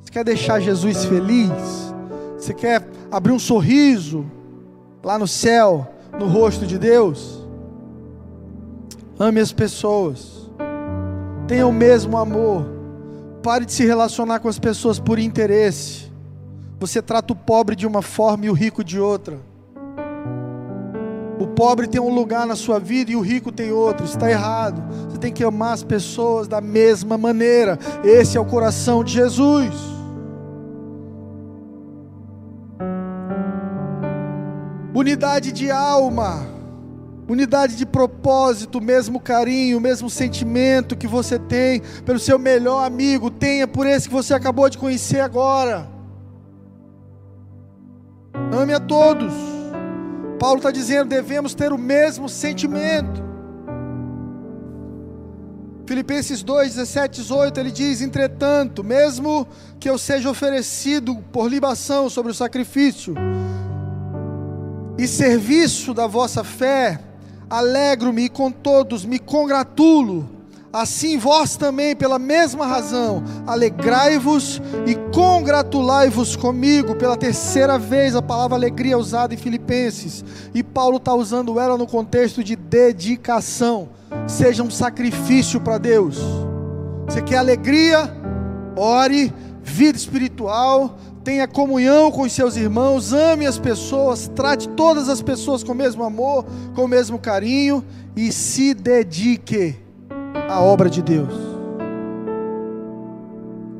Você 0.01 0.11
quer 0.11 0.23
deixar 0.23 0.59
Jesus 0.59 1.05
feliz? 1.05 1.51
Você 2.37 2.53
quer 2.53 2.87
abrir 3.11 3.31
um 3.31 3.39
sorriso 3.39 4.25
lá 5.03 5.17
no 5.17 5.27
céu, 5.27 5.87
no 6.19 6.27
rosto 6.27 6.65
de 6.65 6.77
Deus? 6.77 7.41
Ame 9.17 9.39
as 9.39 9.53
pessoas 9.53 10.42
tenha 11.47 11.67
o 11.67 11.71
mesmo 11.71 12.17
amor. 12.17 12.65
Pare 13.41 13.65
de 13.65 13.73
se 13.73 13.85
relacionar 13.85 14.39
com 14.39 14.47
as 14.47 14.57
pessoas 14.57 14.99
por 14.99 15.19
interesse. 15.19 16.11
Você 16.79 17.01
trata 17.01 17.33
o 17.33 17.35
pobre 17.35 17.75
de 17.75 17.85
uma 17.85 18.01
forma 18.01 18.45
e 18.45 18.49
o 18.49 18.53
rico 18.53 18.83
de 18.83 18.99
outra. 18.99 19.37
O 21.39 21.47
pobre 21.47 21.87
tem 21.87 21.99
um 21.99 22.13
lugar 22.13 22.45
na 22.45 22.55
sua 22.55 22.79
vida 22.79 23.11
e 23.11 23.15
o 23.15 23.21
rico 23.21 23.51
tem 23.51 23.71
outro. 23.71 24.05
Está 24.05 24.29
errado. 24.29 24.81
Você 25.09 25.17
tem 25.17 25.33
que 25.33 25.43
amar 25.43 25.73
as 25.73 25.83
pessoas 25.83 26.47
da 26.47 26.61
mesma 26.61 27.17
maneira. 27.17 27.77
Esse 28.03 28.37
é 28.37 28.39
o 28.39 28.45
coração 28.45 29.03
de 29.03 29.13
Jesus. 29.13 29.73
Unidade 34.95 35.51
de 35.51 35.69
alma 35.71 36.52
unidade 37.27 37.75
de 37.75 37.85
propósito, 37.85 38.79
o 38.79 38.83
mesmo 38.83 39.19
carinho, 39.19 39.77
o 39.77 39.81
mesmo 39.81 40.09
sentimento 40.09 40.95
que 40.95 41.07
você 41.07 41.39
tem 41.39 41.81
pelo 42.05 42.19
seu 42.19 42.37
melhor 42.37 42.85
amigo, 42.85 43.29
tenha 43.31 43.67
por 43.67 43.87
esse 43.87 44.07
que 44.07 44.13
você 44.13 44.33
acabou 44.33 44.69
de 44.69 44.77
conhecer 44.77 45.19
agora. 45.19 45.87
Ame 48.51 48.73
a 48.73 48.79
todos. 48.79 49.33
Paulo 50.39 50.57
está 50.57 50.71
dizendo, 50.71 51.09
devemos 51.09 51.53
ter 51.53 51.71
o 51.71 51.77
mesmo 51.77 52.27
sentimento. 52.27 53.23
Filipenses 55.85 56.43
2, 56.43 56.75
17, 56.75 57.21
18, 57.21 57.59
ele 57.59 57.71
diz: 57.71 58.01
Entretanto, 58.01 58.83
mesmo 58.83 59.47
que 59.79 59.89
eu 59.89 59.97
seja 59.97 60.29
oferecido 60.29 61.15
por 61.31 61.49
libação 61.49 62.09
sobre 62.09 62.31
o 62.31 62.35
sacrifício 62.35 63.15
e 64.97 65.07
serviço 65.07 65.93
da 65.93 66.07
vossa 66.07 66.43
fé, 66.43 66.99
alegro-me 67.53 68.29
com 68.29 68.51
todos 68.51 69.05
me 69.05 69.19
congratulo. 69.19 70.27
Assim 70.71 71.19
vós 71.19 71.55
também, 71.55 71.95
pela 71.95 72.17
mesma 72.17 72.65
razão, 72.65 73.23
alegrai-vos 73.45 74.59
e 74.87 74.95
congratulai-vos 75.13 76.35
comigo. 76.35 76.95
Pela 76.95 77.15
terceira 77.15 77.77
vez, 77.77 78.15
a 78.15 78.23
palavra 78.23 78.57
alegria 78.57 78.93
é 78.93 78.97
usada 78.97 79.35
em 79.35 79.37
Filipenses. 79.37 80.25
E 80.51 80.63
Paulo 80.63 80.97
está 80.97 81.13
usando 81.13 81.59
ela 81.59 81.77
no 81.77 81.85
contexto 81.85 82.43
de 82.43 82.55
dedicação. 82.55 83.89
Seja 84.27 84.63
um 84.63 84.71
sacrifício 84.71 85.61
para 85.61 85.77
Deus. 85.77 86.17
Você 87.05 87.21
quer 87.21 87.37
alegria? 87.37 88.11
Ore, 88.75 89.31
vida 89.61 89.95
espiritual, 89.95 90.97
tenha 91.23 91.47
comunhão 91.47 92.11
com 92.11 92.23
os 92.23 92.33
seus 92.33 92.57
irmãos, 92.57 93.13
ame 93.13 93.45
as 93.45 93.57
pessoas, 93.57 94.27
trate 94.35 94.67
todas 94.69 95.07
as 95.07 95.21
pessoas 95.21 95.63
com 95.63 95.71
o 95.71 95.75
mesmo 95.75 96.03
amor, 96.03 96.45
com 96.75 96.83
o 96.83 96.87
mesmo 96.87 97.17
carinho 97.17 97.83
e 98.15 98.31
se 98.31 98.73
dedique 98.73 99.75
à 100.49 100.61
obra 100.61 100.89
de 100.89 101.01
Deus. 101.01 101.33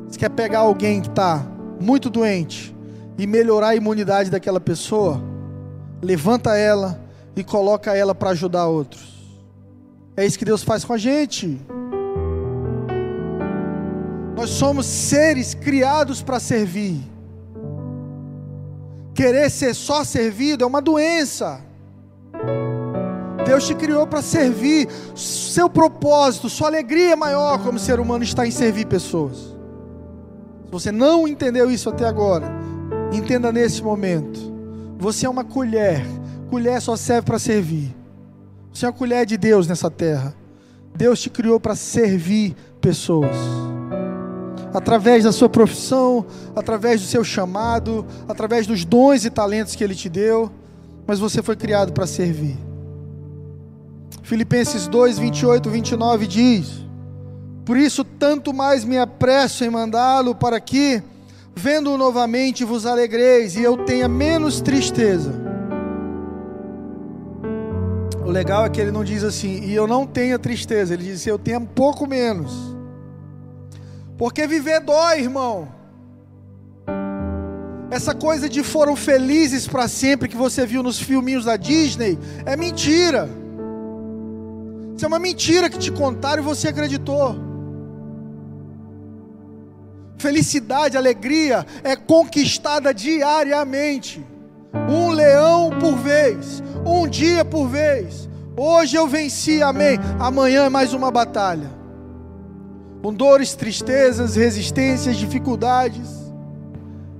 Você 0.08 0.18
quer 0.18 0.30
pegar 0.30 0.60
alguém 0.60 1.02
que 1.02 1.08
está 1.08 1.44
muito 1.80 2.08
doente 2.08 2.74
e 3.18 3.26
melhorar 3.26 3.68
a 3.68 3.76
imunidade 3.76 4.30
daquela 4.30 4.60
pessoa? 4.60 5.22
Levanta 6.00 6.56
ela 6.56 7.00
e 7.36 7.44
coloca 7.44 7.94
ela 7.94 8.14
para 8.14 8.30
ajudar 8.30 8.66
outros. 8.66 9.12
É 10.16 10.24
isso 10.24 10.38
que 10.38 10.44
Deus 10.44 10.62
faz 10.62 10.84
com 10.84 10.92
a 10.92 10.98
gente. 10.98 11.60
Nós 14.36 14.50
somos 14.50 14.86
seres 14.86 15.52
criados 15.52 16.22
para 16.22 16.40
servir. 16.40 17.13
Querer 19.14 19.48
ser 19.50 19.74
só 19.74 20.02
servido 20.02 20.64
é 20.64 20.66
uma 20.66 20.82
doença. 20.82 21.60
Deus 23.46 23.66
te 23.66 23.74
criou 23.74 24.06
para 24.06 24.20
servir. 24.22 24.88
Seu 25.14 25.70
propósito, 25.70 26.48
sua 26.48 26.68
alegria 26.68 27.12
é 27.12 27.16
maior 27.16 27.62
como 27.62 27.78
ser 27.78 28.00
humano 28.00 28.24
está 28.24 28.46
em 28.46 28.50
servir 28.50 28.86
pessoas. 28.86 29.36
Se 29.36 30.70
você 30.70 30.90
não 30.90 31.28
entendeu 31.28 31.70
isso 31.70 31.88
até 31.88 32.04
agora, 32.06 32.50
entenda 33.12 33.52
nesse 33.52 33.82
momento. 33.82 34.52
Você 34.98 35.26
é 35.26 35.30
uma 35.30 35.44
colher. 35.44 36.04
Colher 36.50 36.80
só 36.80 36.96
serve 36.96 37.26
para 37.26 37.38
servir. 37.38 37.94
Você 38.72 38.84
é 38.84 38.88
uma 38.88 38.94
colher 38.94 39.24
de 39.24 39.36
Deus 39.36 39.68
nessa 39.68 39.90
terra. 39.90 40.34
Deus 40.96 41.20
te 41.20 41.30
criou 41.30 41.60
para 41.60 41.76
servir 41.76 42.56
pessoas. 42.80 43.36
Através 44.74 45.24
da 45.24 45.32
sua 45.32 45.48
profissão, 45.48 46.26
através 46.54 47.00
do 47.00 47.06
seu 47.06 47.22
chamado, 47.24 48.04
através 48.28 48.66
dos 48.66 48.84
dons 48.84 49.24
e 49.24 49.30
talentos 49.30 49.74
que 49.76 49.84
Ele 49.84 49.94
te 49.94 50.08
deu, 50.08 50.50
mas 51.06 51.18
você 51.18 51.42
foi 51.42 51.54
criado 51.56 51.92
para 51.92 52.06
servir. 52.06 52.58
Filipenses 54.22 54.88
2, 54.88 55.18
28, 55.18 55.70
29 55.70 56.26
diz: 56.26 56.84
Por 57.64 57.76
isso, 57.76 58.04
tanto 58.04 58.52
mais 58.52 58.84
me 58.84 58.98
apresso 58.98 59.64
em 59.64 59.70
mandá-lo 59.70 60.34
para 60.34 60.58
que, 60.60 61.02
vendo-o 61.54 61.96
novamente, 61.96 62.64
vos 62.64 62.84
alegreis 62.84 63.54
e 63.54 63.62
eu 63.62 63.76
tenha 63.76 64.08
menos 64.08 64.60
tristeza 64.60 65.44
o 68.24 68.30
legal 68.30 68.64
é 68.64 68.70
que 68.70 68.80
ele 68.80 68.90
não 68.90 69.04
diz 69.04 69.22
assim, 69.22 69.60
e 69.64 69.74
eu 69.74 69.86
não 69.86 70.06
tenha 70.06 70.38
tristeza, 70.38 70.94
ele 70.94 71.04
diz 71.04 71.20
assim, 71.20 71.30
eu 71.30 71.38
tenho 71.38 71.60
um 71.60 71.66
pouco 71.66 72.06
menos. 72.06 72.73
Porque 74.16 74.46
viver 74.46 74.80
dói, 74.80 75.20
irmão. 75.20 75.68
Essa 77.90 78.14
coisa 78.14 78.48
de 78.48 78.62
foram 78.62 78.96
felizes 78.96 79.66
para 79.66 79.86
sempre 79.86 80.28
que 80.28 80.36
você 80.36 80.66
viu 80.66 80.82
nos 80.82 80.98
filminhos 80.98 81.44
da 81.44 81.56
Disney 81.56 82.18
é 82.44 82.56
mentira. 82.56 83.28
Isso 84.96 85.04
é 85.04 85.08
uma 85.08 85.18
mentira 85.18 85.68
que 85.68 85.78
te 85.78 85.90
contaram 85.92 86.42
e 86.42 86.46
você 86.46 86.68
acreditou. 86.68 87.36
Felicidade, 90.18 90.96
alegria 90.96 91.66
é 91.82 91.94
conquistada 91.94 92.94
diariamente, 92.94 94.24
um 94.88 95.10
leão 95.10 95.70
por 95.78 95.96
vez, 95.96 96.62
um 96.86 97.06
dia 97.06 97.44
por 97.44 97.68
vez. 97.68 98.28
Hoje 98.56 98.96
eu 98.96 99.06
venci, 99.06 99.62
amém. 99.62 99.98
Amanhã 100.18 100.64
é 100.64 100.68
mais 100.68 100.94
uma 100.94 101.10
batalha. 101.10 101.83
Com 103.04 103.12
dores, 103.12 103.54
tristezas, 103.54 104.34
resistências, 104.34 105.18
dificuldades 105.18 106.08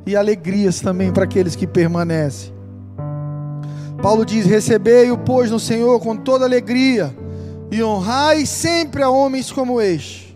e 0.07 0.17
alegrias 0.17 0.81
também 0.81 1.13
para 1.13 1.25
aqueles 1.25 1.55
que 1.55 1.67
permanecem. 1.67 2.55
Paulo 4.01 4.25
diz: 4.25 4.47
Recebei-o, 4.47 5.19
pois, 5.19 5.51
no 5.51 5.61
Senhor 5.61 6.01
com 6.01 6.17
toda 6.17 6.47
alegria, 6.47 7.15
e 7.71 7.83
honrai 7.83 8.47
sempre 8.47 9.03
a 9.03 9.11
homens 9.11 9.53
como 9.53 9.79
este. 9.79 10.35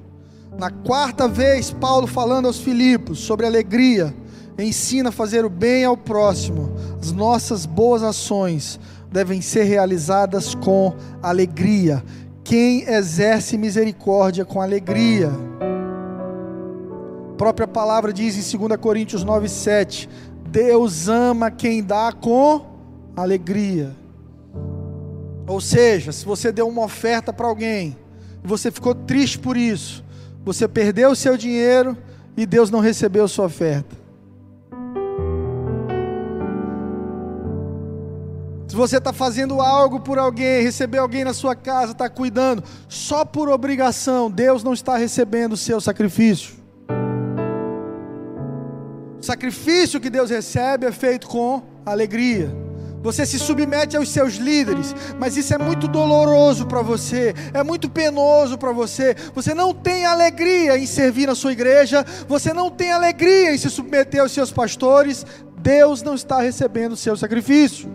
Na 0.58 0.70
quarta 0.70 1.26
vez, 1.26 1.70
Paulo 1.70 2.06
falando 2.06 2.44
aos 2.44 2.60
Filipos 2.60 3.18
sobre 3.18 3.46
alegria, 3.46 4.14
ensina 4.58 5.08
a 5.08 5.12
fazer 5.12 5.46
o 5.46 5.50
bem 5.50 5.82
ao 5.82 5.96
próximo, 5.96 6.74
as 7.00 7.10
nossas 7.10 7.64
boas 7.64 8.02
ações 8.02 8.78
devem 9.10 9.40
ser 9.40 9.62
realizadas 9.62 10.54
com 10.54 10.94
alegria. 11.22 12.04
Quem 12.48 12.88
exerce 12.88 13.58
misericórdia 13.58 14.42
com 14.42 14.58
alegria. 14.58 15.30
A 17.30 17.36
própria 17.36 17.68
palavra 17.68 18.10
diz 18.10 18.38
em 18.38 18.58
2 18.58 18.80
Coríntios 18.80 19.22
9:7, 19.22 20.08
Deus 20.48 21.08
ama 21.08 21.50
quem 21.50 21.84
dá 21.84 22.10
com 22.10 22.64
alegria. 23.14 23.94
Ou 25.46 25.60
seja, 25.60 26.10
se 26.10 26.24
você 26.24 26.50
deu 26.50 26.66
uma 26.66 26.84
oferta 26.84 27.34
para 27.34 27.46
alguém, 27.46 27.94
você 28.42 28.70
ficou 28.70 28.94
triste 28.94 29.38
por 29.38 29.54
isso, 29.54 30.02
você 30.42 30.66
perdeu 30.66 31.10
o 31.10 31.16
seu 31.16 31.36
dinheiro 31.36 31.94
e 32.34 32.46
Deus 32.46 32.70
não 32.70 32.80
recebeu 32.80 33.28
sua 33.28 33.44
oferta. 33.44 33.94
Você 38.78 38.98
está 38.98 39.12
fazendo 39.12 39.60
algo 39.60 39.98
por 39.98 40.18
alguém, 40.18 40.62
receber 40.62 40.98
alguém 40.98 41.24
na 41.24 41.34
sua 41.34 41.56
casa, 41.56 41.92
está 41.92 42.08
cuidando, 42.08 42.62
só 42.88 43.24
por 43.24 43.48
obrigação, 43.48 44.30
Deus 44.30 44.62
não 44.62 44.72
está 44.72 44.96
recebendo 44.96 45.54
o 45.54 45.56
seu 45.56 45.80
sacrifício. 45.80 46.54
O 49.20 49.22
sacrifício 49.22 50.00
que 50.00 50.08
Deus 50.08 50.30
recebe 50.30 50.86
é 50.86 50.92
feito 50.92 51.26
com 51.26 51.60
alegria. 51.84 52.54
Você 53.02 53.26
se 53.26 53.38
submete 53.38 53.96
aos 53.96 54.10
seus 54.10 54.34
líderes, 54.34 54.94
mas 55.18 55.36
isso 55.36 55.52
é 55.52 55.58
muito 55.58 55.88
doloroso 55.88 56.66
para 56.66 56.80
você, 56.80 57.34
é 57.52 57.64
muito 57.64 57.90
penoso 57.90 58.56
para 58.56 58.70
você. 58.70 59.16
Você 59.34 59.54
não 59.54 59.74
tem 59.74 60.06
alegria 60.06 60.78
em 60.78 60.86
servir 60.86 61.26
na 61.26 61.34
sua 61.34 61.52
igreja, 61.52 62.04
você 62.28 62.52
não 62.52 62.70
tem 62.70 62.92
alegria 62.92 63.52
em 63.52 63.58
se 63.58 63.70
submeter 63.70 64.20
aos 64.20 64.32
seus 64.32 64.52
pastores. 64.52 65.26
Deus 65.60 66.00
não 66.02 66.14
está 66.14 66.40
recebendo 66.40 66.92
o 66.92 66.96
seu 66.96 67.16
sacrifício. 67.16 67.88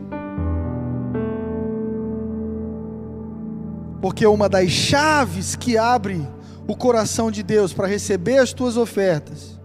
Porque 4.03 4.27
uma 4.27 4.49
das 4.49 4.69
chaves 4.69 5.55
que 5.55 5.77
abre 5.77 6.27
o 6.67 6.75
coração 6.75 7.31
de 7.31 7.41
Deus 7.41 7.71
para 7.71 7.87
receber 7.87 8.37
as 8.37 8.51
tuas 8.51 8.75
ofertas 8.75 9.57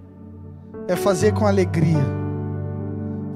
é 0.86 0.94
fazer 0.94 1.34
com 1.34 1.44
alegria. 1.44 2.06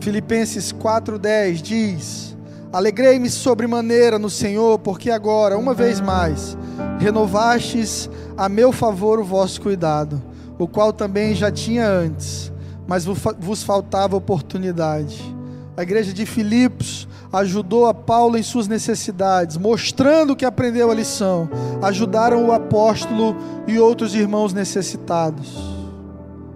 Filipenses 0.00 0.72
4:10 0.72 1.60
diz: 1.60 2.36
Alegrei-me 2.72 3.28
sobremaneira 3.28 4.16
no 4.16 4.30
Senhor, 4.30 4.78
porque 4.78 5.10
agora, 5.10 5.58
uma 5.58 5.74
vez 5.74 6.00
mais, 6.00 6.56
renovastes 7.00 8.08
a 8.36 8.48
meu 8.48 8.70
favor 8.70 9.18
o 9.18 9.24
vosso 9.24 9.60
cuidado, 9.60 10.22
o 10.56 10.68
qual 10.68 10.92
também 10.92 11.34
já 11.34 11.50
tinha 11.50 11.84
antes, 11.84 12.52
mas 12.86 13.04
vos 13.04 13.64
faltava 13.64 14.14
oportunidade. 14.14 15.31
A 15.76 15.82
igreja 15.82 16.12
de 16.12 16.26
Filipos 16.26 17.08
ajudou 17.32 17.86
a 17.86 17.94
Paulo 17.94 18.36
em 18.36 18.42
suas 18.42 18.68
necessidades, 18.68 19.56
mostrando 19.56 20.36
que 20.36 20.44
aprendeu 20.44 20.90
a 20.90 20.94
lição. 20.94 21.48
Ajudaram 21.80 22.46
o 22.46 22.52
apóstolo 22.52 23.34
e 23.66 23.78
outros 23.78 24.14
irmãos 24.14 24.52
necessitados. 24.52 25.56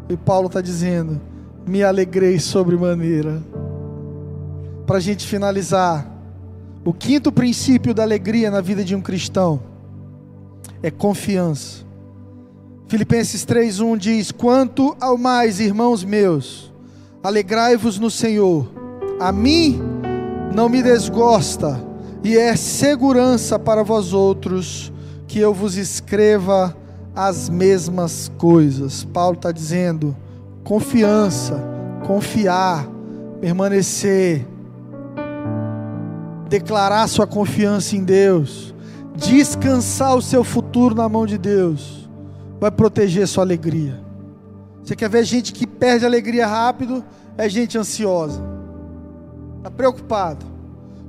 E 0.08 0.16
Paulo 0.16 0.48
está 0.48 0.60
dizendo: 0.60 1.20
Me 1.66 1.82
alegrei 1.82 2.38
sobremaneira. 2.38 3.42
Para 4.86 4.98
a 4.98 5.00
gente 5.00 5.26
finalizar, 5.26 6.06
o 6.84 6.92
quinto 6.92 7.32
princípio 7.32 7.94
da 7.94 8.02
alegria 8.02 8.50
na 8.50 8.60
vida 8.60 8.84
de 8.84 8.94
um 8.94 9.00
cristão 9.00 9.60
é 10.82 10.90
confiança. 10.90 11.86
Filipenses 12.86 13.46
3:1 13.46 13.96
diz: 13.96 14.30
Quanto 14.30 14.94
ao 15.00 15.16
mais, 15.16 15.58
irmãos 15.58 16.04
meus, 16.04 16.70
alegrai-vos 17.22 17.98
no 17.98 18.10
Senhor. 18.10 18.85
A 19.18 19.32
mim 19.32 19.80
não 20.54 20.68
me 20.68 20.82
desgosta, 20.82 21.80
e 22.22 22.36
é 22.36 22.54
segurança 22.54 23.58
para 23.58 23.82
vós 23.82 24.12
outros 24.12 24.92
que 25.26 25.38
eu 25.38 25.54
vos 25.54 25.76
escreva 25.76 26.76
as 27.14 27.48
mesmas 27.48 28.30
coisas. 28.36 29.04
Paulo 29.04 29.36
está 29.36 29.50
dizendo: 29.52 30.14
confiança, 30.62 31.62
confiar, 32.06 32.86
permanecer, 33.40 34.46
declarar 36.46 37.08
sua 37.08 37.26
confiança 37.26 37.96
em 37.96 38.04
Deus, 38.04 38.74
descansar 39.14 40.14
o 40.14 40.22
seu 40.22 40.44
futuro 40.44 40.94
na 40.94 41.08
mão 41.08 41.24
de 41.24 41.38
Deus, 41.38 42.06
vai 42.60 42.70
proteger 42.70 43.26
sua 43.26 43.44
alegria. 43.44 43.98
Você 44.84 44.94
quer 44.94 45.08
ver 45.08 45.24
gente 45.24 45.54
que 45.54 45.66
perde 45.66 46.04
alegria 46.04 46.46
rápido? 46.46 47.02
É 47.38 47.48
gente 47.48 47.78
ansiosa 47.78 48.55
Está 49.66 49.76
preocupado. 49.76 50.46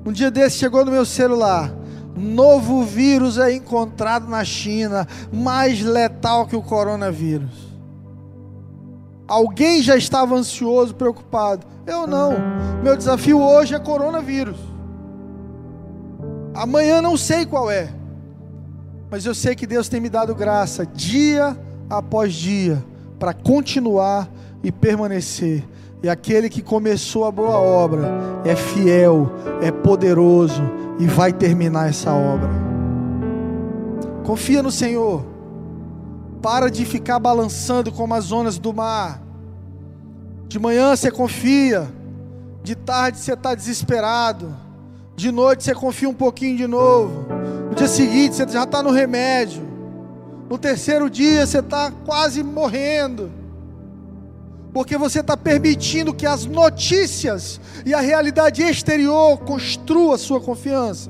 Um 0.03 0.11
dia 0.11 0.31
desse 0.31 0.57
chegou 0.57 0.83
no 0.83 0.91
meu 0.91 1.05
celular. 1.05 1.71
Novo 2.15 2.83
vírus 2.83 3.37
é 3.37 3.53
encontrado 3.53 4.27
na 4.27 4.43
China, 4.43 5.07
mais 5.31 5.83
letal 5.83 6.47
que 6.47 6.55
o 6.55 6.61
coronavírus. 6.63 7.67
Alguém 9.27 9.83
já 9.83 9.95
estava 9.95 10.35
ansioso, 10.35 10.95
preocupado. 10.95 11.67
Eu 11.85 12.07
não. 12.07 12.33
Meu 12.81 12.97
desafio 12.97 13.39
hoje 13.39 13.75
é 13.75 13.79
coronavírus. 13.79 14.57
Amanhã 16.55 16.99
não 16.99 17.15
sei 17.15 17.45
qual 17.45 17.69
é. 17.69 17.93
Mas 19.11 19.23
eu 19.23 19.35
sei 19.35 19.55
que 19.55 19.67
Deus 19.67 19.87
tem 19.87 20.01
me 20.01 20.09
dado 20.09 20.33
graça 20.33 20.83
dia 20.83 21.55
após 21.87 22.33
dia 22.33 22.83
para 23.19 23.35
continuar 23.35 24.27
e 24.63 24.71
permanecer 24.71 25.63
e 26.01 26.09
aquele 26.09 26.49
que 26.49 26.61
começou 26.61 27.25
a 27.25 27.31
boa 27.31 27.57
obra 27.57 28.09
é 28.45 28.55
fiel, 28.55 29.31
é 29.61 29.71
poderoso 29.71 30.61
e 30.99 31.07
vai 31.07 31.33
terminar 31.33 31.89
essa 31.89 32.11
obra. 32.13 32.49
Confia 34.23 34.61
no 34.61 34.71
Senhor. 34.71 35.25
Para 36.41 36.69
de 36.69 36.85
ficar 36.85 37.17
balançando 37.17 37.91
como 37.91 38.13
as 38.13 38.31
ondas 38.31 38.59
do 38.59 38.73
mar. 38.73 39.21
De 40.47 40.59
manhã 40.59 40.95
você 40.95 41.09
confia, 41.09 41.87
de 42.63 42.75
tarde 42.75 43.17
você 43.17 43.33
está 43.33 43.55
desesperado, 43.55 44.55
de 45.15 45.31
noite 45.31 45.63
você 45.63 45.73
confia 45.73 46.07
um 46.07 46.13
pouquinho 46.13 46.57
de 46.57 46.67
novo, 46.67 47.25
no 47.69 47.75
dia 47.75 47.87
seguinte 47.87 48.35
você 48.35 48.47
já 48.47 48.63
está 48.63 48.81
no 48.81 48.91
remédio, 48.91 49.61
no 50.49 50.57
terceiro 50.57 51.09
dia 51.09 51.45
você 51.45 51.59
está 51.59 51.91
quase 52.05 52.43
morrendo, 52.43 53.29
porque 54.73 54.97
você 54.97 55.21
está 55.21 55.35
permitindo 55.35 56.13
que 56.13 56.25
as 56.25 56.45
notícias 56.45 57.59
e 57.85 57.93
a 57.93 57.99
realidade 57.99 58.61
exterior 58.61 59.37
construam 59.39 60.13
a 60.13 60.17
sua 60.17 60.39
confiança. 60.39 61.09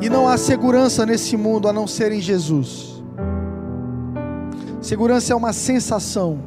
E 0.00 0.08
não 0.08 0.28
há 0.28 0.36
segurança 0.36 1.04
nesse 1.04 1.36
mundo 1.36 1.68
a 1.68 1.72
não 1.72 1.86
ser 1.86 2.12
em 2.12 2.20
Jesus. 2.20 3.02
Segurança 4.80 5.32
é 5.32 5.36
uma 5.36 5.52
sensação. 5.52 6.38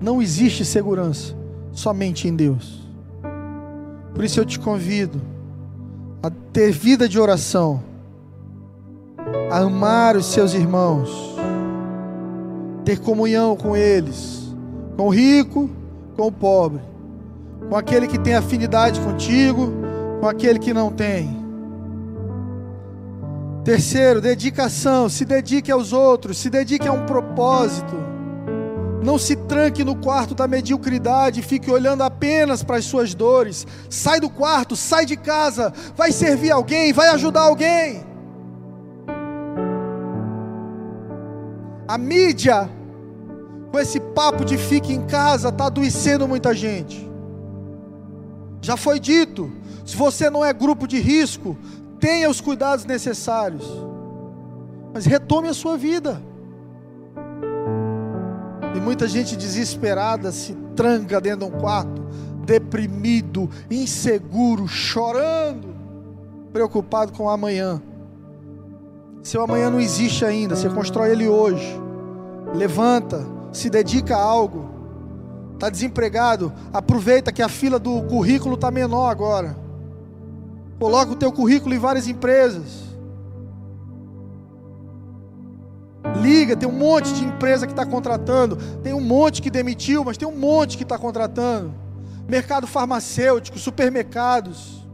Não 0.00 0.22
existe 0.22 0.64
segurança 0.64 1.34
somente 1.72 2.28
em 2.28 2.36
Deus. 2.36 2.84
Por 4.14 4.24
isso 4.24 4.38
eu 4.38 4.44
te 4.44 4.60
convido 4.60 5.20
a 6.22 6.30
ter 6.30 6.70
vida 6.70 7.08
de 7.08 7.18
oração, 7.18 7.82
a 9.50 9.58
amar 9.58 10.16
os 10.16 10.26
seus 10.26 10.54
irmãos, 10.54 11.33
ter 12.84 12.98
comunhão 13.00 13.56
com 13.56 13.76
eles, 13.76 14.54
com 14.96 15.06
o 15.06 15.10
rico, 15.10 15.70
com 16.16 16.26
o 16.26 16.32
pobre, 16.32 16.80
com 17.68 17.76
aquele 17.76 18.06
que 18.06 18.18
tem 18.18 18.34
afinidade 18.34 19.00
contigo, 19.00 19.72
com 20.20 20.28
aquele 20.28 20.58
que 20.58 20.74
não 20.74 20.90
tem. 20.90 21.44
Terceiro, 23.64 24.20
dedicação. 24.20 25.08
Se 25.08 25.24
dedique 25.24 25.72
aos 25.72 25.92
outros, 25.92 26.36
se 26.36 26.50
dedique 26.50 26.86
a 26.86 26.92
um 26.92 27.06
propósito. 27.06 27.96
Não 29.02 29.18
se 29.18 29.36
tranque 29.36 29.82
no 29.82 29.96
quarto 29.96 30.34
da 30.34 30.46
mediocridade, 30.46 31.42
fique 31.42 31.70
olhando 31.70 32.02
apenas 32.02 32.62
para 32.62 32.76
as 32.76 32.84
suas 32.84 33.14
dores. 33.14 33.66
Sai 33.88 34.20
do 34.20 34.30
quarto, 34.30 34.76
sai 34.76 35.06
de 35.06 35.16
casa, 35.16 35.72
vai 35.96 36.12
servir 36.12 36.50
alguém, 36.50 36.92
vai 36.92 37.08
ajudar 37.08 37.42
alguém. 37.42 38.13
A 41.94 41.98
mídia, 41.98 42.68
com 43.70 43.78
esse 43.78 44.00
papo 44.00 44.44
de 44.44 44.58
fique 44.58 44.92
em 44.92 45.06
casa, 45.06 45.50
está 45.50 45.66
adoecendo 45.66 46.26
muita 46.26 46.52
gente. 46.52 47.08
Já 48.60 48.76
foi 48.76 48.98
dito: 48.98 49.48
se 49.86 49.94
você 49.96 50.28
não 50.28 50.44
é 50.44 50.52
grupo 50.52 50.88
de 50.88 50.98
risco, 50.98 51.56
tenha 52.00 52.28
os 52.28 52.40
cuidados 52.40 52.84
necessários, 52.84 53.64
mas 54.92 55.06
retome 55.06 55.46
a 55.46 55.54
sua 55.54 55.76
vida. 55.76 56.20
E 58.74 58.80
muita 58.80 59.06
gente 59.06 59.36
desesperada 59.36 60.32
se 60.32 60.52
tranca 60.74 61.20
dentro 61.20 61.48
de 61.48 61.54
um 61.54 61.60
quarto, 61.60 62.02
deprimido, 62.44 63.48
inseguro, 63.70 64.66
chorando, 64.66 65.72
preocupado 66.52 67.12
com 67.12 67.26
o 67.26 67.30
amanhã. 67.30 67.80
Seu 69.24 69.42
amanhã 69.42 69.70
não 69.70 69.80
existe 69.80 70.22
ainda, 70.22 70.54
você 70.54 70.68
constrói 70.68 71.10
ele 71.10 71.26
hoje. 71.26 71.80
Levanta, 72.54 73.26
se 73.50 73.70
dedica 73.70 74.14
a 74.14 74.22
algo. 74.22 74.68
Está 75.54 75.70
desempregado, 75.70 76.52
aproveita 76.70 77.32
que 77.32 77.40
a 77.40 77.48
fila 77.48 77.78
do 77.78 78.02
currículo 78.02 78.54
está 78.54 78.70
menor 78.70 79.08
agora. 79.08 79.56
Coloca 80.78 81.12
o 81.12 81.16
teu 81.16 81.32
currículo 81.32 81.74
em 81.74 81.78
várias 81.78 82.06
empresas. 82.06 82.84
Liga, 86.20 86.54
tem 86.54 86.68
um 86.68 86.72
monte 86.72 87.10
de 87.14 87.24
empresa 87.24 87.66
que 87.66 87.72
está 87.72 87.86
contratando, 87.86 88.56
tem 88.82 88.92
um 88.92 89.00
monte 89.00 89.40
que 89.40 89.48
demitiu, 89.48 90.04
mas 90.04 90.18
tem 90.18 90.28
um 90.28 90.36
monte 90.36 90.76
que 90.76 90.82
está 90.82 90.98
contratando. 90.98 91.72
Mercado 92.28 92.66
farmacêutico, 92.66 93.58
supermercados, 93.58 94.86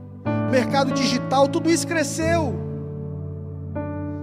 mercado 0.53 0.93
digital, 0.93 1.49
tudo 1.49 1.69
isso 1.69 1.85
cresceu. 1.85 2.70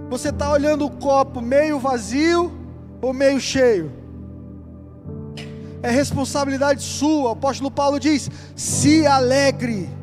Você 0.09 0.29
está 0.29 0.51
olhando 0.51 0.85
o 0.85 0.91
copo 0.91 1.41
meio 1.41 1.79
vazio 1.79 2.51
ou 3.01 3.13
meio 3.13 3.39
cheio? 3.39 3.91
É 5.81 5.91
responsabilidade 5.91 6.81
sua. 6.81 7.29
O 7.29 7.31
apóstolo 7.33 7.69
Paulo 7.69 7.99
diz: 7.99 8.29
se 8.55 9.05
alegre 9.05 9.97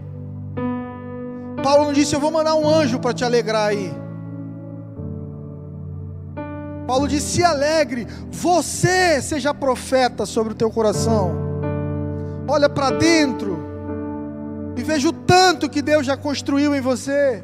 Paulo 1.65 1.87
não 1.87 1.95
disse, 1.95 2.15
eu 2.15 2.21
vou 2.21 2.31
mandar 2.31 2.55
um 2.57 2.69
anjo 2.69 3.01
para 3.01 3.15
te 3.15 3.25
alegrar 3.25 3.69
aí. 3.69 3.91
Paulo 6.87 7.09
disse, 7.09 7.37
se 7.37 7.43
alegre, 7.43 8.07
você 8.31 9.23
seja 9.23 9.55
profeta 9.55 10.27
sobre 10.27 10.53
o 10.53 10.55
teu 10.55 10.71
coração. 10.71 11.33
Olha 12.47 12.69
para 12.69 12.91
dentro 12.91 13.59
e 14.77 14.83
veja 14.83 15.09
o 15.09 15.13
tanto 15.13 15.71
que 15.71 15.81
Deus 15.81 16.05
já 16.05 16.19
construiu 16.19 16.75
em 16.75 16.83
você. 16.83 17.43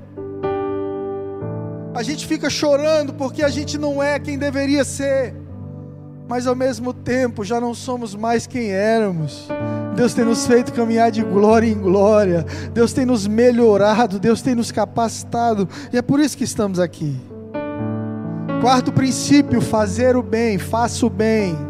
A 1.94 2.02
gente 2.02 2.26
fica 2.26 2.48
chorando 2.48 3.12
porque 3.12 3.42
a 3.42 3.48
gente 3.48 3.76
não 3.76 4.02
é 4.02 4.18
quem 4.18 4.38
deveria 4.38 4.84
ser, 4.84 5.34
mas 6.28 6.46
ao 6.46 6.54
mesmo 6.54 6.92
tempo 6.92 7.44
já 7.44 7.60
não 7.60 7.74
somos 7.74 8.14
mais 8.14 8.46
quem 8.46 8.70
éramos. 8.70 9.48
Deus 9.96 10.14
tem 10.14 10.24
nos 10.24 10.46
feito 10.46 10.72
caminhar 10.72 11.10
de 11.10 11.22
glória 11.22 11.66
em 11.66 11.74
glória. 11.74 12.46
Deus 12.72 12.92
tem 12.92 13.04
nos 13.04 13.26
melhorado, 13.26 14.20
Deus 14.20 14.40
tem 14.40 14.54
nos 14.54 14.70
capacitado, 14.70 15.68
e 15.92 15.98
é 15.98 16.02
por 16.02 16.20
isso 16.20 16.36
que 16.36 16.44
estamos 16.44 16.78
aqui. 16.78 17.20
Quarto 18.60 18.92
princípio: 18.92 19.60
fazer 19.60 20.16
o 20.16 20.22
bem, 20.22 20.58
faça 20.58 21.04
o 21.04 21.10
bem. 21.10 21.69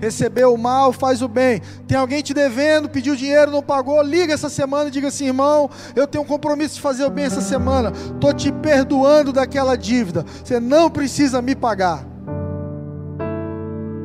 Receber 0.00 0.44
o 0.44 0.56
mal, 0.56 0.92
faz 0.92 1.22
o 1.22 1.28
bem. 1.28 1.62
Tem 1.86 1.96
alguém 1.96 2.22
te 2.22 2.34
devendo, 2.34 2.88
pediu 2.88 3.16
dinheiro, 3.16 3.50
não 3.50 3.62
pagou, 3.62 4.02
liga 4.02 4.34
essa 4.34 4.50
semana 4.50 4.88
e 4.88 4.92
diga 4.92 5.08
assim: 5.08 5.26
irmão, 5.26 5.70
eu 5.94 6.06
tenho 6.06 6.22
um 6.22 6.26
compromisso 6.26 6.74
de 6.74 6.80
fazer 6.80 7.04
o 7.04 7.10
bem 7.10 7.24
essa 7.24 7.40
semana. 7.40 7.92
Estou 8.14 8.32
te 8.34 8.52
perdoando 8.52 9.32
daquela 9.32 9.76
dívida. 9.76 10.24
Você 10.44 10.60
não 10.60 10.90
precisa 10.90 11.40
me 11.40 11.54
pagar. 11.54 12.06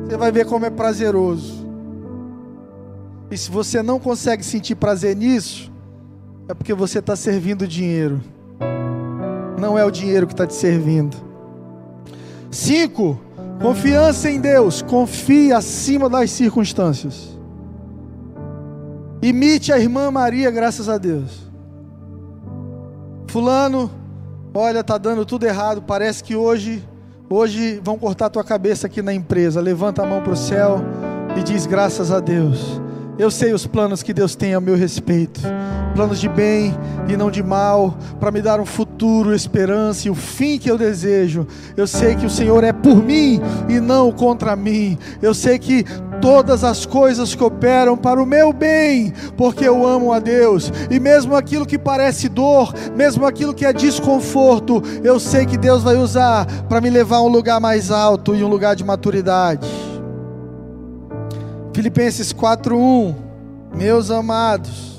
Você 0.06 0.16
vai 0.16 0.32
ver 0.32 0.46
como 0.46 0.64
é 0.64 0.70
prazeroso. 0.70 1.66
E 3.30 3.36
se 3.36 3.50
você 3.50 3.82
não 3.82 3.98
consegue 3.98 4.44
sentir 4.44 4.74
prazer 4.74 5.16
nisso, 5.16 5.72
é 6.48 6.54
porque 6.54 6.74
você 6.74 6.98
está 6.98 7.16
servindo 7.16 7.66
dinheiro. 7.66 8.20
Não 9.58 9.78
é 9.78 9.84
o 9.84 9.90
dinheiro 9.90 10.26
que 10.26 10.34
está 10.34 10.46
te 10.46 10.54
servindo. 10.54 11.16
Cinco, 12.50 13.18
confiança 13.62 14.28
em 14.28 14.40
Deus. 14.40 14.82
Confie 14.82 15.52
acima 15.52 16.08
das 16.08 16.30
circunstâncias. 16.30 17.38
Imite 19.22 19.72
a 19.72 19.78
irmã 19.78 20.10
Maria, 20.10 20.50
graças 20.50 20.88
a 20.88 20.98
Deus. 20.98 21.50
Fulano, 23.28 23.90
olha, 24.52 24.82
tá 24.82 24.98
dando 24.98 25.24
tudo 25.24 25.46
errado. 25.46 25.80
Parece 25.80 26.24
que 26.24 26.34
hoje, 26.34 26.86
hoje 27.30 27.80
vão 27.82 27.96
cortar 27.96 28.28
tua 28.28 28.44
cabeça 28.44 28.88
aqui 28.88 29.00
na 29.00 29.14
empresa. 29.14 29.60
Levanta 29.60 30.02
a 30.02 30.06
mão 30.06 30.20
para 30.20 30.32
o 30.32 30.36
céu 30.36 30.80
e 31.38 31.42
diz 31.42 31.64
graças 31.64 32.10
a 32.10 32.18
Deus. 32.18 32.80
Eu 33.18 33.30
sei 33.30 33.52
os 33.52 33.66
planos 33.66 34.02
que 34.02 34.12
Deus 34.12 34.34
tem 34.34 34.54
a 34.54 34.60
meu 34.60 34.76
respeito 34.76 35.40
planos 35.92 36.20
de 36.20 36.28
bem 36.28 36.74
e 37.08 37.16
não 37.16 37.30
de 37.30 37.42
mal, 37.42 37.96
para 38.18 38.30
me 38.30 38.40
dar 38.40 38.60
um 38.60 38.66
futuro, 38.66 39.34
esperança 39.34 40.08
e 40.08 40.10
o 40.10 40.14
fim 40.14 40.58
que 40.58 40.70
eu 40.70 40.78
desejo. 40.78 41.46
Eu 41.76 41.86
sei 41.86 42.14
que 42.14 42.24
o 42.24 42.30
Senhor 42.30 42.64
é 42.64 42.72
por 42.72 43.02
mim 43.02 43.40
e 43.68 43.78
não 43.78 44.10
contra 44.10 44.56
mim. 44.56 44.98
Eu 45.20 45.34
sei 45.34 45.58
que 45.58 45.84
todas 46.20 46.64
as 46.64 46.86
coisas 46.86 47.34
cooperam 47.34 47.96
para 47.96 48.22
o 48.22 48.26
meu 48.26 48.52
bem, 48.52 49.12
porque 49.36 49.66
eu 49.66 49.86
amo 49.86 50.12
a 50.12 50.18
Deus. 50.18 50.72
E 50.90 50.98
mesmo 50.98 51.34
aquilo 51.34 51.66
que 51.66 51.78
parece 51.78 52.28
dor, 52.28 52.72
mesmo 52.96 53.26
aquilo 53.26 53.54
que 53.54 53.66
é 53.66 53.72
desconforto, 53.72 54.82
eu 55.02 55.20
sei 55.20 55.44
que 55.44 55.58
Deus 55.58 55.82
vai 55.82 55.96
usar 55.96 56.46
para 56.68 56.80
me 56.80 56.88
levar 56.88 57.16
a 57.16 57.22
um 57.22 57.28
lugar 57.28 57.60
mais 57.60 57.90
alto 57.90 58.34
e 58.34 58.42
um 58.42 58.48
lugar 58.48 58.74
de 58.74 58.84
maturidade. 58.84 59.91
Filipenses 61.74 62.32
4:1 62.32 63.14
Meus 63.74 64.10
amados 64.10 64.92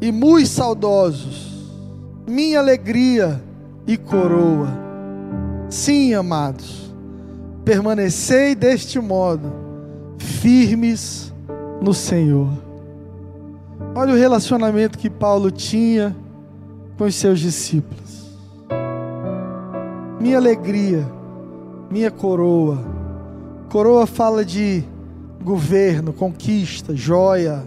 e 0.00 0.12
muito 0.12 0.48
saudosos, 0.48 1.50
minha 2.26 2.58
alegria 2.58 3.42
e 3.86 3.96
coroa. 3.96 4.68
Sim, 5.70 6.12
amados, 6.12 6.92
permanecei 7.64 8.54
deste 8.54 9.00
modo, 9.00 9.50
firmes 10.18 11.32
no 11.80 11.94
Senhor. 11.94 12.50
Olha 13.94 14.12
o 14.12 14.16
relacionamento 14.18 14.98
que 14.98 15.08
Paulo 15.08 15.50
tinha 15.50 16.14
com 16.98 17.04
os 17.04 17.14
seus 17.14 17.40
discípulos. 17.40 18.36
Minha 20.20 20.36
alegria, 20.36 21.06
minha 21.90 22.10
coroa. 22.10 22.78
Coroa 23.70 24.06
fala 24.06 24.44
de 24.44 24.84
governo, 25.44 26.12
conquista, 26.12 26.96
joia. 26.96 27.66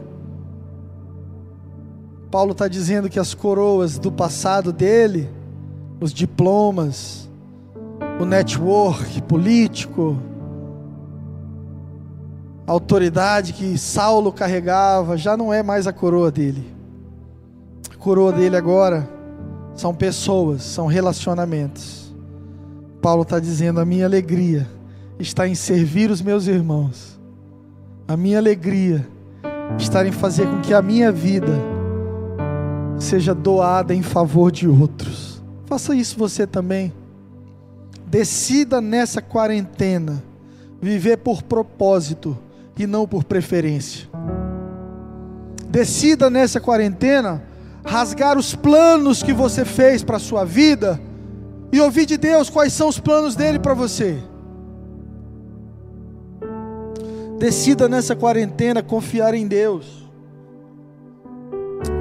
Paulo 2.31 2.51
está 2.51 2.67
dizendo 2.67 3.09
que 3.09 3.19
as 3.19 3.33
coroas 3.33 3.97
do 3.97 4.11
passado 4.11 4.73
dele 4.73 5.29
os 5.99 6.13
diplomas, 6.13 7.27
o 8.19 8.25
network 8.25 9.21
político, 9.23 10.17
a 12.65 12.71
autoridade 12.71 13.53
que 13.53 13.77
Saulo 13.77 14.31
carregava, 14.31 15.17
já 15.17 15.37
não 15.37 15.53
é 15.53 15.63
mais 15.63 15.87
a 15.87 15.93
coroa 15.93 16.31
dele. 16.31 16.75
A 17.91 17.95
coroa 17.95 18.31
dele 18.31 18.57
agora 18.57 19.09
são 19.73 19.93
pessoas, 19.93 20.63
são 20.63 20.85
relacionamentos. 20.85 22.13
Paulo 23.01 23.21
está 23.21 23.39
dizendo: 23.39 23.79
a 23.79 23.85
minha 23.85 24.05
alegria 24.05 24.67
está 25.17 25.47
em 25.47 25.55
servir 25.55 26.11
os 26.11 26.21
meus 26.21 26.45
irmãos, 26.47 27.16
a 28.07 28.15
minha 28.15 28.37
alegria 28.37 29.05
está 29.77 30.07
em 30.07 30.11
fazer 30.11 30.47
com 30.47 30.61
que 30.61 30.73
a 30.73 30.81
minha 30.81 31.11
vida 31.11 31.51
seja 32.97 33.35
doada 33.35 33.93
em 33.93 34.01
favor 34.01 34.51
de 34.51 34.67
outros. 34.67 35.43
Faça 35.65 35.93
isso 35.93 36.17
você 36.17 36.47
também. 36.47 36.93
Decida 38.05 38.79
nessa 38.79 39.21
quarentena 39.21 40.23
viver 40.81 41.17
por 41.17 41.43
propósito 41.43 42.37
e 42.77 42.87
não 42.87 43.05
por 43.05 43.25
preferência. 43.25 44.07
Decida 45.69 46.29
nessa 46.29 46.61
quarentena 46.61 47.43
rasgar 47.85 48.37
os 48.37 48.55
planos 48.55 49.21
que 49.21 49.33
você 49.33 49.65
fez 49.65 50.01
para 50.01 50.15
a 50.15 50.19
sua 50.19 50.45
vida 50.45 50.99
e 51.71 51.81
ouvir 51.81 52.05
de 52.05 52.17
Deus 52.17 52.49
quais 52.49 52.71
são 52.71 52.87
os 52.87 52.99
planos 52.99 53.35
dele 53.35 53.59
para 53.59 53.73
você. 53.73 54.17
Decida 57.37 57.87
nessa 57.87 58.15
quarentena 58.15 58.81
confiar 58.81 59.33
em 59.33 59.47
Deus, 59.47 60.09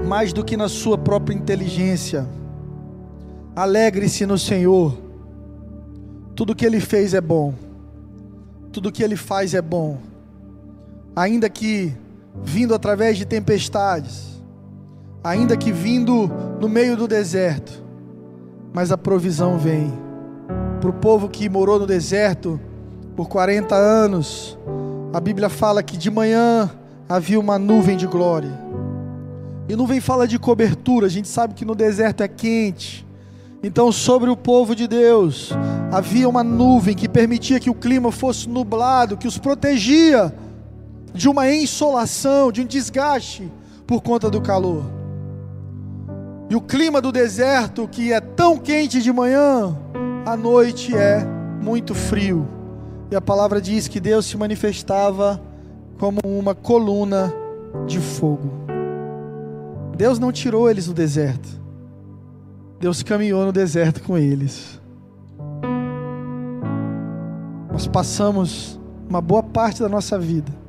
mais 0.07 0.32
do 0.32 0.45
que 0.45 0.57
na 0.57 0.68
sua 0.68 0.97
própria 0.97 1.34
inteligência. 1.34 2.26
Alegre-se 3.55 4.26
no 4.26 4.39
Senhor. 4.39 4.97
Tudo 6.34 6.55
que 6.55 6.66
Ele 6.66 6.80
fez 6.80 7.14
é 7.14 7.20
bom, 7.20 7.55
tudo 8.72 8.93
que 8.93 9.03
Ele 9.03 9.16
faz 9.16 9.55
é 9.55 9.62
bom 9.62 9.99
ainda 11.16 11.49
que 11.49 11.95
vindo 12.43 12.74
através 12.74 13.16
de 13.16 13.24
tempestades, 13.24 14.43
ainda 15.24 15.57
que 15.57 15.72
vindo 15.72 16.30
no 16.61 16.68
meio 16.68 16.95
do 16.95 17.09
deserto, 17.09 17.82
mas 18.74 18.93
a 18.93 18.99
provisão 18.99 19.57
vem. 19.57 19.91
Para 20.78 20.91
o 20.91 20.93
povo 20.93 21.30
que 21.30 21.49
morou 21.49 21.78
no 21.78 21.87
deserto 21.87 22.61
por 23.16 23.28
40 23.28 23.74
anos, 23.74 24.59
a 25.16 25.20
Bíblia 25.20 25.48
fala 25.48 25.82
que 25.82 25.96
de 25.96 26.10
manhã 26.10 26.70
havia 27.08 27.40
uma 27.40 27.58
nuvem 27.58 27.96
de 27.96 28.06
glória. 28.06 28.52
E 29.66 29.74
nuvem 29.74 29.98
fala 29.98 30.28
de 30.28 30.38
cobertura, 30.38 31.06
a 31.06 31.08
gente 31.08 31.26
sabe 31.26 31.54
que 31.54 31.64
no 31.64 31.74
deserto 31.74 32.22
é 32.22 32.28
quente. 32.28 33.06
Então, 33.62 33.90
sobre 33.90 34.28
o 34.28 34.36
povo 34.36 34.76
de 34.76 34.86
Deus, 34.86 35.54
havia 35.90 36.28
uma 36.28 36.44
nuvem 36.44 36.94
que 36.94 37.08
permitia 37.08 37.58
que 37.58 37.70
o 37.70 37.74
clima 37.74 38.12
fosse 38.12 38.46
nublado, 38.46 39.16
que 39.16 39.26
os 39.26 39.38
protegia 39.38 40.34
de 41.14 41.30
uma 41.30 41.50
insolação, 41.50 42.52
de 42.52 42.60
um 42.60 42.66
desgaste 42.66 43.50
por 43.86 44.02
conta 44.02 44.28
do 44.28 44.42
calor. 44.42 44.84
E 46.50 46.54
o 46.54 46.60
clima 46.60 47.00
do 47.00 47.10
deserto, 47.10 47.88
que 47.88 48.12
é 48.12 48.20
tão 48.20 48.58
quente 48.58 49.00
de 49.00 49.10
manhã, 49.10 49.74
à 50.26 50.36
noite 50.36 50.94
é 50.94 51.26
muito 51.62 51.94
frio. 51.94 52.55
E 53.11 53.16
a 53.16 53.20
palavra 53.20 53.61
diz 53.61 53.88
que 53.88 54.00
Deus 54.00 54.26
se 54.26 54.36
manifestava 54.36 55.40
como 55.98 56.20
uma 56.24 56.54
coluna 56.54 57.32
de 57.86 58.00
fogo. 58.00 58.50
Deus 59.96 60.18
não 60.18 60.32
tirou 60.32 60.68
eles 60.68 60.86
do 60.86 60.94
deserto. 60.94 61.48
Deus 62.80 63.02
caminhou 63.02 63.44
no 63.46 63.52
deserto 63.52 64.02
com 64.02 64.18
eles. 64.18 64.80
Nós 67.72 67.86
passamos 67.86 68.78
uma 69.09 69.20
boa 69.20 69.42
parte 69.42 69.80
da 69.80 69.88
nossa 69.88 70.18
vida 70.18 70.66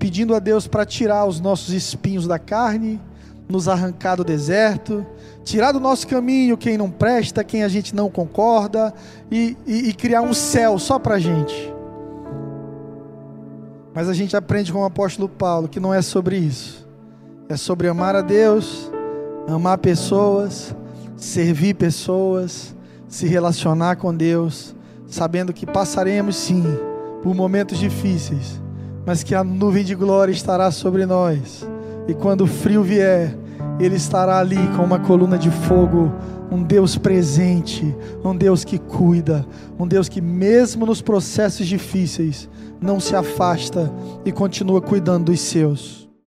pedindo 0.00 0.34
a 0.34 0.38
Deus 0.38 0.66
para 0.66 0.86
tirar 0.86 1.26
os 1.26 1.40
nossos 1.40 1.74
espinhos 1.74 2.26
da 2.26 2.38
carne, 2.38 2.98
nos 3.46 3.68
arrancar 3.68 4.16
do 4.16 4.24
deserto, 4.24 5.04
tirar 5.44 5.72
do 5.72 5.80
nosso 5.80 6.06
caminho 6.06 6.56
quem 6.56 6.76
não 6.76 6.90
presta, 6.90 7.42
quem 7.42 7.62
a 7.62 7.68
gente 7.68 7.94
não 7.94 8.10
concorda 8.10 8.92
e, 9.30 9.56
e, 9.66 9.88
e 9.88 9.92
criar 9.92 10.22
um 10.22 10.34
céu 10.34 10.78
só 10.78 10.98
para 10.98 11.16
a 11.16 11.18
gente. 11.18 11.72
Mas 13.94 14.08
a 14.08 14.14
gente 14.14 14.36
aprende 14.36 14.72
com 14.72 14.80
o 14.80 14.84
apóstolo 14.84 15.28
Paulo 15.28 15.68
que 15.68 15.80
não 15.80 15.92
é 15.92 16.02
sobre 16.02 16.36
isso, 16.36 16.88
é 17.48 17.56
sobre 17.56 17.88
amar 17.88 18.14
a 18.14 18.20
Deus, 18.20 18.90
amar 19.48 19.78
pessoas, 19.78 20.74
servir 21.16 21.74
pessoas, 21.74 22.74
se 23.08 23.26
relacionar 23.26 23.96
com 23.96 24.14
Deus, 24.14 24.74
sabendo 25.08 25.52
que 25.52 25.66
passaremos 25.66 26.36
sim 26.36 26.64
por 27.22 27.34
momentos 27.34 27.78
difíceis 27.78 28.60
mas 29.04 29.22
que 29.22 29.34
a 29.34 29.42
nuvem 29.42 29.84
de 29.84 29.94
glória 29.94 30.32
estará 30.32 30.70
sobre 30.70 31.06
nós. 31.06 31.66
E 32.06 32.14
quando 32.14 32.42
o 32.42 32.46
frio 32.46 32.82
vier, 32.82 33.36
Ele 33.80 33.96
estará 33.96 34.38
ali 34.38 34.58
com 34.76 34.84
uma 34.84 34.98
coluna 34.98 35.38
de 35.38 35.50
fogo, 35.50 36.12
um 36.50 36.62
Deus 36.62 36.98
presente, 36.98 37.96
um 38.22 38.36
Deus 38.36 38.62
que 38.62 38.78
cuida, 38.78 39.46
um 39.78 39.86
Deus 39.86 40.08
que, 40.08 40.20
mesmo 40.20 40.84
nos 40.84 41.00
processos 41.00 41.66
difíceis, 41.66 42.48
não 42.80 43.00
se 43.00 43.16
afasta 43.16 43.90
e 44.24 44.30
continua 44.30 44.82
cuidando 44.82 45.26
dos 45.26 45.40
seus. 45.40 46.09